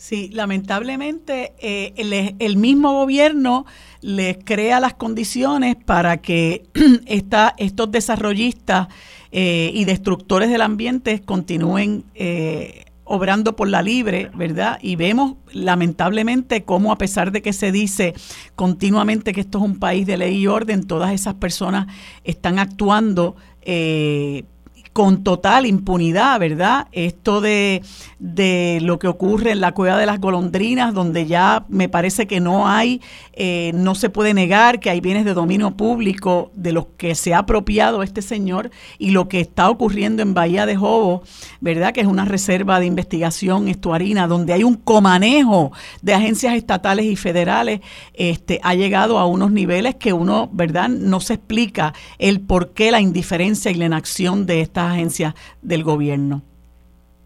[0.00, 1.92] Sí, lamentablemente eh,
[2.38, 3.66] el, mismo gobierno
[4.00, 6.64] les crea las condiciones para que
[7.04, 8.88] esta, estos desarrollistas
[9.30, 14.78] eh, y destructores del ambiente continúen eh, obrando por la libre, ¿verdad?
[14.80, 18.14] Y vemos lamentablemente cómo a pesar de que se dice
[18.56, 21.88] continuamente que esto es un país de ley y orden, todas esas personas
[22.24, 24.44] están actuando eh,
[24.92, 26.88] con total impunidad, ¿verdad?
[26.90, 27.82] Esto de,
[28.18, 32.40] de, lo que ocurre en la cueva de las golondrinas, donde ya me parece que
[32.40, 33.00] no hay,
[33.32, 37.34] eh, no se puede negar que hay bienes de dominio público de los que se
[37.34, 41.22] ha apropiado este señor y lo que está ocurriendo en Bahía de Jobo,
[41.60, 41.92] ¿verdad?
[41.92, 45.70] Que es una reserva de investigación estuarina, donde hay un comanejo
[46.02, 47.80] de agencias estatales y federales,
[48.14, 50.88] este, ha llegado a unos niveles que uno, ¿verdad?
[50.88, 55.84] No se explica el por qué la indiferencia y la inacción de esta agencias del
[55.84, 56.42] gobierno.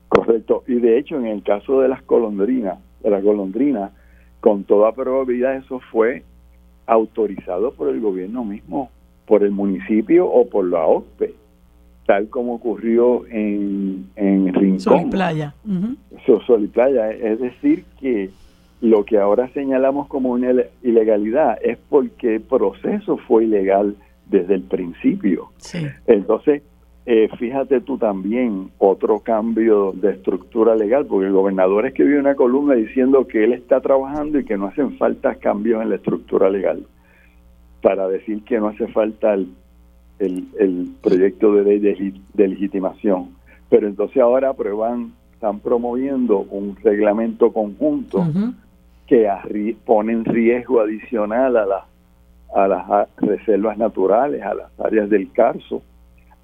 [0.08, 0.64] Correcto.
[0.66, 3.90] Y de hecho, en el caso de las golondrinas, de las golondrinas,
[4.40, 6.22] con toda probabilidad eso fue
[6.86, 8.90] autorizado por el gobierno mismo,
[9.26, 11.34] por el municipio o por la OSPE,
[12.06, 14.80] tal como ocurrió en, en Rincón.
[14.80, 15.54] Sol y Playa.
[16.46, 17.10] Sol y Playa.
[17.10, 18.30] Es decir, que
[18.80, 20.52] lo que ahora señalamos como una
[20.82, 25.50] ilegalidad es porque el proceso fue ilegal desde el principio.
[25.56, 25.86] Sí.
[26.06, 26.62] Entonces,
[27.06, 32.74] eh, fíjate tú también otro cambio de estructura legal, porque el gobernador escribió una columna
[32.74, 36.86] diciendo que él está trabajando y que no hacen falta cambios en la estructura legal,
[37.82, 39.48] para decir que no hace falta el,
[40.18, 43.34] el, proyecto de ley de, legitimación.
[43.68, 48.24] Pero entonces ahora aprueban están promoviendo un reglamento conjunto
[49.06, 49.28] que
[49.84, 51.86] pone en riesgo adicional a, la,
[52.54, 55.82] a las reservas naturales, a las áreas del Carso,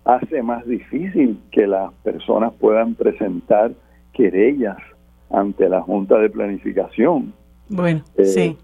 [0.05, 3.73] hace más difícil que las personas puedan presentar
[4.13, 4.79] querellas
[5.31, 7.33] ante la Junta de Planificación.
[7.69, 8.59] Bueno, eh, sí.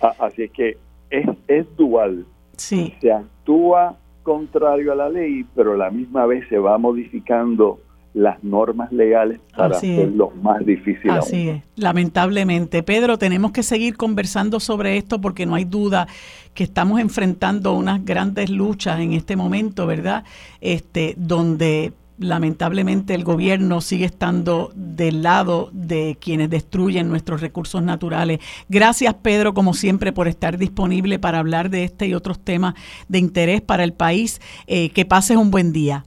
[0.00, 0.76] así es que
[1.10, 2.26] es, es dual.
[2.56, 2.94] Sí.
[3.00, 7.80] Se actúa contrario a la ley, pero a la misma vez se va modificando
[8.14, 11.10] las normas legales para hacerlo más difícil.
[11.10, 12.82] Así es, lamentablemente.
[12.82, 16.06] Pedro, tenemos que seguir conversando sobre esto porque no hay duda
[16.54, 20.24] que estamos enfrentando unas grandes luchas en este momento, ¿verdad?
[20.60, 28.40] Este, donde lamentablemente el gobierno sigue estando del lado de quienes destruyen nuestros recursos naturales.
[28.68, 32.74] Gracias Pedro, como siempre, por estar disponible para hablar de este y otros temas
[33.08, 34.40] de interés para el país.
[34.66, 36.04] Eh, que pases un buen día.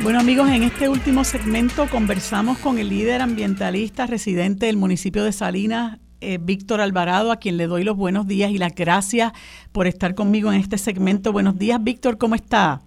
[0.00, 5.32] Bueno amigos, en este último segmento conversamos con el líder ambientalista residente del municipio de
[5.32, 9.32] Salinas, eh, Víctor Alvarado, a quien le doy los buenos días y las gracias
[9.72, 11.32] por estar conmigo en este segmento.
[11.32, 12.80] Buenos días, Víctor, ¿cómo está?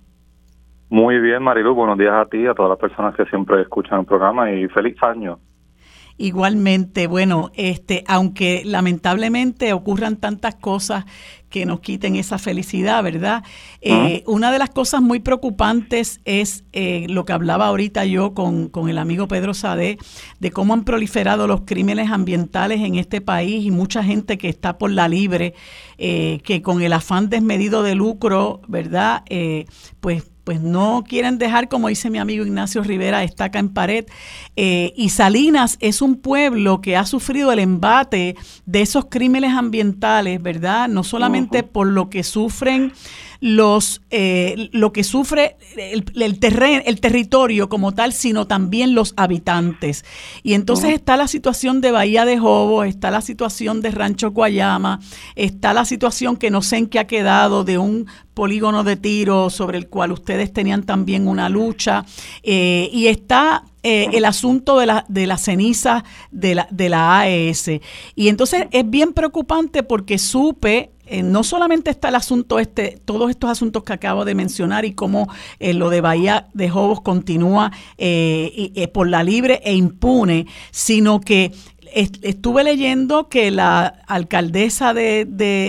[0.90, 4.00] Muy bien, Marilu, buenos días a ti, y a todas las personas que siempre escuchan
[4.00, 5.38] el programa y feliz año.
[6.18, 11.06] Igualmente, bueno, este, aunque lamentablemente ocurran tantas cosas
[11.52, 13.44] que nos quiten esa felicidad, ¿verdad?
[13.82, 18.70] Eh, una de las cosas muy preocupantes es eh, lo que hablaba ahorita yo con,
[18.70, 20.00] con, el amigo Pedro Sade,
[20.40, 24.78] de cómo han proliferado los crímenes ambientales en este país y mucha gente que está
[24.78, 25.54] por la libre,
[25.98, 29.24] eh, que con el afán desmedido de lucro, ¿verdad?
[30.00, 34.06] pues pues no quieren dejar, como dice mi amigo Ignacio Rivera, estaca en pared.
[34.56, 38.36] Eh, y Salinas es un pueblo que ha sufrido el embate
[38.66, 40.88] de esos crímenes ambientales, ¿verdad?
[40.88, 42.94] No solamente por lo que sufren
[43.42, 49.14] los eh, lo que sufre el, el, terreno, el territorio como tal, sino también los
[49.18, 50.06] habitantes.
[50.44, 55.00] Y entonces está la situación de Bahía de Jobo, está la situación de Rancho Guayama,
[55.36, 58.06] está la situación que no sé en qué ha quedado de un
[58.36, 62.06] polígono de tiro sobre el cual ustedes tenían también una lucha,
[62.44, 67.20] eh, y está eh, el asunto de la, de la ceniza de la, de la
[67.20, 67.82] AES.
[68.16, 73.30] Y entonces es bien preocupante porque supe eh, no solamente está el asunto este, todos
[73.30, 75.28] estos asuntos que acabo de mencionar y cómo
[75.60, 81.52] eh, lo de Bahía de Jobos continúa eh, por la libre e impune, sino que
[81.94, 85.26] estuve leyendo que la alcaldesa de,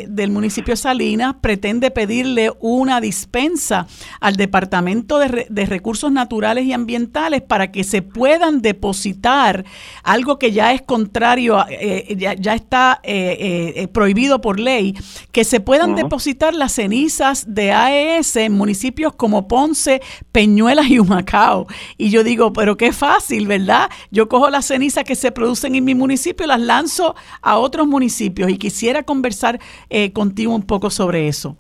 [0.08, 3.86] del municipio de Salinas pretende pedirle una dispensa
[4.20, 9.64] al Departamento de, Recursos Naturales y Ambientales para que se puedan depositar
[10.02, 14.94] algo que ya es contrario, eh, ya, está eh, eh, prohibido por ley,
[15.32, 21.66] que se puedan depositar las cenizas de AES en municipios como Ponce, Peñuelas y Humacao.
[21.98, 23.90] Y yo digo, pero qué fácil, ¿verdad?
[24.10, 26.11] Yo cojo las cenizas que se producen en mi municipio
[26.46, 29.58] las lanzo a otros municipios y quisiera conversar
[29.90, 31.56] eh, contigo un poco sobre eso.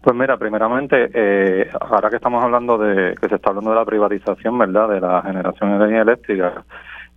[0.00, 3.84] Pues mira, primeramente, eh, ahora que estamos hablando de, que se está hablando de la
[3.84, 6.64] privatización, ¿verdad?, de la generación de energía eléctrica,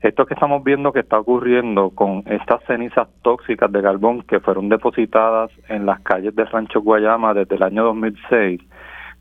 [0.01, 4.67] esto que estamos viendo que está ocurriendo con estas cenizas tóxicas de carbón que fueron
[4.67, 8.61] depositadas en las calles de Rancho Guayama desde el año 2006,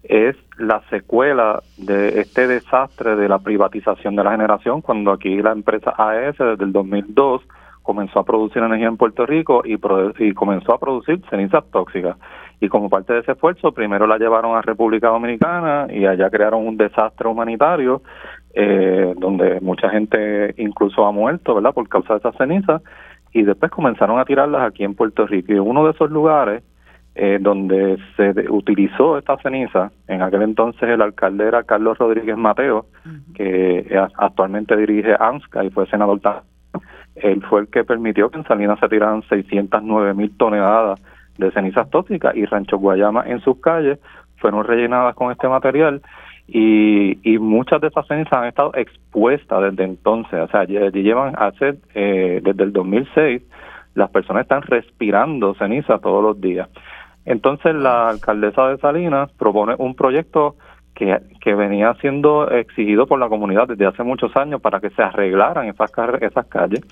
[0.03, 5.53] es la secuela de este desastre de la privatización de la generación, cuando aquí la
[5.53, 7.43] empresa AES desde el 2002
[7.83, 9.79] comenzó a producir energía en Puerto Rico y,
[10.33, 12.17] comenzó a producir cenizas tóxicas.
[12.61, 16.67] Y como parte de ese esfuerzo, primero la llevaron a República Dominicana y allá crearon
[16.67, 18.03] un desastre humanitario
[18.55, 22.83] eh, donde mucha gente incluso ha muerto, ¿verdad?, por causa de esas cenizas.
[23.33, 25.53] Y después comenzaron a tirarlas aquí en Puerto Rico.
[25.53, 26.63] Y uno de esos lugares
[27.15, 29.91] eh, donde se utilizó esta ceniza.
[30.07, 32.87] En aquel entonces el alcalde era Carlos Rodríguez Mateo,
[33.35, 36.20] que actualmente dirige ANSCA y fue senador.
[37.16, 41.01] Él fue el que permitió que en Salinas se tiraran 609 mil toneladas
[41.37, 43.99] de cenizas tóxicas y Rancho Guayama en sus calles
[44.37, 46.03] fueron rellenadas con este material
[46.47, 51.78] y, y muchas de esas cenizas han estado expuestas desde entonces, o sea, llevan hace
[51.95, 53.43] eh, desde el 2006
[53.95, 56.69] las personas están respirando ceniza todos los días.
[57.25, 60.57] Entonces la alcaldesa de Salinas propone un proyecto
[60.95, 65.69] que, venía siendo exigido por la comunidad desde hace muchos años para que se arreglaran
[65.69, 65.91] esas,
[66.49, 66.83] calles.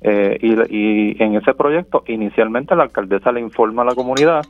[0.00, 4.42] Eh, y, y en ese proyecto, inicialmente la alcaldesa le informa a la comunidad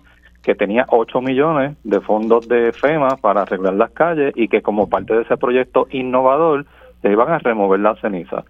[0.43, 4.89] que tenía 8 millones de fondos de FEMA para arreglar las calles y que como
[4.89, 6.65] parte de ese proyecto innovador
[7.01, 8.45] se iban a remover las cenizas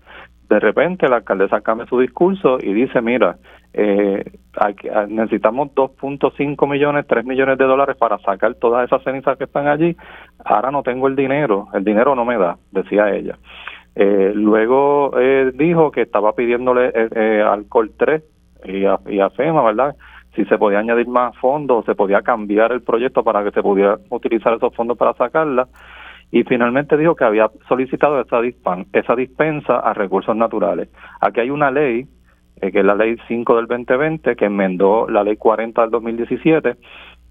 [0.53, 3.39] de repente la alcaldesa cambia su discurso y dice, mira,
[3.75, 4.25] eh,
[4.55, 9.45] hay ah, necesitamos 2.5 millones, 3 millones de dólares para sacar todas esas cenizas que
[9.45, 9.97] están allí,
[10.45, 13.39] ahora no tengo el dinero, el dinero no me da, decía ella.
[13.95, 18.23] Eh, luego eh, dijo que estaba pidiéndole eh, eh alcohol 3
[18.65, 19.97] y a, y a FEMA, ¿verdad?
[20.35, 23.99] Si se podía añadir más fondos, se podía cambiar el proyecto para que se pudiera
[24.09, 25.69] utilizar esos fondos para sacarla
[26.31, 28.41] y finalmente dijo que había solicitado esa,
[28.95, 30.89] esa dispensa a recursos naturales.
[31.21, 32.07] Aquí hay una ley,
[32.71, 36.77] que es la ley 5 del 2020, que enmendó la ley 40 del 2017,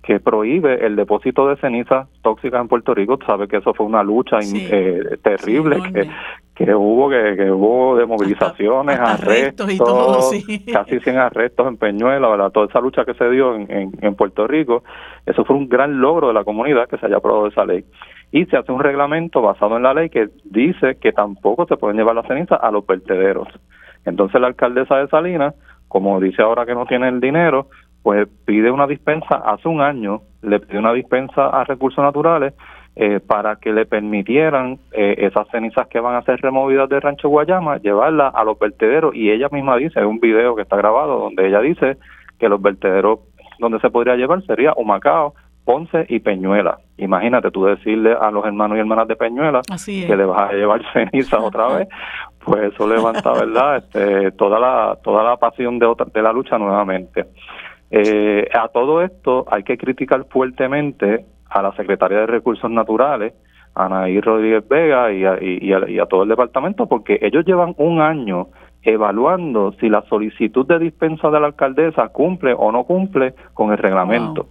[0.04, 3.18] que prohíbe el depósito de cenizas tóxicas en Puerto Rico.
[3.18, 6.10] Tú sabes que eso fue una lucha eh, terrible que,
[6.56, 9.68] que hubo, que, hubo de movilizaciones, arrestos,
[10.74, 12.52] casi 100 arrestos en Peñuela, ¿verdad?
[12.52, 14.84] toda esa lucha que se dio en, en Puerto Rico.
[15.26, 17.86] Eso fue un gran logro de la comunidad que se haya aprobado esa ley
[18.32, 21.98] y se hace un reglamento basado en la ley que dice que tampoco se pueden
[21.98, 23.48] llevar las cenizas a los vertederos.
[24.06, 25.56] Entonces la alcaldesa de Salinas,
[25.88, 27.68] como dice ahora que no tiene el dinero,
[28.04, 32.54] pues pide una dispensa, hace un año le pide una dispensa a recursos naturales
[32.96, 37.30] eh, para que le permitieran eh, esas cenizas que van a ser removidas del rancho
[37.30, 39.16] Guayama, llevarlas a los vertederos.
[39.16, 41.98] Y ella misma dice, hay un video que está grabado donde ella dice
[42.40, 43.20] que los vertederos
[43.60, 45.36] donde se podría llevar sería Humacao,
[45.66, 46.80] Ponce y Peñuela.
[46.98, 50.82] Imagínate tú decirle a los hermanos y hermanas de Peñuela que le vas a llevar
[50.94, 51.88] ceniza otra vez,
[52.44, 53.78] pues eso levanta, ¿verdad?
[53.82, 57.26] Este, toda la toda la pasión de otra, de la lucha nuevamente.
[57.90, 63.34] Eh, a todo esto hay que criticar fuertemente a la secretaria de Recursos Naturales,
[63.76, 65.24] Anaí Rodríguez Vega y
[65.62, 68.48] y a todo el departamento, porque ellos llevan un año
[68.84, 73.78] evaluando si la solicitud de dispensa de la alcaldesa cumple o no cumple con el
[73.78, 74.48] reglamento.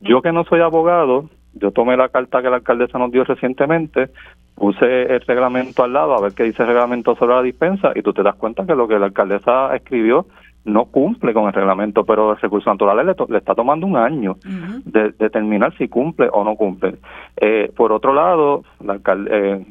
[0.00, 4.10] Yo que no soy abogado, yo tomé la carta que la alcaldesa nos dio recientemente,
[4.54, 8.02] puse el reglamento al lado a ver qué dice el reglamento sobre la dispensa y
[8.02, 10.26] tú te das cuenta que lo que la alcaldesa escribió
[10.64, 14.36] no cumple con el reglamento, pero el recurso natural le, está tomando un año
[14.84, 16.96] de determinar si cumple o no cumple.
[17.36, 19.64] Eh, por otro lado, la eh,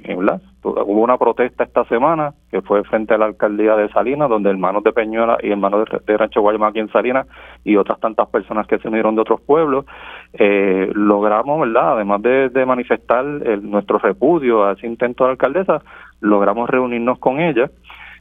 [0.64, 4.84] hubo una protesta esta semana que fue frente a la alcaldía de Salinas, donde hermanos
[4.84, 7.26] de Peñuela y hermanos de, Rancho Guayama aquí en Salinas
[7.64, 9.86] y otras tantas personas que se unieron de otros pueblos,
[10.34, 11.94] eh, logramos, ¿verdad?
[11.94, 15.82] Además de, manifestar nuestro repudio a ese intento de la alcaldesa,
[16.20, 17.72] logramos reunirnos con ella.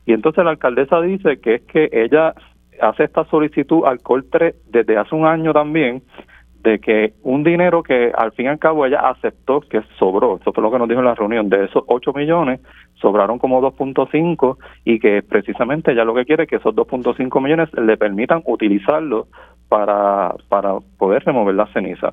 [0.06, 2.34] Y entonces la alcaldesa dice que es que ella
[2.80, 6.02] hace esta solicitud al COL3 desde hace un año también
[6.62, 10.52] de que un dinero que al fin y al cabo ella aceptó que sobró, eso
[10.52, 12.60] fue lo que nos dijo en la reunión, de esos 8 millones
[13.00, 17.70] sobraron como 2.5 y que precisamente ella lo que quiere es que esos 2.5 millones
[17.72, 19.28] le permitan utilizarlo
[19.68, 22.12] para, para poder remover la ceniza.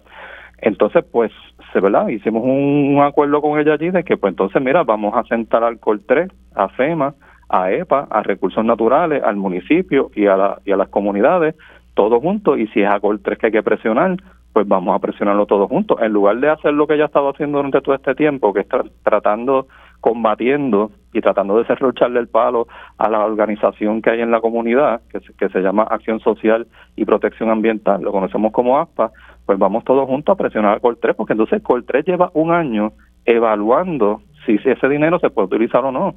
[0.60, 1.32] Entonces, pues,
[1.72, 2.08] se ¿verdad?
[2.08, 5.80] hicimos un, acuerdo con ella allí de que, pues entonces, mira, vamos a sentar al
[5.80, 7.14] COL3, a FEMA,
[7.50, 11.56] a EPA, a recursos naturales, al municipio y a, la, y a las comunidades,
[11.94, 14.18] todos juntos, y si es a Col 3 que hay que presionar,
[14.54, 16.00] pues vamos a presionarlo todos juntos.
[16.02, 18.62] En lugar de hacer lo que ella ha estado haciendo durante todo este tiempo, que
[18.62, 18.68] es
[19.04, 19.68] tratando,
[20.00, 22.68] combatiendo y tratando de cerrocharle el palo
[22.98, 26.68] a la organización que hay en la comunidad, que se, que se llama Acción Social
[26.96, 29.12] y Protección Ambiental, lo conocemos como ASPA,
[29.46, 32.52] pues vamos todos juntos a presionar a Col 3, porque entonces Col 3 lleva un
[32.52, 32.94] año
[33.26, 36.16] evaluando si ese dinero se puede utilizar o no.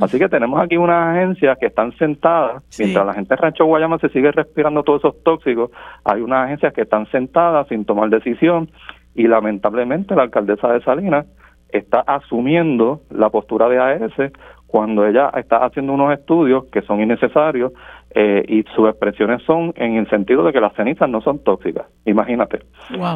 [0.00, 3.98] Así que tenemos aquí unas agencias que están sentadas, mientras la gente de Rancho Guayama
[3.98, 5.70] se sigue respirando todos esos tóxicos,
[6.04, 8.70] hay unas agencias que están sentadas sin tomar decisión
[9.14, 11.26] y lamentablemente la alcaldesa de Salinas
[11.68, 14.32] está asumiendo la postura de AES
[14.66, 17.72] cuando ella está haciendo unos estudios que son innecesarios
[18.14, 21.86] eh, y sus expresiones son en el sentido de que las cenizas no son tóxicas.
[22.06, 22.60] Imagínate.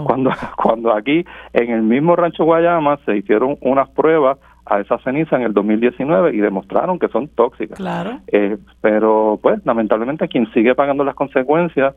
[0.05, 1.25] Cuando, cuando aquí
[1.55, 6.35] en el mismo Rancho Guayama se hicieron unas pruebas a esa ceniza en el 2019
[6.35, 7.79] y demostraron que son tóxicas.
[7.79, 8.19] Claro.
[8.27, 11.95] Eh, pero, pues, lamentablemente, quien sigue pagando las consecuencias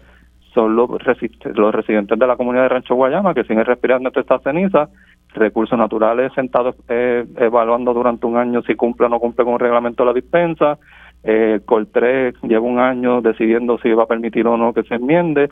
[0.53, 4.89] son los, los residentes de la comunidad de Rancho Guayama que siguen respirando esta ceniza,
[5.33, 9.59] recursos naturales sentados eh, evaluando durante un año si cumple o no cumple con el
[9.59, 10.79] reglamento de la dispensa,
[11.23, 15.49] eh, Coltré lleva un año decidiendo si va a permitir o no que se enmiende,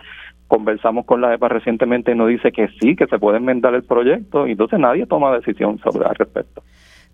[0.47, 3.83] conversamos con la EPA recientemente y nos dice que sí, que se puede enmendar el
[3.83, 6.63] proyecto, y entonces nadie toma decisión sobre al respecto.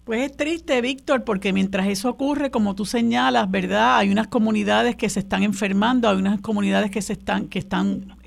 [0.04, 4.00] Pues es triste, Víctor, porque mientras eso ocurre, como tú señalas, ¿verdad?
[4.00, 8.18] Hay unas comunidades que se están enfermando, hay unas comunidades que se están que están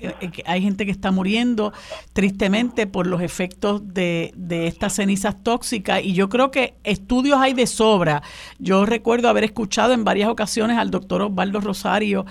[0.45, 1.73] hay gente que está muriendo
[2.13, 7.53] tristemente por los efectos de, de estas cenizas tóxicas y yo creo que estudios hay
[7.53, 8.21] de sobra.
[8.59, 12.25] Yo recuerdo haber escuchado en varias ocasiones al doctor Osvaldo Rosario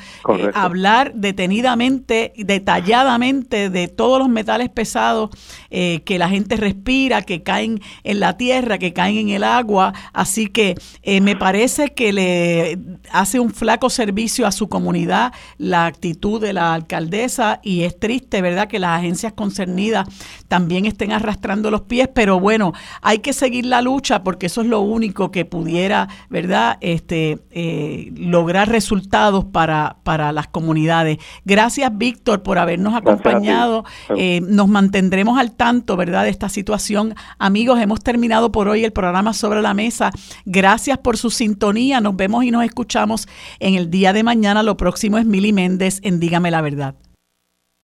[0.54, 5.30] hablar detenidamente, detalladamente de todos los metales pesados
[5.70, 9.92] que la gente respira, que caen en la tierra, que caen en el agua.
[10.12, 10.74] Así que
[11.20, 12.78] me parece que le
[13.10, 18.42] hace un flaco servicio a su comunidad la actitud de la alcaldesa y es triste,
[18.42, 20.08] ¿verdad?, que las agencias concernidas
[20.48, 22.72] también estén arrastrando los pies, pero bueno,
[23.02, 28.12] hay que seguir la lucha porque eso es lo único que pudiera, ¿verdad?, este, eh,
[28.16, 31.18] lograr resultados para, para las comunidades.
[31.44, 33.84] Gracias, Víctor, por habernos acompañado.
[34.16, 37.14] Eh, nos mantendremos al tanto, ¿verdad?, de esta situación.
[37.38, 40.10] Amigos, hemos terminado por hoy el programa sobre la mesa.
[40.44, 42.00] Gracias por su sintonía.
[42.00, 43.28] Nos vemos y nos escuchamos
[43.60, 44.62] en el día de mañana.
[44.62, 47.05] Lo próximo es Mili Méndez en Dígame la Verdad.